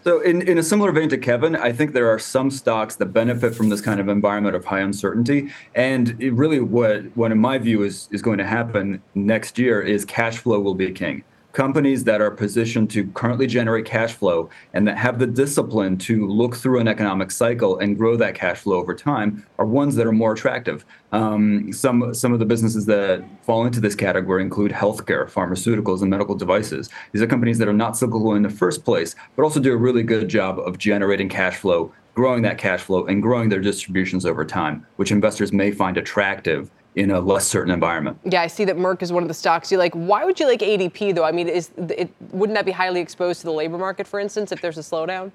So, 0.03 0.21
in, 0.21 0.41
in 0.49 0.57
a 0.57 0.63
similar 0.63 0.93
vein 0.93 1.11
to 1.11 1.19
Kevin, 1.19 1.55
I 1.55 1.73
think 1.73 1.93
there 1.93 2.09
are 2.09 2.19
some 2.19 2.51
stocks 2.51 2.97
that 2.97 3.07
benefit 3.07 3.55
from 3.55 3.69
this 3.69 3.83
kind 3.83 4.01
of 4.01 4.09
environment 4.09 4.57
of 4.57 4.65
high 4.65 4.81
uncertainty. 4.81 5.51
And 5.75 6.19
really, 6.19 6.59
what, 6.59 7.05
what 7.15 7.33
in 7.33 7.39
my 7.39 7.59
view 7.59 7.83
is, 7.83 8.09
is 8.11 8.23
going 8.23 8.39
to 8.39 8.47
happen 8.47 9.03
next 9.15 9.59
year 9.59 9.83
is 9.83 10.07
cash 10.07 10.39
flow 10.39 10.59
will 10.59 10.75
be 10.75 10.91
king 10.91 11.23
companies 11.53 12.05
that 12.05 12.21
are 12.21 12.31
positioned 12.31 12.91
to 12.91 13.07
currently 13.09 13.47
generate 13.47 13.85
cash 13.85 14.13
flow 14.13 14.49
and 14.73 14.87
that 14.87 14.97
have 14.97 15.19
the 15.19 15.27
discipline 15.27 15.99
to 15.99 16.27
look 16.27 16.57
through 16.57 16.79
an 16.79 16.89
economic 16.89 17.31
cycle 17.31 17.79
and 17.79 17.99
grow 17.99 18.17
that 18.17 18.35
cash 18.35 18.59
flow 18.59 18.77
over 18.79 18.95
time 18.95 19.45
are 19.59 19.67
ones 19.67 19.97
that 19.97 20.07
are 20.07 20.13
more 20.13 20.33
attractive. 20.33 20.85
Um, 21.13 21.73
some 21.73 22.15
some 22.15 22.33
of 22.33 22.39
the 22.39 22.45
businesses 22.45 22.87
that 22.87 23.25
fall 23.43 23.67
into 23.67 23.81
this 23.81 23.97
category 23.97 24.43
include 24.43 24.71
healthcare, 24.71 25.31
pharmaceuticals, 25.31 26.03
and 26.03 26.11
medical 26.11 26.37
devices. 26.37 26.89
These 27.13 27.23
are 27.23 27.27
companies 27.27 27.59
that 27.59 27.69
are 27.69 27.73
not 27.73 27.97
cyclical 27.97 28.35
in 28.35 28.43
the 28.43 28.51
first 28.51 28.85
place, 28.85 29.17
but 29.35 29.43
also 29.43 29.61
do 29.61 29.73
a 29.73 29.77
really 29.77 30.03
good 30.03 30.29
job 30.29 30.61
of 30.61 30.79
generating 30.79 31.29
cash 31.29 31.57
flow, 31.57 31.93
growing 32.15 32.43
that 32.43 32.59
cash 32.59 32.81
flow, 32.81 33.07
and 33.07 33.23
growing 33.23 33.49
their 33.49 33.61
distributions 33.61 34.25
over 34.25 34.45
time, 34.45 34.87
which 34.97 35.11
investors 35.11 35.53
may 35.53 35.73
find 35.73 35.97
attractive 35.97 36.71
in 37.01 37.11
a 37.11 37.21
less 37.21 37.47
certain 37.47 37.73
environment. 37.73 38.19
Yeah, 38.25 38.43
I 38.43 38.47
see 38.47 38.65
that 38.67 38.77
Merck 38.77 39.03
is 39.03 39.13
one 39.13 39.23
of 39.23 39.29
the 39.29 39.35
stocks 39.35 39.73
you 39.73 39.79
like. 39.79 39.95
Why 39.95 40.25
would 40.25 40.39
you 40.39 40.47
like 40.47 40.61
ADP 40.61 41.15
though? 41.15 41.25
I 41.25 41.33
mean, 41.33 41.49
is 41.49 41.71
it 41.77 42.11
wouldn't 42.31 42.57
that 42.57 42.67
be 42.67 42.73
highly 42.73 43.01
exposed 43.01 43.41
to 43.41 43.47
the 43.47 43.53
labor 43.53 43.79
market, 43.79 44.07
for 44.07 44.21
instance, 44.21 44.53
if 44.53 44.61
there's 44.61 44.79
a 44.79 44.83
slowdown? 44.83 45.33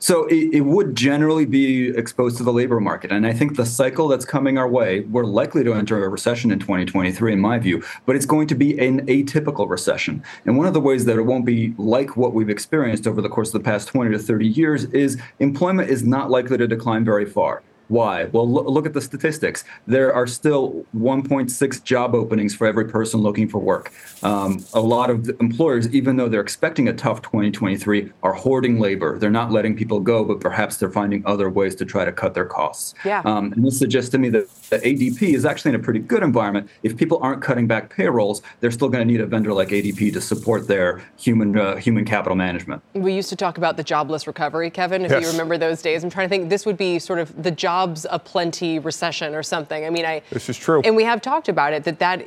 So 0.00 0.26
it, 0.26 0.52
it, 0.52 0.60
would 0.60 0.94
generally 0.94 1.46
be 1.46 1.88
exposed 1.88 2.36
to 2.36 2.42
the 2.42 2.52
labor 2.52 2.78
market. 2.78 3.10
And 3.10 3.26
I 3.26 3.32
think 3.32 3.56
the 3.56 3.64
cycle 3.64 4.06
that's 4.06 4.26
coming 4.26 4.58
our 4.58 4.68
way, 4.68 5.00
we're 5.00 5.24
likely 5.24 5.64
to 5.64 5.72
enter 5.72 6.04
a 6.04 6.08
recession 6.10 6.50
in 6.50 6.58
2023, 6.58 7.32
in 7.32 7.40
my 7.40 7.58
view, 7.58 7.82
but 8.04 8.14
it's 8.14 8.26
going 8.26 8.46
to 8.48 8.54
be 8.54 8.78
an 8.78 9.06
atypical 9.06 9.70
recession. 9.70 10.22
And 10.44 10.58
one 10.58 10.66
of 10.66 10.74
the 10.74 10.80
ways 10.80 11.06
that 11.06 11.16
it 11.16 11.22
won't 11.22 11.46
be 11.46 11.74
like 11.78 12.18
what 12.18 12.34
we've 12.34 12.50
experienced 12.50 13.06
over 13.06 13.22
the 13.22 13.30
course 13.30 13.54
of 13.54 13.62
the 13.62 13.64
past 13.64 13.88
20 13.88 14.10
to 14.10 14.18
30 14.18 14.46
years 14.46 14.84
is 14.86 15.18
employment 15.38 15.88
is 15.88 16.02
not 16.02 16.30
likely 16.30 16.58
to 16.58 16.66
decline 16.66 17.02
very 17.02 17.24
far. 17.24 17.62
Why? 17.88 18.24
Well, 18.26 18.48
lo- 18.48 18.64
look 18.64 18.86
at 18.86 18.94
the 18.94 19.00
statistics. 19.00 19.64
There 19.86 20.12
are 20.12 20.26
still 20.26 20.86
1.6 20.96 21.84
job 21.84 22.14
openings 22.14 22.54
for 22.54 22.66
every 22.66 22.86
person 22.86 23.20
looking 23.20 23.48
for 23.48 23.58
work. 23.58 23.92
Um, 24.22 24.64
a 24.72 24.80
lot 24.80 25.10
of 25.10 25.28
employers, 25.40 25.92
even 25.94 26.16
though 26.16 26.28
they're 26.28 26.40
expecting 26.40 26.88
a 26.88 26.92
tough 26.92 27.22
2023, 27.22 28.10
are 28.22 28.32
hoarding 28.32 28.80
labor. 28.80 29.18
They're 29.18 29.30
not 29.30 29.52
letting 29.52 29.76
people 29.76 30.00
go, 30.00 30.24
but 30.24 30.40
perhaps 30.40 30.78
they're 30.78 30.90
finding 30.90 31.24
other 31.26 31.50
ways 31.50 31.74
to 31.76 31.84
try 31.84 32.04
to 32.04 32.12
cut 32.12 32.34
their 32.34 32.46
costs. 32.46 32.94
Yeah. 33.04 33.22
Um, 33.24 33.52
and 33.52 33.64
this 33.64 33.78
suggests 33.78 34.10
to 34.10 34.18
me 34.18 34.30
that, 34.30 34.48
that 34.70 34.82
ADP 34.82 35.34
is 35.34 35.44
actually 35.44 35.70
in 35.70 35.74
a 35.76 35.84
pretty 35.84 36.00
good 36.00 36.22
environment. 36.22 36.70
If 36.82 36.96
people 36.96 37.18
aren't 37.20 37.42
cutting 37.42 37.66
back 37.66 37.94
payrolls, 37.94 38.42
they're 38.60 38.70
still 38.70 38.88
going 38.88 39.06
to 39.06 39.12
need 39.12 39.20
a 39.20 39.26
vendor 39.26 39.52
like 39.52 39.68
ADP 39.68 40.12
to 40.14 40.20
support 40.20 40.68
their 40.68 41.02
human 41.18 41.58
uh, 41.58 41.76
human 41.76 42.04
capital 42.04 42.36
management. 42.36 42.82
We 42.94 43.12
used 43.12 43.28
to 43.28 43.36
talk 43.36 43.58
about 43.58 43.76
the 43.76 43.84
jobless 43.84 44.26
recovery, 44.26 44.70
Kevin. 44.70 45.04
If 45.04 45.10
yes. 45.10 45.22
you 45.22 45.28
remember 45.30 45.58
those 45.58 45.82
days, 45.82 46.02
I'm 46.02 46.10
trying 46.10 46.28
to 46.28 46.30
think. 46.30 46.48
This 46.48 46.66
would 46.66 46.76
be 46.76 46.98
sort 46.98 47.18
of 47.18 47.42
the 47.42 47.50
job 47.50 47.73
jobs 47.74 48.06
aplenty 48.10 48.78
recession 48.78 49.34
or 49.34 49.42
something. 49.42 49.84
I 49.84 49.90
mean, 49.90 50.06
I 50.06 50.22
this 50.30 50.48
is 50.48 50.56
true, 50.56 50.80
and 50.84 50.94
we 50.94 51.04
have 51.04 51.20
talked 51.20 51.48
about 51.48 51.72
it 51.72 51.84
that 51.84 51.98
that 51.98 52.24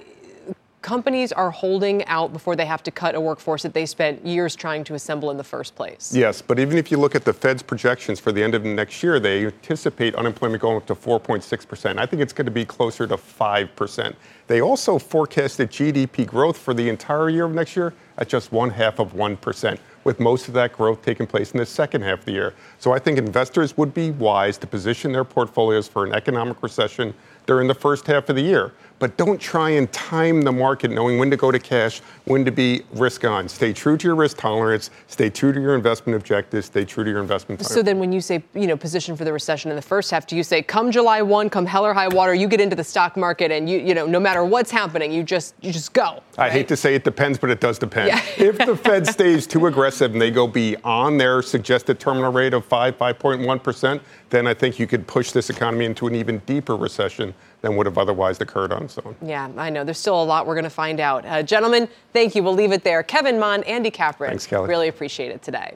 companies 0.82 1.32
are 1.34 1.52
holding 1.52 2.06
out 2.06 2.32
before 2.32 2.56
they 2.56 2.66
have 2.66 2.84
to 2.84 2.92
cut 2.92 3.16
a 3.16 3.20
workforce 3.20 3.64
that 3.64 3.74
they 3.74 3.86
spent 3.86 4.26
years 4.26 4.56
trying 4.56 4.84
to 4.86 4.94
assemble 4.94 5.32
in 5.32 5.38
the 5.38 5.44
first 5.44 5.76
place. 5.76 6.14
Yes, 6.16 6.42
but 6.42 6.60
even 6.60 6.78
if 6.78 6.92
you 6.92 6.98
look 6.98 7.16
at 7.16 7.26
the 7.26 7.34
Fed's 7.34 7.64
projections 7.64 8.20
for 8.20 8.32
the 8.32 8.42
end 8.42 8.56
of 8.56 8.64
next 8.64 9.04
year, 9.04 9.20
they 9.20 9.46
anticipate 9.46 10.16
unemployment 10.16 10.62
going 10.62 10.78
up 10.78 10.86
to 10.86 10.96
4.6%. 10.96 11.98
I 11.98 12.06
think 12.06 12.22
it's 12.22 12.32
going 12.32 12.46
to 12.46 12.52
be 12.52 12.64
closer 12.64 13.06
to 13.08 13.18
5%. 13.18 14.16
They 14.48 14.62
also 14.62 14.98
forecasted 15.00 15.72
GDP 15.72 16.26
growth 16.26 16.58
for 16.58 16.74
the 16.74 16.88
entire 16.88 17.30
year 17.30 17.46
of 17.46 17.54
next 17.54 17.76
year 17.76 17.94
at 18.18 18.30
just 18.30 18.52
one 18.52 18.70
half 18.70 19.00
of 19.00 19.14
1% 19.14 19.80
with 20.08 20.22
most 20.22 20.48
of 20.48 20.54
that 20.54 20.72
growth 20.72 21.02
taking 21.02 21.28
place 21.28 21.52
in 21.52 21.58
the 21.58 21.66
second 21.66 22.02
half 22.02 22.20
of 22.20 22.26
the 22.26 22.32
year. 22.32 22.54
So 22.80 22.94
I 22.94 22.98
think 22.98 23.18
investors 23.18 23.76
would 23.76 23.94
be 23.94 24.12
wise 24.12 24.58
to 24.60 24.66
position 24.66 25.12
their 25.12 25.26
portfolios 25.26 25.90
for 25.90 26.06
an 26.06 26.14
economic 26.14 26.64
recession 26.64 27.14
during 27.46 27.68
the 27.68 27.76
first 27.76 28.08
half 28.08 28.30
of 28.30 28.38
the 28.38 28.42
year 28.42 28.72
but 29.00 29.18
don't 29.18 29.40
try 29.40 29.72
and 29.72 29.92
time 29.92 30.42
the 30.42 30.52
market 30.52 30.92
knowing 30.92 31.20
when 31.20 31.30
to 31.30 31.38
go 31.38 31.52
to 31.52 31.60
cash, 31.60 32.02
when 32.26 32.44
to 32.46 32.52
be 32.52 32.82
risk 32.94 33.24
on. 33.24 33.48
Stay 33.48 33.74
true 33.74 33.98
to 33.98 34.08
your 34.08 34.16
risk 34.16 34.38
tolerance, 34.38 34.90
stay 35.08 35.30
true 35.30 35.54
to 35.54 35.62
your 35.62 35.76
investment 35.76 36.16
objectives, 36.16 36.66
stay 36.68 36.84
true 36.84 37.04
to 37.04 37.10
your 37.10 37.22
investment. 37.22 37.64
So 37.66 37.82
then 37.82 38.00
when 38.00 38.12
you 38.12 38.22
say, 38.22 38.44
you 38.54 38.68
know, 38.68 38.78
position 38.78 39.16
for 39.16 39.24
the 39.24 39.34
recession 39.34 39.70
in 39.72 39.76
the 39.76 39.82
first 39.82 40.12
half, 40.12 40.26
do 40.26 40.36
you 40.36 40.44
say 40.44 40.62
come 40.62 40.92
July 40.92 41.22
1, 41.22 41.50
come 41.50 41.66
hell 41.66 41.86
or 41.86 41.94
high 41.94 42.08
water, 42.08 42.34
you 42.34 42.48
get 42.48 42.62
into 42.62 42.76
the 42.76 42.84
stock 42.84 43.16
market 43.18 43.52
and 43.52 43.70
you 43.70 43.80
you 43.80 43.94
know, 43.94 44.06
no 44.06 44.20
matter 44.20 44.44
what's 44.44 44.72
happening, 44.72 45.12
you 45.12 45.24
just 45.24 45.56
you 45.62 45.72
just 45.72 45.94
go. 45.94 46.24
Right? 46.38 46.48
I 46.48 46.50
hate 46.50 46.68
to 46.70 46.78
say 46.78 46.96
it 46.96 47.04
depends, 47.04 47.38
but 47.38 47.50
it 47.50 47.60
does 47.60 47.80
depend. 47.80 48.08
Yeah. 48.08 48.22
if 48.38 48.58
the 48.58 48.76
Fed 48.76 49.08
stays 49.18 49.46
too 49.48 49.68
aggressive 49.68 50.12
and 50.12 50.22
they 50.22 50.32
go 50.32 50.48
beyond 50.48 51.20
their 51.20 51.42
suggested 51.42 52.00
terminal 52.00 52.32
rate 52.32 52.54
of 52.54 52.66
5 52.66 52.98
5.1%, 52.98 54.02
then 54.30 54.48
I 54.48 54.54
think 54.54 54.80
you 54.80 54.88
could 54.88 55.08
push 55.08 55.32
this 55.32 55.50
economy 55.50 55.86
into 55.86 56.08
an 56.08 56.16
even 56.16 56.40
deeper 56.40 56.76
recession 56.76 57.34
than 57.62 57.76
would 57.76 57.86
have 57.86 57.98
otherwise 57.98 58.40
occurred 58.40 58.72
on 58.72 58.84
its 58.84 58.98
own. 59.00 59.16
Yeah, 59.22 59.50
I 59.58 59.70
know. 59.70 59.84
There's 59.84 59.98
still 59.98 60.22
a 60.22 60.24
lot 60.24 60.46
we're 60.46 60.56
going 60.56 60.64
to 60.64 60.70
find 60.70 61.00
out. 61.00 61.26
Uh, 61.26 61.44
gentlemen, 61.44 61.88
thank 62.14 62.36
you. 62.36 62.44
We'll 62.44 62.54
leave 62.54 62.72
it 62.72 62.84
there. 62.84 63.04
Kevin 63.04 63.40
Mahn, 63.40 63.64
Andy 63.64 63.92
Kapyrin. 63.92 64.28
Thanks, 64.28 64.48
Kelly. 64.48 64.70
Really 64.70 64.88
appreciate 64.88 65.32
it 65.32 65.42
today. 65.42 65.76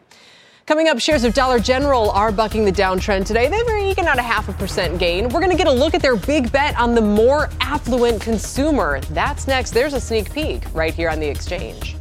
Coming 0.67 0.87
up, 0.87 0.99
shares 0.99 1.23
of 1.23 1.33
Dollar 1.33 1.59
General 1.59 2.11
are 2.11 2.31
bucking 2.31 2.65
the 2.65 2.71
downtrend 2.71 3.25
today. 3.25 3.49
They're 3.49 3.77
eking 3.79 4.05
out 4.05 4.19
a 4.19 4.21
half 4.21 4.47
a 4.47 4.53
percent 4.53 4.99
gain. 4.99 5.27
We're 5.29 5.41
going 5.41 5.51
to 5.51 5.57
get 5.57 5.67
a 5.67 5.71
look 5.71 5.93
at 5.93 6.01
their 6.01 6.15
big 6.15 6.51
bet 6.51 6.79
on 6.79 6.93
the 6.93 7.01
more 7.01 7.49
affluent 7.59 8.21
consumer. 8.21 9.01
That's 9.09 9.47
next. 9.47 9.71
There's 9.71 9.93
a 9.93 9.99
sneak 9.99 10.31
peek 10.31 10.63
right 10.73 10.93
here 10.93 11.09
on 11.09 11.19
the 11.19 11.27
exchange. 11.27 11.97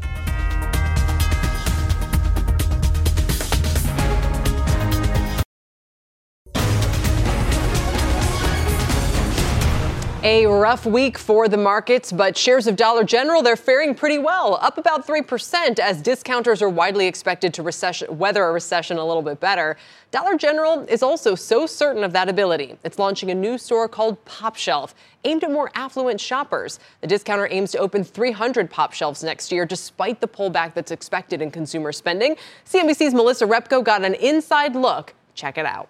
A 10.22 10.44
rough 10.44 10.84
week 10.84 11.16
for 11.16 11.48
the 11.48 11.56
markets, 11.56 12.12
but 12.12 12.36
shares 12.36 12.66
of 12.66 12.76
Dollar 12.76 13.04
General, 13.04 13.40
they're 13.40 13.56
faring 13.56 13.94
pretty 13.94 14.18
well, 14.18 14.58
up 14.60 14.76
about 14.76 15.06
3% 15.06 15.78
as 15.78 16.02
discounters 16.02 16.60
are 16.60 16.68
widely 16.68 17.06
expected 17.06 17.54
to 17.54 17.62
weather 18.10 18.44
a 18.44 18.52
recession 18.52 18.98
a 18.98 19.04
little 19.06 19.22
bit 19.22 19.40
better. 19.40 19.78
Dollar 20.10 20.36
General 20.36 20.80
is 20.90 21.02
also 21.02 21.34
so 21.34 21.66
certain 21.66 22.04
of 22.04 22.12
that 22.12 22.28
ability. 22.28 22.76
It's 22.84 22.98
launching 22.98 23.30
a 23.30 23.34
new 23.34 23.56
store 23.56 23.88
called 23.88 24.22
Pop 24.26 24.56
Shelf, 24.56 24.94
aimed 25.24 25.42
at 25.42 25.50
more 25.50 25.70
affluent 25.74 26.20
shoppers. 26.20 26.80
The 27.00 27.06
discounter 27.06 27.48
aims 27.50 27.72
to 27.72 27.78
open 27.78 28.04
300 28.04 28.68
Pop 28.70 28.92
Shelves 28.92 29.24
next 29.24 29.50
year, 29.50 29.64
despite 29.64 30.20
the 30.20 30.28
pullback 30.28 30.74
that's 30.74 30.90
expected 30.90 31.40
in 31.40 31.50
consumer 31.50 31.92
spending. 31.92 32.36
CNBC's 32.66 33.14
Melissa 33.14 33.46
Repko 33.46 33.82
got 33.82 34.04
an 34.04 34.12
inside 34.12 34.76
look. 34.76 35.14
Check 35.34 35.56
it 35.56 35.64
out. 35.64 35.88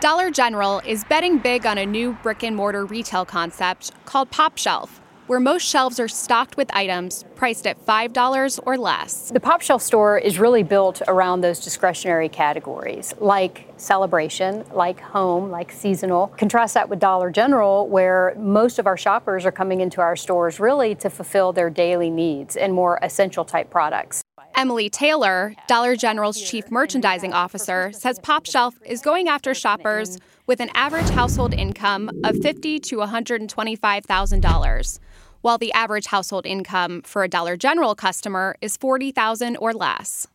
Dollar 0.00 0.30
General 0.30 0.80
is 0.80 1.04
betting 1.04 1.38
big 1.38 1.64
on 1.64 1.78
a 1.78 1.86
new 1.86 2.12
brick 2.22 2.42
and 2.42 2.54
mortar 2.54 2.84
retail 2.84 3.24
concept 3.24 3.92
called 4.04 4.30
Pop 4.30 4.58
Shelf, 4.58 5.00
where 5.26 5.40
most 5.40 5.62
shelves 5.62 5.98
are 5.98 6.06
stocked 6.06 6.58
with 6.58 6.68
items 6.74 7.24
priced 7.34 7.66
at 7.66 7.84
$5 7.86 8.60
or 8.66 8.76
less. 8.76 9.30
The 9.30 9.40
Pop 9.40 9.62
Shelf 9.62 9.80
store 9.80 10.18
is 10.18 10.38
really 10.38 10.62
built 10.62 11.00
around 11.08 11.40
those 11.40 11.60
discretionary 11.60 12.28
categories 12.28 13.14
like 13.20 13.72
celebration, 13.78 14.66
like 14.70 15.00
home, 15.00 15.50
like 15.50 15.72
seasonal. 15.72 16.26
Contrast 16.36 16.74
that 16.74 16.90
with 16.90 16.98
Dollar 16.98 17.30
General, 17.30 17.88
where 17.88 18.34
most 18.38 18.78
of 18.78 18.86
our 18.86 18.98
shoppers 18.98 19.46
are 19.46 19.52
coming 19.52 19.80
into 19.80 20.02
our 20.02 20.14
stores 20.14 20.60
really 20.60 20.94
to 20.96 21.08
fulfill 21.08 21.54
their 21.54 21.70
daily 21.70 22.10
needs 22.10 22.54
and 22.54 22.74
more 22.74 22.98
essential 23.00 23.46
type 23.46 23.70
products. 23.70 24.22
Emily 24.56 24.88
Taylor, 24.88 25.54
Dollar 25.68 25.96
General's 25.96 26.40
chief 26.40 26.70
merchandising 26.70 27.34
officer, 27.34 27.92
says 27.92 28.18
Pop 28.18 28.46
Shelf 28.46 28.74
is 28.86 29.02
going 29.02 29.28
after 29.28 29.52
shoppers 29.52 30.18
with 30.46 30.60
an 30.60 30.70
average 30.72 31.10
household 31.10 31.52
income 31.52 32.08
of 32.24 32.36
$50 32.36 32.82
to 32.84 32.96
$125,000, 32.96 34.98
while 35.42 35.58
the 35.58 35.70
average 35.74 36.06
household 36.06 36.46
income 36.46 37.02
for 37.02 37.22
a 37.22 37.28
Dollar 37.28 37.58
General 37.58 37.94
customer 37.94 38.56
is 38.62 38.78
$40,000 38.78 39.56
or 39.60 39.74
less. 39.74 40.26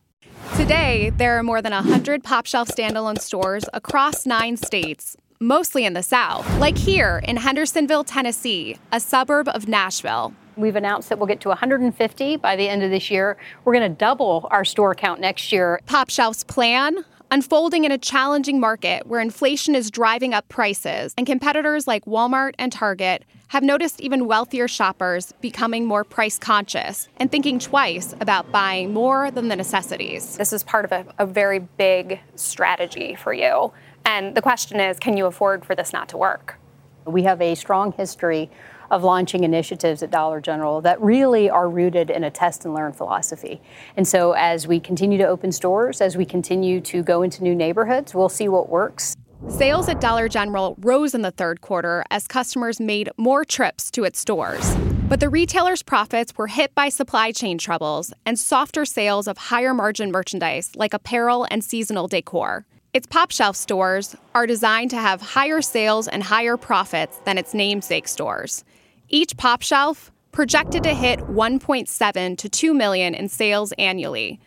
Today, 0.56 1.10
there 1.16 1.36
are 1.36 1.42
more 1.42 1.60
than 1.60 1.72
100 1.72 2.22
Pop 2.22 2.46
Shelf 2.46 2.68
standalone 2.68 3.20
stores 3.20 3.64
across 3.72 4.24
nine 4.24 4.56
states, 4.56 5.16
mostly 5.42 5.84
in 5.84 5.92
the 5.92 6.02
South, 6.02 6.48
like 6.58 6.78
here 6.78 7.20
in 7.24 7.36
Hendersonville, 7.36 8.04
Tennessee, 8.04 8.76
a 8.92 9.00
suburb 9.00 9.48
of 9.48 9.68
Nashville. 9.68 10.32
We've 10.56 10.76
announced 10.76 11.08
that 11.08 11.18
we'll 11.18 11.26
get 11.26 11.40
to 11.42 11.48
150 11.48 12.36
by 12.36 12.56
the 12.56 12.68
end 12.68 12.82
of 12.82 12.90
this 12.90 13.10
year. 13.10 13.36
We're 13.64 13.74
going 13.74 13.90
to 13.90 13.96
double 13.96 14.48
our 14.50 14.64
store 14.64 14.94
count 14.94 15.20
next 15.20 15.50
year. 15.50 15.80
Pop 15.86 16.10
Shelf's 16.10 16.44
plan 16.44 17.04
unfolding 17.32 17.84
in 17.84 17.90
a 17.90 17.96
challenging 17.96 18.60
market 18.60 19.06
where 19.06 19.18
inflation 19.18 19.74
is 19.74 19.90
driving 19.90 20.34
up 20.34 20.46
prices, 20.50 21.14
and 21.16 21.26
competitors 21.26 21.86
like 21.86 22.04
Walmart 22.04 22.52
and 22.58 22.70
Target 22.70 23.24
have 23.48 23.62
noticed 23.62 24.02
even 24.02 24.26
wealthier 24.26 24.68
shoppers 24.68 25.32
becoming 25.40 25.86
more 25.86 26.04
price 26.04 26.38
conscious 26.38 27.08
and 27.16 27.32
thinking 27.32 27.58
twice 27.58 28.14
about 28.20 28.52
buying 28.52 28.92
more 28.92 29.30
than 29.30 29.48
the 29.48 29.56
necessities. 29.56 30.36
This 30.36 30.52
is 30.52 30.62
part 30.62 30.84
of 30.84 30.92
a, 30.92 31.06
a 31.18 31.24
very 31.24 31.58
big 31.58 32.20
strategy 32.34 33.14
for 33.14 33.32
you. 33.32 33.72
And 34.04 34.34
the 34.34 34.42
question 34.42 34.80
is 34.80 34.98
can 34.98 35.16
you 35.16 35.26
afford 35.26 35.64
for 35.64 35.74
this 35.74 35.92
not 35.92 36.08
to 36.10 36.16
work? 36.16 36.58
We 37.04 37.22
have 37.24 37.40
a 37.40 37.54
strong 37.54 37.92
history 37.92 38.50
of 38.90 39.02
launching 39.02 39.42
initiatives 39.42 40.02
at 40.02 40.10
Dollar 40.10 40.40
General 40.40 40.82
that 40.82 41.00
really 41.00 41.48
are 41.48 41.68
rooted 41.68 42.10
in 42.10 42.24
a 42.24 42.30
test 42.30 42.66
and 42.66 42.74
learn 42.74 42.92
philosophy. 42.92 43.60
And 43.96 44.06
so 44.06 44.32
as 44.32 44.68
we 44.68 44.78
continue 44.78 45.16
to 45.18 45.26
open 45.26 45.50
stores, 45.50 46.00
as 46.00 46.16
we 46.16 46.26
continue 46.26 46.80
to 46.82 47.02
go 47.02 47.22
into 47.22 47.42
new 47.42 47.54
neighborhoods, 47.54 48.14
we'll 48.14 48.28
see 48.28 48.48
what 48.48 48.68
works. 48.68 49.16
Sales 49.48 49.88
at 49.88 50.00
Dollar 50.00 50.28
General 50.28 50.76
rose 50.78 51.14
in 51.14 51.22
the 51.22 51.32
third 51.32 51.62
quarter 51.62 52.04
as 52.10 52.28
customers 52.28 52.78
made 52.78 53.10
more 53.16 53.44
trips 53.44 53.90
to 53.92 54.04
its 54.04 54.20
stores. 54.20 54.76
But 55.08 55.20
the 55.20 55.28
retailer's 55.28 55.82
profits 55.82 56.36
were 56.36 56.46
hit 56.46 56.74
by 56.74 56.90
supply 56.90 57.32
chain 57.32 57.58
troubles 57.58 58.12
and 58.24 58.38
softer 58.38 58.84
sales 58.84 59.26
of 59.26 59.38
higher 59.38 59.74
margin 59.74 60.12
merchandise 60.12 60.70
like 60.76 60.94
apparel 60.94 61.46
and 61.50 61.64
seasonal 61.64 62.08
decor. 62.08 62.66
Its 62.94 63.06
pop 63.06 63.30
shelf 63.30 63.56
stores 63.56 64.14
are 64.34 64.46
designed 64.46 64.90
to 64.90 64.98
have 64.98 65.22
higher 65.22 65.62
sales 65.62 66.08
and 66.08 66.22
higher 66.22 66.58
profits 66.58 67.16
than 67.24 67.38
its 67.38 67.54
namesake 67.54 68.06
stores. 68.06 68.64
Each 69.08 69.34
pop 69.38 69.62
shelf 69.62 70.12
projected 70.30 70.82
to 70.82 70.92
hit 70.92 71.18
1.7 71.20 72.36
to 72.36 72.48
2 72.50 72.74
million 72.74 73.14
in 73.14 73.30
sales 73.30 73.72
annually, 73.78 74.38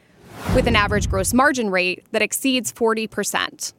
with 0.54 0.68
an 0.68 0.76
average 0.76 1.10
gross 1.10 1.34
margin 1.34 1.72
rate 1.72 2.06
that 2.12 2.22
exceeds 2.22 2.72
40%. 2.72 3.74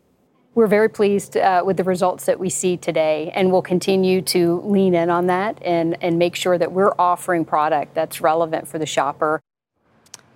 We're 0.57 0.67
very 0.67 0.89
pleased 0.89 1.37
uh, 1.37 1.62
with 1.64 1.77
the 1.77 1.85
results 1.85 2.27
that 2.27 2.41
we 2.41 2.51
see 2.51 2.77
today, 2.77 3.31
and 3.37 3.53
we'll 3.53 3.62
continue 3.62 4.21
to 4.23 4.62
lean 4.64 4.97
in 4.97 5.11
on 5.11 5.29
that 5.29 5.62
and, 5.62 5.97
and 6.03 6.19
make 6.19 6.35
sure 6.35 6.59
that 6.59 6.73
we're 6.73 6.95
offering 6.99 7.45
product 7.45 7.95
that's 7.95 8.21
relevant 8.21 8.67
for 8.67 8.81
the 8.81 8.87
shopper. 8.87 9.41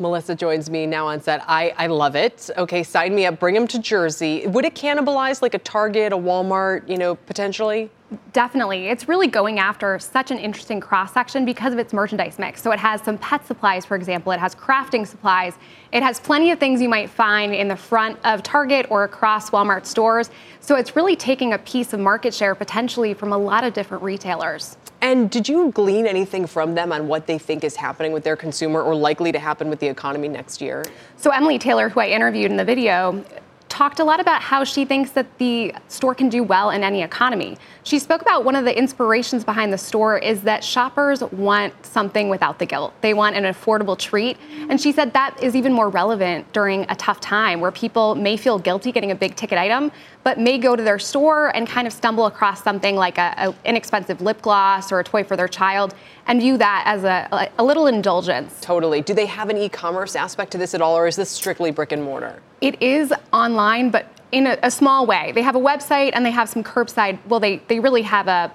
Melissa 0.00 0.34
joins 0.34 0.70
me 0.70 0.86
now 0.86 1.06
on 1.06 1.20
set. 1.20 1.44
I, 1.46 1.74
I 1.76 1.86
love 1.86 2.16
it. 2.16 2.50
Okay, 2.56 2.82
sign 2.82 3.14
me 3.14 3.26
up. 3.26 3.38
Bring 3.38 3.54
them 3.54 3.68
to 3.68 3.78
Jersey. 3.78 4.46
Would 4.46 4.64
it 4.64 4.74
cannibalize 4.74 5.42
like 5.42 5.54
a 5.54 5.58
Target, 5.58 6.12
a 6.12 6.16
Walmart, 6.16 6.88
you 6.88 6.96
know, 6.96 7.14
potentially? 7.14 7.90
Definitely. 8.32 8.88
It's 8.88 9.06
really 9.06 9.28
going 9.28 9.60
after 9.60 9.98
such 10.00 10.32
an 10.32 10.38
interesting 10.38 10.80
cross 10.80 11.12
section 11.12 11.44
because 11.44 11.72
of 11.72 11.78
its 11.78 11.92
merchandise 11.92 12.40
mix. 12.40 12.60
So 12.60 12.72
it 12.72 12.78
has 12.80 13.02
some 13.02 13.18
pet 13.18 13.46
supplies, 13.46 13.84
for 13.84 13.94
example, 13.94 14.32
it 14.32 14.40
has 14.40 14.52
crafting 14.54 15.06
supplies, 15.06 15.54
it 15.92 16.02
has 16.02 16.18
plenty 16.18 16.50
of 16.50 16.58
things 16.58 16.82
you 16.82 16.88
might 16.88 17.08
find 17.08 17.54
in 17.54 17.68
the 17.68 17.76
front 17.76 18.18
of 18.24 18.42
Target 18.42 18.86
or 18.90 19.04
across 19.04 19.50
Walmart 19.50 19.86
stores. 19.86 20.30
So 20.60 20.74
it's 20.74 20.96
really 20.96 21.14
taking 21.14 21.52
a 21.52 21.58
piece 21.58 21.92
of 21.92 22.00
market 22.00 22.34
share 22.34 22.56
potentially 22.56 23.14
from 23.14 23.32
a 23.32 23.38
lot 23.38 23.62
of 23.62 23.74
different 23.74 24.02
retailers. 24.02 24.76
And 25.02 25.30
did 25.30 25.48
you 25.48 25.70
glean 25.72 26.06
anything 26.06 26.46
from 26.46 26.74
them 26.74 26.92
on 26.92 27.08
what 27.08 27.26
they 27.26 27.38
think 27.38 27.64
is 27.64 27.76
happening 27.76 28.12
with 28.12 28.22
their 28.22 28.36
consumer 28.36 28.82
or 28.82 28.94
likely 28.94 29.32
to 29.32 29.38
happen 29.38 29.70
with 29.70 29.80
the 29.80 29.88
economy 29.88 30.28
next 30.28 30.60
year? 30.60 30.84
So 31.16 31.30
Emily 31.30 31.58
Taylor, 31.58 31.88
who 31.88 32.00
I 32.00 32.08
interviewed 32.08 32.50
in 32.50 32.56
the 32.56 32.64
video, 32.64 33.24
talked 33.70 34.00
a 34.00 34.04
lot 34.04 34.20
about 34.20 34.42
how 34.42 34.64
she 34.64 34.84
thinks 34.84 35.12
that 35.12 35.26
the 35.38 35.72
store 35.88 36.14
can 36.14 36.28
do 36.28 36.42
well 36.42 36.70
in 36.70 36.82
any 36.82 37.02
economy. 37.02 37.56
She 37.84 37.98
spoke 37.98 38.20
about 38.20 38.44
one 38.44 38.56
of 38.56 38.64
the 38.64 38.76
inspirations 38.76 39.44
behind 39.44 39.72
the 39.72 39.78
store 39.78 40.18
is 40.18 40.42
that 40.42 40.62
shoppers 40.62 41.22
want 41.22 41.72
something 41.86 42.28
without 42.28 42.58
the 42.58 42.66
guilt. 42.66 42.92
They 43.00 43.14
want 43.14 43.36
an 43.36 43.44
affordable 43.44 43.96
treat. 43.96 44.36
And 44.68 44.78
she 44.78 44.92
said 44.92 45.12
that 45.14 45.40
is 45.42 45.54
even 45.54 45.72
more 45.72 45.88
relevant 45.88 46.52
during 46.52 46.84
a 46.90 46.96
tough 46.96 47.20
time 47.20 47.60
where 47.60 47.70
people 47.70 48.16
may 48.16 48.36
feel 48.36 48.58
guilty 48.58 48.92
getting 48.92 49.12
a 49.12 49.14
big 49.14 49.36
ticket 49.36 49.56
item, 49.56 49.92
but 50.24 50.38
may 50.38 50.58
go 50.58 50.76
to 50.76 50.82
their 50.82 50.98
store 50.98 51.54
and 51.56 51.66
kind 51.66 51.86
of 51.86 51.92
stumble 51.92 52.26
across 52.26 52.62
something 52.62 52.96
like 52.96 53.18
an 53.18 53.54
inexpensive 53.64 54.20
lip 54.20 54.42
gloss 54.42 54.92
or 54.92 54.98
a 54.98 55.04
toy 55.04 55.24
for 55.24 55.36
their 55.36 55.48
child 55.48 55.94
and 56.30 56.40
view 56.40 56.56
that 56.56 56.84
as 56.86 57.02
a, 57.02 57.50
a 57.58 57.64
little 57.64 57.88
indulgence. 57.88 58.56
Totally. 58.60 59.02
Do 59.02 59.14
they 59.14 59.26
have 59.26 59.50
an 59.50 59.56
e-commerce 59.56 60.14
aspect 60.14 60.52
to 60.52 60.58
this 60.58 60.74
at 60.74 60.80
all, 60.80 60.96
or 60.96 61.08
is 61.08 61.16
this 61.16 61.28
strictly 61.28 61.72
brick 61.72 61.90
and 61.90 62.04
mortar? 62.04 62.40
It 62.60 62.80
is 62.80 63.12
online, 63.32 63.90
but 63.90 64.06
in 64.30 64.46
a, 64.46 64.56
a 64.62 64.70
small 64.70 65.06
way. 65.06 65.32
They 65.32 65.42
have 65.42 65.56
a 65.56 65.60
website 65.60 66.12
and 66.14 66.24
they 66.24 66.30
have 66.30 66.48
some 66.48 66.62
curbside. 66.62 67.18
Well, 67.26 67.40
they 67.40 67.56
they 67.66 67.80
really 67.80 68.02
have 68.02 68.28
a 68.28 68.52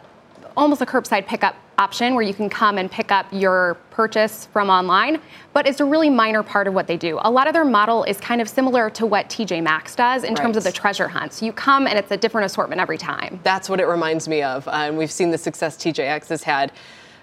almost 0.56 0.82
a 0.82 0.86
curbside 0.86 1.28
pickup 1.28 1.58
option 1.78 2.16
where 2.16 2.24
you 2.24 2.34
can 2.34 2.50
come 2.50 2.78
and 2.78 2.90
pick 2.90 3.12
up 3.12 3.26
your 3.34 3.74
purchase 3.92 4.46
from 4.54 4.70
online, 4.70 5.20
but 5.52 5.68
it's 5.68 5.82
a 5.82 5.86
really 5.86 6.10
minor 6.10 6.42
part 6.44 6.68
of 6.70 6.74
what 6.74 6.88
they 6.88 6.96
do. 6.96 7.20
A 7.24 7.30
lot 7.30 7.48
of 7.48 7.54
their 7.54 7.66
model 7.66 8.06
is 8.06 8.18
kind 8.22 8.40
of 8.40 8.48
similar 8.48 8.90
to 8.92 9.06
what 9.06 9.28
TJ 9.28 9.62
Maxx 9.62 9.96
does 9.96 10.24
in 10.24 10.34
right. 10.34 10.42
terms 10.42 10.56
of 10.56 10.64
the 10.64 10.72
treasure 10.72 11.10
hunt. 11.10 11.34
So 11.34 11.46
you 11.46 11.52
come 11.52 11.88
and 11.88 12.00
it's 12.00 12.12
a 12.12 12.16
different 12.16 12.46
assortment 12.46 12.80
every 12.80 12.98
time. 12.98 13.42
That's 13.44 13.68
what 13.68 13.82
it 13.82 13.86
reminds 13.86 14.30
me 14.30 14.42
of. 14.44 14.66
And 14.70 14.98
we've 14.98 15.12
seen 15.12 15.32
the 15.32 15.38
success 15.38 15.76
TJX 15.76 16.30
has 16.30 16.44
had. 16.44 16.72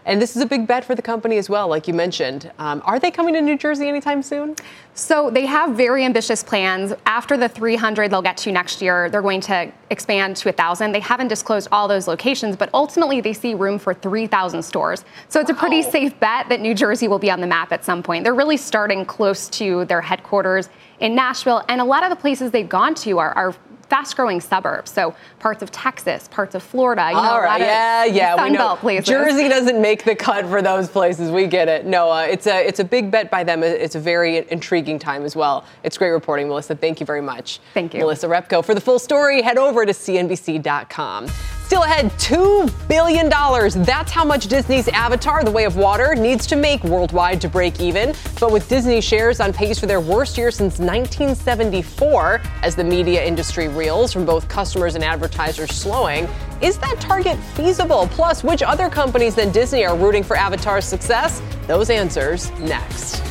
And 0.05 0.21
this 0.21 0.35
is 0.35 0.43
a 0.43 0.47
big 0.47 0.67
bet 0.67 0.85
for 0.85 0.95
the 0.95 1.03
company 1.03 1.39
as 1.39 1.49
well, 1.49 1.69
like 1.69 1.87
you 1.87 1.95
mentioned. 1.95 2.51
Um, 2.59 2.83
are 2.85 2.99
they 2.99 3.11
coming 3.11 3.35
to 3.35 3.41
New 3.41 3.57
Jersey 3.57 3.89
anytime 3.89 4.23
soon? 4.23 4.57
So 4.95 5.31
they 5.31 5.47
have 5.47 5.77
very 5.77 6.05
ambitious 6.05 6.43
plans. 6.43 6.93
After 7.07 7.37
the 7.37 7.49
300 7.49 8.11
they'll 8.11 8.21
get 8.21 8.37
to 8.39 8.53
next 8.53 8.83
year, 8.83 9.09
they're 9.09 9.23
going 9.23 9.41
to 9.43 9.73
expand 9.91 10.37
to 10.39 10.49
1,000. 10.49 10.93
They 10.93 11.01
haven't 11.01 11.29
disclosed 11.29 11.69
all 11.71 11.87
those 11.87 12.09
locations, 12.09 12.57
but 12.57 12.69
ultimately 12.75 13.21
they 13.21 13.33
see 13.33 13.55
room 13.55 13.79
for 13.79 13.95
3,000 13.95 14.63
stores. 14.63 15.05
So 15.29 15.41
it's 15.41 15.51
wow. 15.51 15.57
a 15.57 15.61
pretty 15.61 15.83
safe 15.83 16.19
bet 16.19 16.49
that 16.49 16.61
New 16.61 16.75
Jersey 16.75 17.09
will 17.09 17.21
be 17.21 17.31
on 17.31 17.41
the 17.41 17.47
map 17.47 17.73
at 17.73 17.85
some 17.85 18.03
point. 18.03 18.25
They're 18.25 18.35
really 18.35 18.57
starting 18.57 19.05
close 19.05 19.49
to 19.51 19.85
their 19.85 20.01
headquarters 20.01 20.69
in 21.01 21.15
Nashville, 21.15 21.63
and 21.69 21.81
a 21.81 21.85
lot 21.85 22.03
of 22.03 22.11
the 22.11 22.17
places 22.17 22.51
they've 22.51 22.69
gone 22.69 22.95
to 22.97 23.19
are, 23.19 23.33
are 23.33 23.55
fast 23.93 24.17
growing 24.17 24.41
suburbs. 24.41 24.91
So 24.91 25.15
parts 25.39 25.63
of 25.63 25.71
Texas, 25.71 26.27
parts 26.29 26.55
of 26.55 26.63
Florida, 26.63 27.09
you 27.11 27.15
know, 27.15 27.21
All 27.21 27.43
right. 27.43 27.61
yeah, 27.61 28.07
yeah, 28.07 28.43
we 28.43 28.49
know. 28.49 28.77
places. 28.77 29.07
Jersey 29.07 29.51
doesn't 29.51 29.83
make 29.83 30.03
the 30.05 30.17
cut 30.17 30.47
for 30.47 30.63
those 30.63 30.89
places. 30.89 31.31
We 31.31 31.47
get 31.47 31.69
it. 31.69 31.85
No, 31.85 32.11
uh, 32.11 32.23
it's 32.23 32.47
a 32.47 32.67
it's 32.67 32.81
a 32.81 32.85
big 32.85 33.11
bet 33.11 33.31
by 33.31 33.45
them. 33.45 33.63
It's 33.63 33.95
a 33.95 34.01
very 34.01 34.51
intriguing 34.51 34.99
time 34.99 35.25
as 35.25 35.37
well. 35.37 35.67
It's 35.83 35.99
great 35.99 36.09
reporting, 36.09 36.49
Melissa. 36.49 36.75
Thank 36.75 37.01
you 37.01 37.07
very 37.07 37.21
much. 37.21 37.61
Thank 37.75 37.93
you. 37.93 38.01
Melissa 38.01 38.29
Repko. 38.29 38.65
For 38.65 38.75
the 38.75 38.81
full 38.81 38.99
story, 38.99 39.43
head 39.43 39.59
over 39.59 39.85
to 39.85 39.93
CNBC.com. 39.93 41.27
Still 41.73 41.85
ahead, 41.85 42.11
$2 42.19 42.87
billion. 42.87 43.31
That's 43.31 44.13
how 44.13 44.27
much 44.27 44.47
Disney's 44.47 44.89
Avatar, 44.89 45.43
The 45.43 45.51
Way 45.51 45.65
of 45.65 45.75
Water, 45.75 46.15
needs 46.15 46.47
to 46.49 46.55
make 46.55 46.85
worldwide 46.85 47.41
to 47.41 47.49
break 47.49 47.81
even. 47.81 48.15
But 48.39 48.53
with 48.53 48.69
Disney 48.69 49.01
shares 49.01 49.41
on 49.41 49.55
pace 49.55 49.79
for 49.79 49.87
their 49.87 49.99
worst 49.99 50.37
year 50.37 50.51
since 50.51 50.79
1974, 50.79 52.43
as 52.63 52.77
the 52.77 52.85
media 52.85 53.25
industry 53.25 53.69
reels 53.69 54.13
from 54.13 54.27
both 54.27 54.51
customers 54.51 54.97
and 54.97 55.03
advertisers 55.03 55.71
slowing, 55.71 56.29
is 56.61 56.77
that 56.77 56.97
target 57.01 57.39
feasible? 57.55 58.07
Plus, 58.09 58.45
which 58.45 58.61
other 58.61 58.91
companies 58.91 59.35
than 59.35 59.51
Disney 59.51 59.87
are 59.87 59.97
rooting 59.97 60.23
for 60.23 60.37
Avatar's 60.37 60.85
success? 60.85 61.41
Those 61.69 61.89
answers 61.89 62.51
next. 62.61 63.23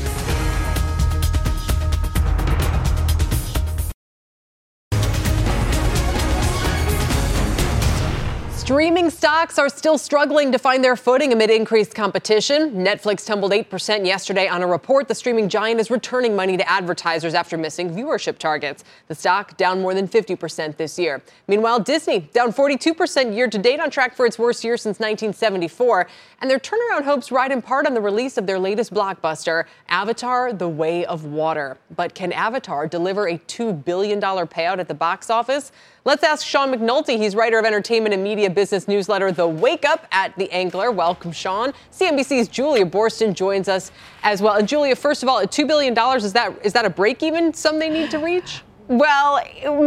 Streaming 8.71 9.09
stocks 9.09 9.59
are 9.59 9.67
still 9.67 9.97
struggling 9.97 10.49
to 10.53 10.57
find 10.57 10.81
their 10.81 10.95
footing 10.95 11.33
amid 11.33 11.49
increased 11.49 11.93
competition. 11.93 12.71
Netflix 12.71 13.25
tumbled 13.25 13.51
8% 13.51 14.05
yesterday 14.05 14.47
on 14.47 14.61
a 14.61 14.65
report 14.65 15.09
the 15.09 15.13
streaming 15.13 15.49
giant 15.49 15.81
is 15.81 15.91
returning 15.91 16.37
money 16.37 16.55
to 16.55 16.71
advertisers 16.71 17.33
after 17.33 17.57
missing 17.57 17.93
viewership 17.93 18.37
targets. 18.37 18.85
The 19.09 19.13
stock 19.13 19.57
down 19.57 19.81
more 19.81 19.93
than 19.93 20.07
50% 20.07 20.77
this 20.77 20.97
year. 20.97 21.21
Meanwhile, 21.49 21.81
Disney 21.81 22.21
down 22.31 22.53
42% 22.53 23.35
year 23.35 23.49
to 23.49 23.57
date 23.57 23.81
on 23.81 23.89
track 23.89 24.15
for 24.15 24.25
its 24.25 24.39
worst 24.39 24.63
year 24.63 24.77
since 24.77 24.99
1974. 24.99 26.07
And 26.39 26.49
their 26.49 26.57
turnaround 26.57 27.03
hopes 27.03 27.29
ride 27.29 27.51
in 27.51 27.61
part 27.61 27.85
on 27.85 27.93
the 27.93 27.99
release 27.99 28.37
of 28.37 28.47
their 28.47 28.57
latest 28.57 28.93
blockbuster, 28.93 29.65
Avatar 29.89 30.53
The 30.53 30.69
Way 30.69 31.03
of 31.05 31.25
Water. 31.25 31.77
But 31.93 32.15
can 32.15 32.31
Avatar 32.31 32.87
deliver 32.87 33.27
a 33.27 33.37
$2 33.37 33.83
billion 33.83 34.21
payout 34.21 34.79
at 34.79 34.87
the 34.87 34.93
box 34.93 35.29
office? 35.29 35.73
Let's 36.03 36.23
ask 36.23 36.43
Sean 36.43 36.73
McNulty. 36.73 37.17
He's 37.17 37.35
writer 37.35 37.59
of 37.59 37.65
entertainment 37.65 38.11
and 38.15 38.23
media 38.23 38.49
business 38.49 38.87
newsletter 38.87 39.31
The 39.31 39.47
Wake 39.47 39.85
Up 39.85 40.07
at 40.11 40.35
The 40.35 40.47
Ankler. 40.47 40.91
Welcome, 40.91 41.31
Sean. 41.31 41.73
CNBC's 41.91 42.47
Julia 42.47 42.87
Boorstin 42.87 43.35
joins 43.35 43.69
us 43.69 43.91
as 44.23 44.41
well. 44.41 44.55
And 44.55 44.67
Julia, 44.67 44.95
first 44.95 45.21
of 45.21 45.29
all, 45.29 45.43
$2 45.43 45.67
billion, 45.67 45.95
is 46.17 46.33
that, 46.33 46.57
is 46.65 46.73
that 46.73 46.85
a 46.85 46.89
break 46.89 47.21
even 47.21 47.53
sum 47.53 47.77
they 47.77 47.89
need 47.89 48.09
to 48.09 48.17
reach? 48.17 48.63
Well, 48.91 49.41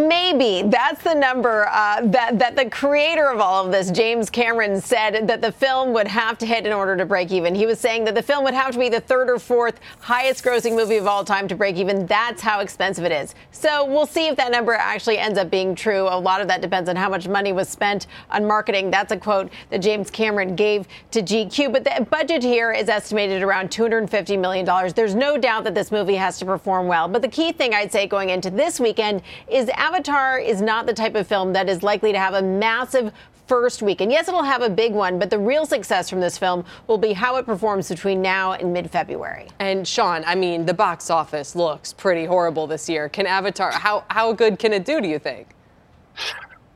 maybe 0.09 0.67
that's 0.67 1.03
the 1.03 1.13
number 1.13 1.69
uh, 1.71 2.01
that 2.07 2.39
that 2.39 2.57
the 2.57 2.71
creator 2.71 3.29
of 3.29 3.39
all 3.39 3.67
of 3.67 3.71
this, 3.71 3.91
James 3.91 4.31
Cameron, 4.31 4.81
said 4.81 5.29
that 5.29 5.43
the 5.43 5.53
film 5.53 5.93
would 5.93 6.09
have 6.09 6.39
to 6.39 6.47
hit 6.47 6.65
in 6.65 6.73
order 6.73 6.97
to 6.97 7.05
break 7.05 7.31
even. 7.31 7.55
He 7.55 7.67
was 7.67 7.79
saying 7.79 8.05
that 8.05 8.15
the 8.15 8.23
film 8.23 8.45
would 8.45 8.55
have 8.55 8.73
to 8.73 8.79
be 8.79 8.89
the 8.89 9.03
third 9.03 9.29
or 9.29 9.39
fourth 9.39 9.79
highest-grossing 10.01 10.75
movie 10.75 10.97
of 10.97 11.07
all 11.07 11.23
time 11.23 11.47
to 11.49 11.55
break 11.55 11.77
even. 11.77 12.07
That's 12.07 12.41
how 12.41 12.61
expensive 12.61 13.05
it 13.05 13.13
is. 13.13 13.35
So 13.51 13.85
we'll 13.85 14.07
see 14.07 14.27
if 14.29 14.37
that 14.37 14.51
number 14.51 14.73
actually 14.73 15.19
ends 15.19 15.39
up 15.39 15.51
being 15.51 15.75
true. 15.75 16.05
A 16.05 16.19
lot 16.19 16.41
of 16.41 16.49
that 16.49 16.63
depends 16.63 16.89
on 16.89 16.97
how 16.97 17.11
much 17.11 17.29
money 17.29 17.53
was 17.53 17.69
spent 17.69 18.07
on 18.31 18.47
marketing. 18.47 18.91
That's 18.91 19.13
a 19.13 19.19
quote 19.19 19.53
that 19.69 19.83
James 19.83 20.11
Cameron 20.11 20.57
gave 20.57 20.89
to 21.11 21.21
GQ. 21.21 21.75
But 21.75 21.85
the 21.85 22.07
budget 22.09 22.43
here 22.43 22.73
is 22.73 22.89
estimated 22.89 23.43
around 23.43 23.71
250 23.71 24.39
million 24.39 24.65
dollars. 24.65 24.95
There's 24.95 25.15
no 25.15 25.37
doubt 25.37 25.65
that 25.65 25.75
this 25.75 25.93
movie 25.93 26.15
has 26.15 26.39
to 26.39 26.47
perform 26.47 26.87
well. 26.87 27.07
But 27.07 27.21
the 27.21 27.29
key 27.29 27.53
thing 27.53 27.75
I'd 27.75 27.93
say 27.93 28.07
going 28.07 28.31
into 28.31 28.49
this 28.49 28.81
week 28.81 28.94
weekend 28.95 29.23
is 29.49 29.69
Avatar 29.71 30.39
is 30.39 30.61
not 30.61 30.87
the 30.87 30.93
type 30.93 31.17
of 31.17 31.27
film 31.27 31.53
that 31.53 31.69
is 31.69 31.83
likely 31.83 32.13
to 32.13 32.19
have 32.19 32.35
a 32.35 32.43
massive 32.43 33.13
first 33.47 33.83
week. 33.83 34.01
And 34.01 34.11
yes, 34.11 34.29
it'll 34.29 34.43
have 34.43 34.63
a 34.63 34.71
big 34.71 34.93
one, 34.93 35.19
but 35.19 35.31
the 35.31 35.39
real 35.39 35.67
success 35.67 36.09
from 36.09 36.21
this 36.21 36.39
film 36.39 36.65
will 36.87 36.97
be 36.97 37.13
how 37.13 37.37
it 37.37 37.45
performs 37.45 37.89
between 37.89 38.23
now 38.23 38.53
and 38.53 38.73
mid 38.73 38.91
February. 38.91 39.49
And 39.59 39.87
Sean, 39.87 40.23
I 40.27 40.35
mean, 40.35 40.65
the 40.65 40.73
box 40.73 41.11
office 41.11 41.57
looks 41.57 41.93
pretty 41.93 42.25
horrible 42.25 42.67
this 42.67 42.89
year. 42.89 43.09
Can 43.09 43.27
Avatar, 43.27 43.73
how, 43.73 44.05
how 44.11 44.33
good 44.33 44.59
can 44.59 44.73
it 44.73 44.85
do, 44.85 45.01
do 45.01 45.09
you 45.09 45.19
think? 45.19 45.49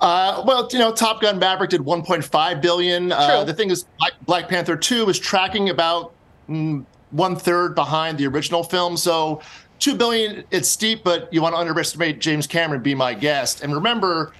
Uh, 0.00 0.42
well, 0.46 0.68
you 0.72 0.78
know, 0.78 0.92
Top 0.92 1.22
Gun 1.22 1.38
Maverick 1.38 1.70
did 1.70 1.80
1.5 1.80 2.60
billion. 2.60 3.12
Uh, 3.12 3.44
the 3.44 3.54
thing 3.54 3.70
is, 3.70 3.84
Black, 3.98 4.12
Black 4.26 4.48
Panther 4.48 4.76
2 4.76 5.08
is 5.08 5.18
tracking 5.18 5.70
about 5.70 6.12
mm, 6.48 6.84
one 7.10 7.34
third 7.34 7.74
behind 7.74 8.18
the 8.18 8.26
original 8.26 8.62
film. 8.62 8.96
So, 8.96 9.40
two 9.78 9.94
billion, 9.94 10.44
it's 10.50 10.68
steep, 10.68 11.04
but 11.04 11.32
you 11.32 11.42
want 11.42 11.54
to 11.54 11.58
underestimate 11.58 12.20
James 12.20 12.46
Cameron. 12.46 12.82
Be 12.82 12.94
my 12.94 13.14
guest. 13.14 13.62
And 13.62 13.74
remember, 13.74 14.32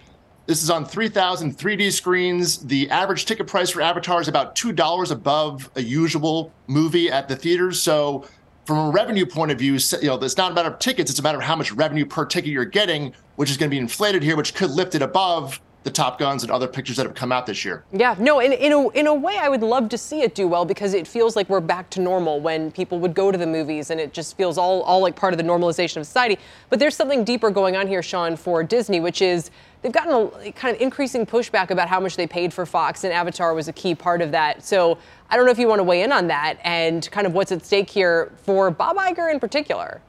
this 0.47 0.63
is 0.63 0.71
on 0.71 0.85
3,000 0.85 1.57
3D 1.57 1.93
screens. 1.93 2.59
The 2.59 2.89
average 2.91 3.27
ticket 3.27 3.47
price 3.47 3.71
for 3.71 3.83
Avatar 3.83 4.21
is 4.21 4.29
about 4.29 4.57
two 4.57 4.73
dollars 4.73 5.11
above 5.11 5.71
a 5.77 5.83
usual 5.83 6.53
movie 6.67 7.11
at 7.11 7.29
the 7.29 7.37
theaters. 7.37 7.81
So, 7.81 8.27
from 8.65 8.89
a 8.89 8.91
revenue 8.91 9.25
point 9.25 9.51
of 9.51 9.59
view, 9.59 9.79
you 10.03 10.09
know, 10.09 10.17
it's 10.17 10.37
not 10.37 10.53
a 10.53 10.55
matter 10.55 10.71
of 10.71 10.79
tickets; 10.79 11.11
it's 11.11 11.21
a 11.21 11.23
matter 11.23 11.39
of 11.39 11.45
how 11.45 11.57
much 11.57 11.73
revenue 11.73 12.05
per 12.05 12.25
ticket 12.25 12.51
you're 12.51 12.65
getting, 12.65 13.15
which 13.37 13.51
is 13.51 13.57
going 13.57 13.71
to 13.71 13.75
be 13.75 13.79
inflated 13.79 14.23
here, 14.23 14.37
which 14.37 14.55
could 14.55 14.71
lift 14.71 14.95
it 14.95 15.03
above 15.03 15.61
the 15.85 15.91
Top 15.91 16.19
Guns 16.19 16.43
and 16.43 16.51
other 16.51 16.67
pictures 16.67 16.97
that 16.97 17.07
have 17.07 17.15
come 17.15 17.33
out 17.33 17.47
this 17.47 17.65
year. 17.65 17.85
Yeah, 17.93 18.17
no, 18.19 18.41
in, 18.41 18.53
in, 18.53 18.73
a, 18.73 18.89
in 18.91 19.07
a 19.07 19.15
way, 19.15 19.39
I 19.39 19.49
would 19.49 19.63
love 19.63 19.89
to 19.91 19.99
see 19.99 20.23
it 20.23 20.35
do 20.35 20.49
well 20.49 20.65
because 20.65 20.93
it 20.93 21.07
feels 21.07 21.37
like 21.37 21.49
we're 21.49 21.61
back 21.61 21.89
to 21.91 22.01
normal 22.01 22.41
when 22.41 22.71
people 22.71 22.99
would 22.99 23.15
go 23.15 23.31
to 23.31 23.39
the 23.39 23.47
movies 23.47 23.91
and 23.91 24.01
it 24.01 24.13
just 24.13 24.37
feels 24.37 24.59
all, 24.59 24.83
all 24.83 25.01
like 25.01 25.15
part 25.17 25.33
of 25.33 25.39
the 25.39 25.45
normalization 25.45 25.99
of 25.99 26.07
society. 26.07 26.39
But 26.69 26.79
there's 26.79 26.97
something 26.97 27.25
deeper 27.25 27.51
going 27.51 27.77
on 27.77 27.87
here, 27.87 28.03
Sean, 28.03 28.37
for 28.37 28.63
Disney, 28.65 29.01
which 29.01 29.23
is 29.23 29.51
they've 29.83 29.93
gotten 29.93 30.31
a 30.45 30.53
kind 30.53 30.75
of 30.75 30.83
increasing 30.83 31.25
pushback 31.25 31.71
about 31.71 31.89
how 31.89 32.01
much 32.01 32.17
they 32.17 32.27
paid 32.27 32.53
for 32.53 32.67
Fox, 32.67 33.05
and 33.05 33.13
Avatar 33.13 33.55
was 33.55 33.69
a 33.69 33.73
key 33.73 33.95
part 33.95 34.21
of 34.21 34.33
that. 34.33 34.65
So 34.65 34.99
I 35.31 35.37
don't 35.37 35.47
know 35.47 35.53
if 35.53 35.59
you 35.59 35.69
want 35.69 35.79
to 35.79 35.85
weigh 35.85 36.03
in 36.03 36.13
on 36.13 36.27
that 36.27 36.59
and 36.65 37.09
kind 37.11 37.27
of 37.27 37.35
what's 37.35 37.53
at 37.53 37.65
stake 37.65 37.89
here 37.89 38.33
for 38.43 38.71
Bob 38.71 38.97
Iger 38.97 39.33
in 39.33 39.39
particular. 39.39 40.01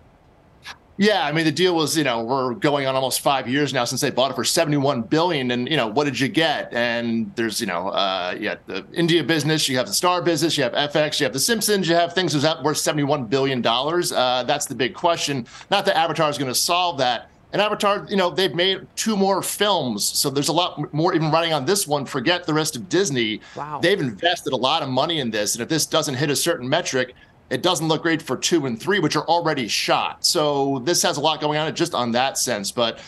Yeah, 0.99 1.25
I 1.25 1.31
mean 1.31 1.45
the 1.45 1.51
deal 1.53 1.75
was, 1.75 1.97
you 1.97 2.03
know, 2.03 2.21
we're 2.25 2.55
going 2.55 2.85
on 2.85 2.93
almost 2.93 3.21
five 3.21 3.47
years 3.47 3.73
now 3.73 3.85
since 3.85 4.01
they 4.01 4.09
bought 4.09 4.31
it 4.31 4.33
for 4.33 4.43
71 4.43 5.03
billion, 5.03 5.51
and 5.51 5.69
you 5.69 5.77
know 5.77 5.87
what 5.87 6.03
did 6.03 6.19
you 6.19 6.27
get? 6.27 6.73
And 6.73 7.33
there's, 7.37 7.61
you 7.61 7.67
know, 7.67 7.87
uh, 7.87 8.35
you 8.37 8.49
have 8.49 8.59
the 8.65 8.85
India 8.91 9.23
business, 9.23 9.69
you 9.69 9.77
have 9.77 9.87
the 9.87 9.93
Star 9.93 10.21
business, 10.21 10.57
you 10.57 10.63
have 10.63 10.73
FX, 10.73 11.21
you 11.21 11.23
have 11.23 11.31
the 11.31 11.39
Simpsons, 11.39 11.87
you 11.87 11.95
have 11.95 12.11
things 12.11 12.33
that's 12.33 12.61
worth 12.61 12.75
71 12.75 13.27
billion 13.27 13.61
dollars. 13.61 14.11
Uh, 14.11 14.43
that's 14.43 14.65
the 14.65 14.75
big 14.75 14.93
question. 14.93 15.47
Not 15.71 15.85
that 15.85 15.95
Avatar 15.95 16.29
is 16.29 16.37
going 16.37 16.51
to 16.51 16.59
solve 16.59 16.97
that. 16.97 17.29
And 17.53 17.61
Avatar, 17.61 18.05
you 18.09 18.17
know, 18.17 18.29
they've 18.29 18.53
made 18.53 18.85
two 18.97 19.15
more 19.15 19.41
films, 19.41 20.03
so 20.03 20.29
there's 20.29 20.49
a 20.49 20.53
lot 20.53 20.93
more 20.93 21.15
even 21.15 21.31
running 21.31 21.53
on 21.53 21.63
this 21.63 21.87
one. 21.87 22.05
Forget 22.05 22.45
the 22.45 22.53
rest 22.53 22.75
of 22.75 22.89
Disney. 22.89 23.39
Wow. 23.55 23.79
They've 23.81 23.99
invested 23.99 24.51
a 24.51 24.57
lot 24.57 24.83
of 24.83 24.89
money 24.89 25.19
in 25.19 25.31
this, 25.31 25.55
and 25.55 25.63
if 25.63 25.69
this 25.69 25.85
doesn't 25.85 26.15
hit 26.15 26.29
a 26.29 26.35
certain 26.35 26.67
metric, 26.67 27.15
it 27.49 27.63
doesn't 27.63 27.87
look 27.87 28.03
great 28.03 28.21
for 28.21 28.37
two 28.37 28.65
and 28.65 28.79
three, 28.79 28.99
which 28.99 29.15
are 29.15 29.25
already 29.25 29.67
shot. 29.67 30.23
So 30.23 30.79
this 30.79 31.01
has 31.03 31.17
a 31.17 31.21
lot 31.21 31.41
going 31.41 31.57
on 31.57 31.73
just 31.75 31.93
on 31.93 32.11
that 32.11 32.37
sense. 32.37 32.71
But 32.71 32.99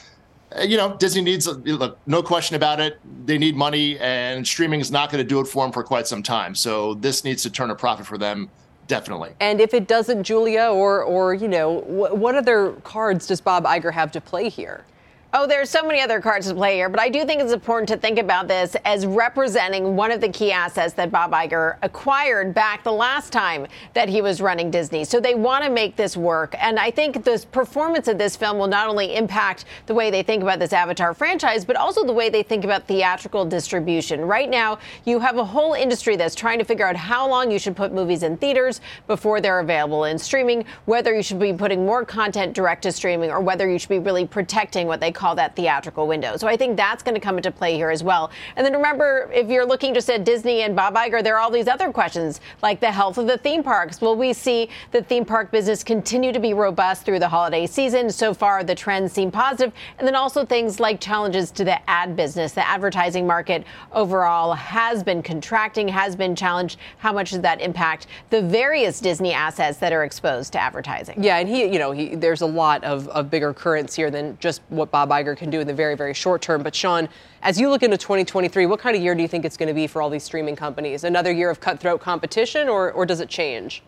uh, 0.58 0.64
you 0.64 0.78
know, 0.78 0.96
Disney 0.98 1.22
needs 1.22 1.48
look, 1.48 1.98
no 2.08 2.22
question 2.24 2.56
about 2.56 2.80
it. 2.80 3.00
They 3.26 3.38
need 3.38 3.56
money, 3.56 3.98
and 4.00 4.46
streaming 4.46 4.80
is 4.80 4.92
not 4.92 5.12
going 5.12 5.24
to 5.24 5.28
do 5.28 5.40
it 5.40 5.46
for 5.46 5.64
them 5.64 5.72
for 5.72 5.84
quite 5.84 6.08
some 6.08 6.24
time. 6.24 6.56
So 6.56 6.96
this 6.96 7.24
needs 7.24 7.44
to 7.44 7.50
turn 7.50 7.70
a 7.70 7.76
profit 7.76 8.06
for 8.06 8.18
them, 8.18 8.50
definitely. 8.88 9.32
And 9.40 9.62
if 9.62 9.74
it 9.74 9.88
doesn't, 9.88 10.24
Julia, 10.24 10.64
or 10.66 11.04
or 11.04 11.34
you 11.34 11.48
know, 11.48 11.82
wh- 11.82 12.16
what 12.16 12.36
other 12.36 12.72
cards 12.84 13.28
does 13.28 13.42
Bob 13.42 13.66
Iger 13.66 13.94
have 13.94 14.12
to 14.14 14.22
play 14.22 14.50
here? 14.50 14.86
Oh, 15.34 15.48
there's 15.48 15.70
so 15.70 15.88
many 15.88 16.02
other 16.02 16.20
cards 16.20 16.50
to 16.50 16.54
play 16.54 16.76
here, 16.76 16.90
but 16.90 17.00
I 17.00 17.08
do 17.08 17.24
think 17.24 17.42
it's 17.42 17.54
important 17.54 17.88
to 17.88 17.96
think 17.96 18.20
about 18.20 18.50
this 18.50 18.76
as 18.84 19.06
representing 19.06 19.96
one 19.96 20.12
of 20.12 20.20
the 20.20 20.28
key 20.28 20.52
assets 20.52 20.94
that 20.96 21.10
Bob 21.10 21.32
Iger 21.32 21.78
acquired 21.82 22.54
back 22.54 22.84
the 22.84 22.92
last 22.92 23.32
time 23.32 23.66
that 23.94 24.10
he 24.10 24.22
was 24.22 24.42
running 24.42 24.70
Disney. 24.70 25.06
So 25.06 25.22
they 25.22 25.34
want 25.34 25.64
to 25.64 25.70
make 25.70 25.96
this 25.96 26.18
work. 26.18 26.54
And 26.60 26.78
I 26.78 26.92
think 26.92 27.24
the 27.24 27.46
performance 27.54 28.10
of 28.10 28.18
this 28.18 28.36
film 28.36 28.58
will 28.58 28.68
not 28.68 28.90
only 28.90 29.16
impact 29.16 29.64
the 29.86 29.94
way 29.94 30.12
they 30.12 30.22
think 30.22 30.44
about 30.44 30.60
this 30.60 30.74
Avatar 30.74 31.14
franchise, 31.14 31.64
but 31.64 31.78
also 31.78 32.04
the 32.06 32.12
way 32.12 32.30
they 32.30 32.44
think 32.44 32.66
about 32.66 32.86
theatrical 32.86 33.46
distribution. 33.46 34.26
Right 34.26 34.50
now, 34.50 34.80
you 35.06 35.18
have 35.20 35.38
a 35.38 35.46
whole 35.46 35.76
industry 35.76 36.18
that's 36.18 36.36
trying 36.36 36.60
to 36.60 36.66
figure 36.66 36.86
out 36.86 36.98
how 36.98 37.26
long 37.26 37.50
you 37.50 37.58
should 37.58 37.78
put 37.78 37.94
movies 37.94 38.24
in 38.24 38.36
theaters 38.36 38.82
before 39.08 39.40
they're 39.40 39.62
available 39.62 40.04
in 40.04 40.20
streaming, 40.20 40.66
whether 40.84 41.16
you 41.16 41.24
should 41.24 41.40
be 41.40 41.54
putting 41.54 41.86
more 41.86 42.04
content 42.04 42.54
direct 42.54 42.84
to 42.84 42.92
streaming, 42.92 43.32
or 43.32 43.40
whether 43.40 43.70
you 43.70 43.80
should 43.80 43.88
be 43.88 44.00
really 44.00 44.28
protecting 44.28 44.88
what 44.88 45.00
they 45.00 45.14
call 45.22 45.36
that 45.36 45.56
theatrical 45.56 46.08
window. 46.08 46.36
So 46.36 46.48
I 46.48 46.58
think 46.58 46.76
that's 46.76 47.04
going 47.04 47.14
to 47.14 47.22
come 47.22 47.38
into 47.38 47.52
play 47.52 47.76
here 47.76 47.92
as 47.92 48.04
well. 48.04 48.32
And 48.56 48.66
then 48.66 48.74
remember, 48.74 49.30
if 49.32 49.50
you're 49.50 49.66
looking 49.66 49.94
just 49.94 50.10
at 50.10 50.26
Disney 50.26 50.64
and 50.64 50.76
Bob 50.76 50.96
Iger, 50.96 51.24
there 51.24 51.36
are 51.36 51.40
all 51.40 51.52
these 51.52 51.68
other 51.68 51.92
questions 51.92 52.42
like 52.64 52.80
the 52.80 52.92
health 52.92 53.20
of 53.20 53.28
the 53.28 53.38
theme 53.38 53.62
parks. 53.62 54.02
Will 54.02 54.16
we 54.16 54.34
see 54.34 54.70
the 54.92 55.04
theme 55.04 55.24
park 55.24 55.52
business 55.52 55.84
continue 55.84 56.32
to 56.32 56.40
be 56.40 56.56
robust 56.56 57.06
through 57.06 57.20
the 57.20 57.30
holiday 57.30 57.68
season? 57.68 58.10
So 58.10 58.34
far, 58.34 58.64
the 58.64 58.74
trends 58.74 59.14
seem 59.14 59.30
positive. 59.30 59.74
And 60.00 60.08
then 60.08 60.16
also 60.16 60.44
things 60.44 60.80
like 60.80 61.00
challenges 61.00 61.52
to 61.52 61.64
the 61.64 61.78
ad 61.88 62.16
business. 62.16 62.54
The 62.54 62.68
advertising 62.68 63.28
market 63.28 63.64
overall 63.92 64.54
has 64.56 65.04
been 65.04 65.22
contracting, 65.22 65.88
has 65.88 66.16
been 66.16 66.36
challenged. 66.36 66.80
How 66.98 67.14
much 67.14 67.30
does 67.30 67.42
that 67.42 67.62
impact 67.62 68.08
the 68.32 68.42
various 68.42 69.00
Disney 69.00 69.34
assets 69.34 69.78
that 69.78 69.94
are 69.94 70.04
exposed 70.04 70.54
to 70.54 70.60
advertising? 70.60 71.24
Yeah, 71.24 71.38
and 71.38 71.48
he, 71.48 71.66
you 71.66 71.78
know, 71.78 71.92
he, 71.92 72.16
there's 72.16 72.42
a 72.42 72.48
lot 72.48 72.84
of, 72.84 73.08
of 73.10 73.30
bigger 73.30 73.54
currents 73.54 73.94
here 73.96 74.10
than 74.10 74.36
just 74.40 74.62
what 74.70 74.90
Bob 74.90 75.11
Iger 75.12 75.38
can 75.38 75.50
do 75.50 75.60
in 75.60 75.68
the 75.68 75.74
very, 75.74 75.96
very 75.96 76.14
short 76.14 76.42
term. 76.42 76.64
But 76.64 76.74
Sean, 76.74 77.08
as 77.44 77.60
you 77.60 77.70
look 77.70 77.84
into 77.84 77.98
2023, 77.98 78.66
what 78.66 78.80
kind 78.80 78.96
of 78.96 79.02
year 79.02 79.14
do 79.14 79.22
you 79.22 79.28
think 79.28 79.46
it's 79.46 79.58
going 79.58 79.68
to 79.68 79.74
be 79.74 79.88
for 79.88 80.02
all 80.02 80.10
these 80.10 80.24
streaming 80.24 80.56
companies? 80.56 81.04
Another 81.04 81.32
year 81.32 81.50
of 81.50 81.60
cutthroat 81.60 82.02
competition, 82.02 82.68
or, 82.68 82.92
or 82.92 83.06
does 83.06 83.20
it 83.20 83.30
change? 83.30 83.84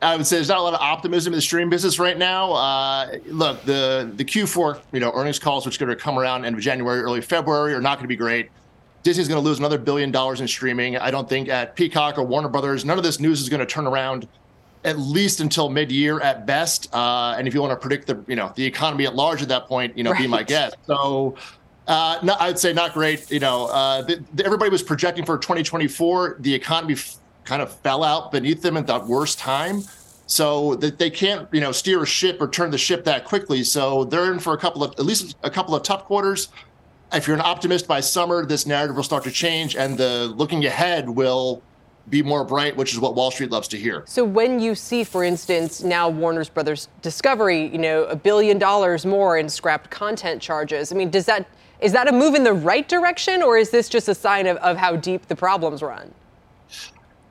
I 0.00 0.16
would 0.16 0.26
say 0.26 0.36
there's 0.36 0.48
not 0.48 0.58
a 0.58 0.62
lot 0.62 0.72
of 0.72 0.80
optimism 0.80 1.34
in 1.34 1.36
the 1.36 1.42
streaming 1.42 1.68
business 1.68 1.98
right 1.98 2.16
now. 2.16 2.52
Uh, 2.52 3.18
look, 3.26 3.62
the 3.64 4.10
the 4.16 4.24
Q4 4.24 4.80
you 4.92 5.00
know 5.00 5.12
earnings 5.14 5.38
calls, 5.38 5.66
which 5.66 5.76
are 5.76 5.84
going 5.84 5.96
to 5.96 6.02
come 6.02 6.18
around 6.18 6.46
end 6.46 6.56
of 6.56 6.62
January, 6.62 7.02
early 7.02 7.20
February, 7.20 7.74
are 7.74 7.80
not 7.80 7.98
going 7.98 8.04
to 8.04 8.08
be 8.08 8.16
great. 8.16 8.48
Disney's 9.02 9.28
going 9.28 9.42
to 9.42 9.46
lose 9.46 9.58
another 9.58 9.78
billion 9.78 10.10
dollars 10.10 10.40
in 10.40 10.48
streaming. 10.48 10.96
I 10.96 11.10
don't 11.10 11.28
think 11.28 11.48
at 11.48 11.74
Peacock 11.74 12.18
or 12.18 12.24
Warner 12.24 12.48
Brothers, 12.48 12.84
none 12.84 12.96
of 12.96 13.04
this 13.04 13.20
news 13.20 13.40
is 13.40 13.48
going 13.48 13.60
to 13.60 13.66
turn 13.66 13.86
around 13.86 14.28
at 14.84 14.98
least 14.98 15.40
until 15.40 15.68
mid-year 15.68 16.20
at 16.20 16.46
best. 16.46 16.92
Uh, 16.94 17.34
and 17.36 17.46
if 17.46 17.54
you 17.54 17.60
want 17.60 17.72
to 17.72 17.76
predict 17.76 18.06
the 18.06 18.22
you 18.26 18.36
know 18.36 18.52
the 18.56 18.64
economy 18.64 19.06
at 19.06 19.14
large 19.14 19.42
at 19.42 19.48
that 19.48 19.66
point, 19.66 19.96
you 19.96 20.04
know, 20.04 20.10
right. 20.10 20.20
be 20.20 20.26
my 20.26 20.42
guest. 20.42 20.76
So. 20.86 21.36
Uh, 21.86 22.20
no, 22.22 22.36
I'd 22.38 22.56
say 22.56 22.72
not 22.72 22.94
great. 22.94 23.28
You 23.32 23.40
know, 23.40 23.66
uh, 23.66 24.02
the, 24.02 24.22
the, 24.34 24.44
everybody 24.44 24.70
was 24.70 24.80
projecting 24.80 25.24
for 25.24 25.36
2024. 25.38 26.36
The 26.38 26.54
economy 26.54 26.92
f- 26.92 27.16
kind 27.42 27.60
of 27.60 27.74
fell 27.80 28.04
out 28.04 28.30
beneath 28.30 28.62
them 28.62 28.76
at 28.76 28.86
the 28.86 29.00
worst 29.00 29.40
time, 29.40 29.82
so 30.26 30.76
that 30.76 31.00
they 31.00 31.10
can't, 31.10 31.48
you 31.50 31.60
know, 31.60 31.72
steer 31.72 32.00
a 32.00 32.06
ship 32.06 32.40
or 32.40 32.46
turn 32.46 32.70
the 32.70 32.78
ship 32.78 33.02
that 33.06 33.24
quickly. 33.24 33.64
So 33.64 34.04
they're 34.04 34.32
in 34.32 34.38
for 34.38 34.52
a 34.52 34.58
couple 34.58 34.84
of, 34.84 34.92
at 34.92 35.04
least 35.04 35.36
a 35.42 35.50
couple 35.50 35.74
of 35.74 35.82
tough 35.82 36.04
quarters. 36.04 36.50
If 37.12 37.26
you're 37.26 37.34
an 37.34 37.42
optimist 37.42 37.88
by 37.88 37.98
summer, 37.98 38.46
this 38.46 38.66
narrative 38.66 38.94
will 38.94 39.02
start 39.02 39.24
to 39.24 39.32
change, 39.32 39.74
and 39.74 39.98
the 39.98 40.32
looking 40.36 40.64
ahead 40.66 41.08
will 41.08 41.60
be 42.08 42.22
more 42.22 42.44
bright, 42.44 42.76
which 42.76 42.92
is 42.92 42.98
what 42.98 43.14
Wall 43.14 43.30
Street 43.30 43.50
loves 43.50 43.68
to 43.68 43.76
hear. 43.76 44.02
So 44.06 44.24
when 44.24 44.58
you 44.58 44.74
see, 44.74 45.04
for 45.04 45.22
instance, 45.22 45.82
now 45.82 46.08
Warner 46.08 46.44
Brothers 46.46 46.88
Discovery, 47.02 47.66
you 47.66 47.78
know, 47.78 48.04
a 48.04 48.16
billion 48.16 48.58
dollars 48.58 49.06
more 49.06 49.38
in 49.38 49.48
scrapped 49.48 49.90
content 49.90 50.42
charges, 50.42 50.92
I 50.92 50.96
mean, 50.96 51.10
does 51.10 51.26
that 51.26 51.46
is 51.80 51.92
that 51.92 52.08
a 52.08 52.12
move 52.12 52.34
in 52.34 52.44
the 52.44 52.52
right 52.52 52.86
direction, 52.86 53.42
or 53.42 53.56
is 53.56 53.70
this 53.70 53.88
just 53.88 54.08
a 54.08 54.14
sign 54.14 54.46
of, 54.46 54.58
of 54.58 54.76
how 54.76 54.96
deep 54.96 55.26
the 55.28 55.36
problems 55.36 55.82
run? 55.82 56.12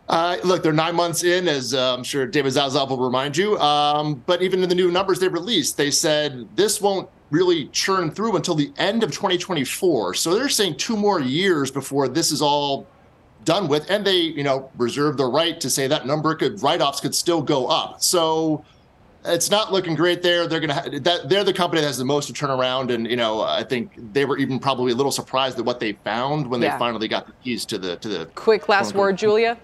Uh, 0.08 0.38
look, 0.44 0.64
they're 0.64 0.74
nine 0.74 0.96
months 0.96 1.24
in, 1.24 1.48
as 1.48 1.76
uh, 1.76 1.94
I'm 1.94 2.04
sure 2.04 2.26
David 2.26 2.54
Zaslav 2.54 2.90
will 2.90 2.98
remind 2.98 3.38
you. 3.38 3.60
Um, 3.60 4.24
but 4.26 4.42
even 4.42 4.64
in 4.64 4.70
the 4.70 4.74
new 4.74 4.90
numbers 4.90 5.20
they 5.20 5.28
released, 5.28 5.78
they 5.78 5.92
said 5.92 6.48
this 6.56 6.82
won't 6.82 7.08
really 7.30 7.68
churn 7.68 8.10
through 8.10 8.36
until 8.36 8.56
the 8.56 8.74
end 8.78 9.04
of 9.04 9.12
2024. 9.12 10.16
So 10.16 10.34
they're 10.34 10.50
saying 10.50 10.78
two 10.78 10.98
more 10.98 11.20
years 11.20 11.70
before 11.70 12.08
this 12.08 12.32
is 12.32 12.42
all 12.42 12.88
done 13.46 13.68
with. 13.68 13.90
And 13.90 14.06
they, 14.06 14.18
you 14.18 14.44
know, 14.44 14.70
reserve 14.78 15.18
the 15.18 15.26
right 15.26 15.60
to 15.62 15.70
say 15.70 15.88
that 15.88 16.06
number 16.06 16.36
could 16.36 16.62
write-offs 16.62 17.00
could 17.00 17.16
still 17.16 17.42
go 17.42 17.68
up. 17.68 18.02
So 18.02 18.64
it's 19.26 19.50
not 19.50 19.72
looking 19.72 19.96
great 19.96 20.22
there. 20.22 20.48
They're 20.48 20.60
gonna 20.60 20.74
ha- 20.74 20.90
that 21.02 21.28
they're 21.30 21.44
the 21.44 21.54
company 21.54 21.82
that 21.82 21.88
has 21.88 21.98
the 21.98 22.06
most 22.06 22.28
to 22.28 22.34
turn 22.34 22.50
around, 22.50 22.90
and 22.92 23.06
you 23.10 23.18
know 23.18 23.42
I 23.42 23.64
think 23.64 23.92
they 24.14 24.24
were 24.26 24.38
even 24.38 24.60
probably 24.60 24.94
a 24.94 24.96
little 24.96 25.12
surprised 25.12 25.60
at 25.60 25.66
what 25.66 25.80
they 25.80 25.94
found 26.04 26.48
when 26.48 26.62
Yeah. 26.62 26.74
they 26.74 26.80
finally 26.80 27.08
got 27.08 27.28
the 27.28 27.34
keys 27.44 27.66
to 27.66 27.78
the 27.78 27.98
to 27.98 28.08
the. 28.08 28.26
Quick 28.36 28.70
last 28.70 28.96
word, 28.96 29.18
Julia. 29.18 29.58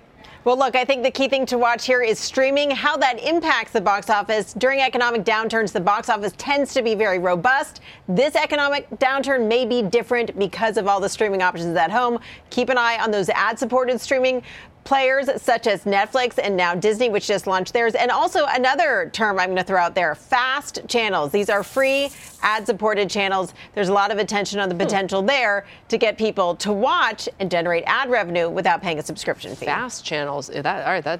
Well, 0.45 0.59
look, 0.59 0.75
I 0.75 0.85
think 0.85 1.01
the 1.01 1.09
key 1.09 1.27
thing 1.27 1.47
to 1.47 1.57
watch 1.57 1.87
here 1.87 2.03
is 2.03 2.19
streaming, 2.19 2.69
how 2.69 2.97
that 2.97 3.19
impacts 3.19 3.71
the 3.71 3.81
box 3.81 4.11
office. 4.11 4.53
During 4.53 4.79
economic 4.79 5.23
downturns, 5.23 5.71
the 5.71 5.79
box 5.79 6.07
office 6.07 6.33
tends 6.37 6.71
to 6.75 6.83
be 6.83 6.93
very 6.93 7.17
robust. 7.17 7.81
This 8.07 8.35
economic 8.35 8.87
downturn 8.99 9.47
may 9.47 9.65
be 9.65 9.81
different 9.81 10.37
because 10.37 10.77
of 10.77 10.87
all 10.87 10.99
the 10.99 11.09
streaming 11.09 11.41
options 11.41 11.75
at 11.75 11.89
home. 11.89 12.19
Keep 12.51 12.69
an 12.69 12.77
eye 12.77 12.99
on 13.01 13.09
those 13.09 13.27
ad 13.29 13.57
supported 13.57 13.99
streaming. 13.99 14.43
Players 14.85 15.29
such 15.41 15.67
as 15.67 15.83
Netflix 15.83 16.39
and 16.41 16.55
now 16.55 16.73
Disney, 16.73 17.09
which 17.09 17.27
just 17.27 17.47
launched 17.47 17.73
theirs. 17.73 17.95
And 17.95 18.09
also 18.09 18.45
another 18.45 19.09
term 19.11 19.37
I'm 19.37 19.47
going 19.47 19.57
to 19.57 19.63
throw 19.63 19.81
out 19.81 19.95
there 19.95 20.15
fast 20.15 20.79
channels. 20.87 21.31
These 21.31 21.49
are 21.49 21.63
free 21.63 22.09
ad 22.41 22.65
supported 22.65 23.09
channels. 23.09 23.53
There's 23.73 23.89
a 23.89 23.93
lot 23.93 24.11
of 24.11 24.19
attention 24.19 24.59
on 24.59 24.69
the 24.69 24.75
potential 24.75 25.21
there 25.21 25.65
to 25.89 25.97
get 25.97 26.17
people 26.17 26.55
to 26.57 26.71
watch 26.71 27.27
and 27.39 27.51
generate 27.51 27.83
ad 27.87 28.09
revenue 28.09 28.49
without 28.49 28.81
paying 28.81 28.99
a 28.99 29.03
subscription 29.03 29.55
fee. 29.55 29.65
Fast 29.65 30.05
channels. 30.05 30.47
That, 30.47 30.85
all 30.85 30.93
right, 30.93 31.03
that 31.03 31.19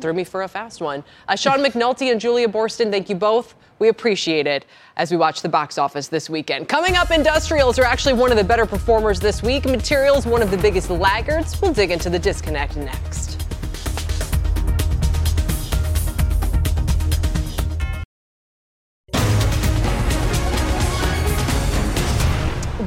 threw 0.00 0.12
me 0.12 0.24
for 0.24 0.42
a 0.42 0.48
fast 0.48 0.80
one. 0.80 1.02
Uh, 1.26 1.36
Sean 1.36 1.58
McNulty 1.64 2.12
and 2.12 2.20
Julia 2.20 2.48
Boorstin, 2.48 2.90
thank 2.90 3.08
you 3.08 3.16
both. 3.16 3.54
We 3.78 3.88
appreciate 3.88 4.46
it 4.46 4.64
as 4.96 5.10
we 5.10 5.16
watch 5.16 5.42
the 5.42 5.48
box 5.48 5.76
office 5.76 6.08
this 6.08 6.30
weekend. 6.30 6.68
Coming 6.68 6.96
up, 6.96 7.10
industrials 7.10 7.78
are 7.78 7.84
actually 7.84 8.14
one 8.14 8.30
of 8.30 8.38
the 8.38 8.44
better 8.44 8.64
performers 8.64 9.20
this 9.20 9.42
week. 9.42 9.66
Materials, 9.66 10.26
one 10.26 10.40
of 10.40 10.50
the 10.50 10.56
biggest 10.56 10.88
laggards. 10.88 11.60
We'll 11.60 11.74
dig 11.74 11.90
into 11.90 12.08
the 12.08 12.18
disconnect 12.18 12.76
next. 12.76 13.42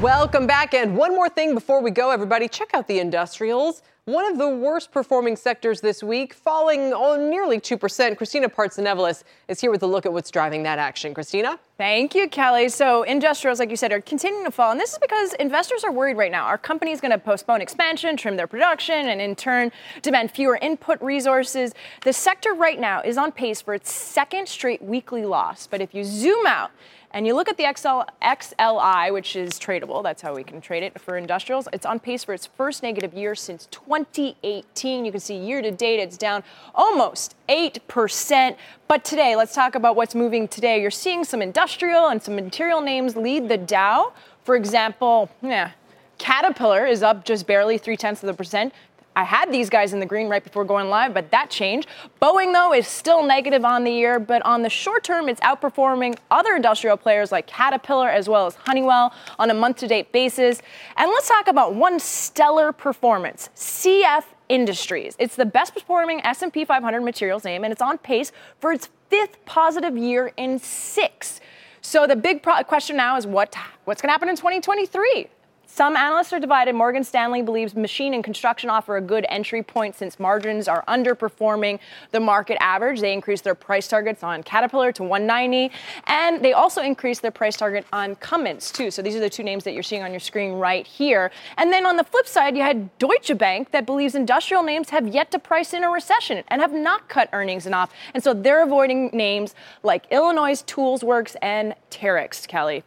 Welcome 0.00 0.46
back. 0.46 0.72
And 0.72 0.96
one 0.96 1.14
more 1.14 1.28
thing 1.28 1.54
before 1.54 1.82
we 1.82 1.90
go, 1.90 2.10
everybody, 2.10 2.48
check 2.48 2.72
out 2.72 2.88
the 2.88 3.00
industrials. 3.00 3.82
One 4.10 4.26
of 4.26 4.38
the 4.38 4.48
worst 4.48 4.90
performing 4.90 5.36
sectors 5.36 5.80
this 5.80 6.02
week, 6.02 6.34
falling 6.34 6.92
on 6.92 7.30
nearly 7.30 7.60
2%. 7.60 8.16
Christina 8.16 8.48
Partsinevelos 8.48 9.22
is 9.46 9.60
here 9.60 9.70
with 9.70 9.84
a 9.84 9.86
look 9.86 10.04
at 10.04 10.12
what's 10.12 10.32
driving 10.32 10.64
that 10.64 10.80
action. 10.80 11.14
Christina? 11.14 11.60
Thank 11.78 12.16
you, 12.16 12.28
Kelly. 12.28 12.70
So, 12.70 13.04
industrials, 13.04 13.60
like 13.60 13.70
you 13.70 13.76
said, 13.76 13.92
are 13.92 14.00
continuing 14.00 14.44
to 14.44 14.50
fall. 14.50 14.72
And 14.72 14.80
this 14.80 14.94
is 14.94 14.98
because 14.98 15.34
investors 15.34 15.84
are 15.84 15.92
worried 15.92 16.16
right 16.16 16.32
now. 16.32 16.46
Our 16.46 16.58
company 16.58 16.90
is 16.90 17.00
going 17.00 17.12
to 17.12 17.18
postpone 17.18 17.60
expansion, 17.60 18.16
trim 18.16 18.36
their 18.36 18.48
production, 18.48 19.10
and 19.10 19.20
in 19.20 19.36
turn, 19.36 19.70
demand 20.02 20.32
fewer 20.32 20.56
input 20.60 21.00
resources. 21.00 21.72
The 22.02 22.12
sector 22.12 22.52
right 22.52 22.80
now 22.80 23.02
is 23.02 23.16
on 23.16 23.30
pace 23.30 23.60
for 23.60 23.74
its 23.74 23.92
second 23.92 24.48
straight 24.48 24.82
weekly 24.82 25.24
loss. 25.24 25.68
But 25.68 25.80
if 25.80 25.94
you 25.94 26.02
zoom 26.02 26.48
out, 26.48 26.72
and 27.12 27.26
you 27.26 27.34
look 27.34 27.48
at 27.48 27.56
the 27.56 27.64
XL, 27.64 28.02
XLI, 28.22 29.12
which 29.12 29.34
is 29.34 29.52
tradable, 29.52 30.02
that's 30.02 30.22
how 30.22 30.34
we 30.34 30.44
can 30.44 30.60
trade 30.60 30.84
it 30.84 31.00
for 31.00 31.16
industrials. 31.16 31.66
It's 31.72 31.84
on 31.84 31.98
pace 31.98 32.22
for 32.22 32.32
its 32.32 32.46
first 32.46 32.82
negative 32.82 33.12
year 33.14 33.34
since 33.34 33.66
2018. 33.72 35.04
You 35.04 35.10
can 35.10 35.20
see 35.20 35.36
year 35.36 35.60
to 35.60 35.72
date, 35.72 35.98
it's 35.98 36.16
down 36.16 36.44
almost 36.74 37.34
8%. 37.48 38.56
But 38.86 39.04
today, 39.04 39.34
let's 39.34 39.54
talk 39.54 39.74
about 39.74 39.96
what's 39.96 40.14
moving 40.14 40.46
today. 40.46 40.80
You're 40.80 40.92
seeing 40.92 41.24
some 41.24 41.42
industrial 41.42 42.08
and 42.08 42.22
some 42.22 42.36
material 42.36 42.80
names 42.80 43.16
lead 43.16 43.48
the 43.48 43.58
Dow. 43.58 44.12
For 44.44 44.54
example, 44.54 45.28
yeah, 45.42 45.72
Caterpillar 46.18 46.84
is 46.86 47.02
up 47.02 47.24
just 47.24 47.46
barely 47.46 47.78
three 47.78 47.96
tenths 47.96 48.22
of 48.22 48.26
the 48.26 48.34
percent. 48.34 48.74
I 49.16 49.24
had 49.24 49.52
these 49.52 49.68
guys 49.68 49.92
in 49.92 50.00
the 50.00 50.06
green 50.06 50.28
right 50.28 50.42
before 50.42 50.64
going 50.64 50.88
live, 50.88 51.12
but 51.12 51.30
that 51.32 51.50
changed. 51.50 51.88
Boeing, 52.22 52.52
though, 52.52 52.72
is 52.72 52.86
still 52.86 53.26
negative 53.26 53.64
on 53.64 53.84
the 53.84 53.90
year, 53.90 54.20
but 54.20 54.40
on 54.46 54.62
the 54.62 54.70
short 54.70 55.02
term, 55.02 55.28
it's 55.28 55.40
outperforming 55.40 56.16
other 56.30 56.54
industrial 56.54 56.96
players 56.96 57.32
like 57.32 57.46
Caterpillar 57.46 58.08
as 58.08 58.28
well 58.28 58.46
as 58.46 58.54
Honeywell 58.54 59.12
on 59.38 59.50
a 59.50 59.54
month 59.54 59.78
to 59.78 59.88
date 59.88 60.12
basis. 60.12 60.62
And 60.96 61.10
let's 61.10 61.28
talk 61.28 61.48
about 61.48 61.74
one 61.74 61.98
stellar 61.98 62.72
performance 62.72 63.50
CF 63.56 64.24
Industries. 64.48 65.16
It's 65.18 65.36
the 65.36 65.46
best 65.46 65.74
performing 65.74 66.24
S&P 66.24 66.64
500 66.64 67.00
materials 67.00 67.44
name, 67.44 67.64
and 67.64 67.72
it's 67.72 67.82
on 67.82 67.98
pace 67.98 68.32
for 68.58 68.72
its 68.72 68.88
fifth 69.08 69.44
positive 69.44 69.96
year 69.96 70.32
in 70.36 70.58
six. 70.58 71.40
So 71.82 72.06
the 72.06 72.16
big 72.16 72.42
pro- 72.42 72.62
question 72.64 72.96
now 72.96 73.16
is 73.16 73.26
what 73.26 73.54
what's 73.84 74.02
going 74.02 74.08
to 74.08 74.12
happen 74.12 74.28
in 74.28 74.36
2023? 74.36 75.28
Some 75.72 75.96
analysts 75.96 76.32
are 76.32 76.40
divided. 76.40 76.74
Morgan 76.74 77.04
Stanley 77.04 77.42
believes 77.42 77.76
machine 77.76 78.12
and 78.12 78.24
construction 78.24 78.68
offer 78.68 78.96
a 78.96 79.00
good 79.00 79.24
entry 79.28 79.62
point 79.62 79.94
since 79.94 80.18
margins 80.18 80.66
are 80.66 80.84
underperforming 80.88 81.78
the 82.10 82.18
market 82.18 82.58
average. 82.60 83.00
They 83.00 83.12
increased 83.12 83.44
their 83.44 83.54
price 83.54 83.86
targets 83.86 84.24
on 84.24 84.42
Caterpillar 84.42 84.90
to 84.92 85.04
190, 85.04 85.70
and 86.08 86.44
they 86.44 86.52
also 86.54 86.82
increased 86.82 87.22
their 87.22 87.30
price 87.30 87.56
target 87.56 87.86
on 87.92 88.16
Cummins 88.16 88.72
too. 88.72 88.90
So 88.90 89.00
these 89.00 89.14
are 89.14 89.20
the 89.20 89.30
two 89.30 89.44
names 89.44 89.62
that 89.62 89.72
you're 89.72 89.84
seeing 89.84 90.02
on 90.02 90.10
your 90.10 90.20
screen 90.20 90.54
right 90.54 90.84
here. 90.84 91.30
And 91.56 91.72
then 91.72 91.86
on 91.86 91.96
the 91.96 92.04
flip 92.04 92.26
side, 92.26 92.56
you 92.56 92.62
had 92.62 92.98
Deutsche 92.98 93.38
Bank 93.38 93.70
that 93.70 93.86
believes 93.86 94.16
industrial 94.16 94.64
names 94.64 94.90
have 94.90 95.06
yet 95.06 95.30
to 95.30 95.38
price 95.38 95.72
in 95.72 95.84
a 95.84 95.88
recession 95.88 96.42
and 96.48 96.60
have 96.60 96.72
not 96.72 97.08
cut 97.08 97.28
earnings 97.32 97.64
enough, 97.64 97.92
and 98.12 98.24
so 98.24 98.34
they're 98.34 98.64
avoiding 98.64 99.08
names 99.12 99.54
like 99.84 100.04
Illinois 100.10 100.60
Tools 100.62 101.04
Works 101.04 101.36
and 101.40 101.76
Terex. 101.92 102.46
Kelly. 102.48 102.82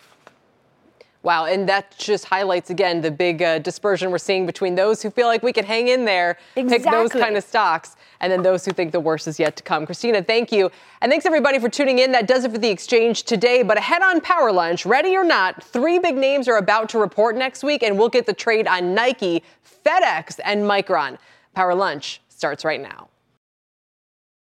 Wow, 1.23 1.45
and 1.45 1.69
that 1.69 1.97
just 1.97 2.25
highlights 2.25 2.69
again 2.69 2.99
the 2.99 3.09
big 3.09 3.41
uh, 3.41 3.59
dispersion 3.59 4.11
we're 4.11 4.17
seeing 4.17 4.45
between 4.45 4.75
those 4.75 5.01
who 5.01 5.09
feel 5.09 5.27
like 5.27 5.41
we 5.41 5.53
can 5.53 5.63
hang 5.63 5.87
in 5.87 6.03
there, 6.03 6.37
exactly. 6.57 6.83
pick 6.83 6.91
those 6.91 7.11
kind 7.13 7.37
of 7.37 7.45
stocks, 7.45 7.95
and 8.19 8.29
then 8.29 8.41
those 8.41 8.65
who 8.65 8.73
think 8.73 8.91
the 8.91 8.99
worst 8.99 9.25
is 9.25 9.39
yet 9.39 9.55
to 9.55 9.63
come. 9.63 9.85
Christina, 9.85 10.21
thank 10.21 10.51
you. 10.51 10.69
And 11.01 11.09
thanks 11.09 11.25
everybody 11.25 11.59
for 11.59 11.69
tuning 11.69 11.99
in. 11.99 12.11
That 12.11 12.27
does 12.27 12.43
it 12.43 12.51
for 12.51 12.57
the 12.57 12.69
exchange 12.69 13.23
today. 13.23 13.63
But 13.63 13.77
ahead 13.77 14.01
on 14.01 14.19
Power 14.19 14.51
Lunch, 14.51 14.85
ready 14.85 15.15
or 15.15 15.23
not, 15.23 15.63
three 15.63 15.97
big 15.97 16.15
names 16.15 16.49
are 16.49 16.57
about 16.57 16.89
to 16.89 16.99
report 16.99 17.37
next 17.37 17.63
week, 17.63 17.83
and 17.83 17.97
we'll 17.97 18.09
get 18.09 18.25
the 18.25 18.33
trade 18.33 18.67
on 18.67 18.93
Nike, 18.93 19.43
FedEx, 19.85 20.41
and 20.43 20.63
Micron. 20.63 21.17
Power 21.55 21.73
Lunch 21.73 22.21
starts 22.27 22.65
right 22.65 22.81
now. 22.81 23.07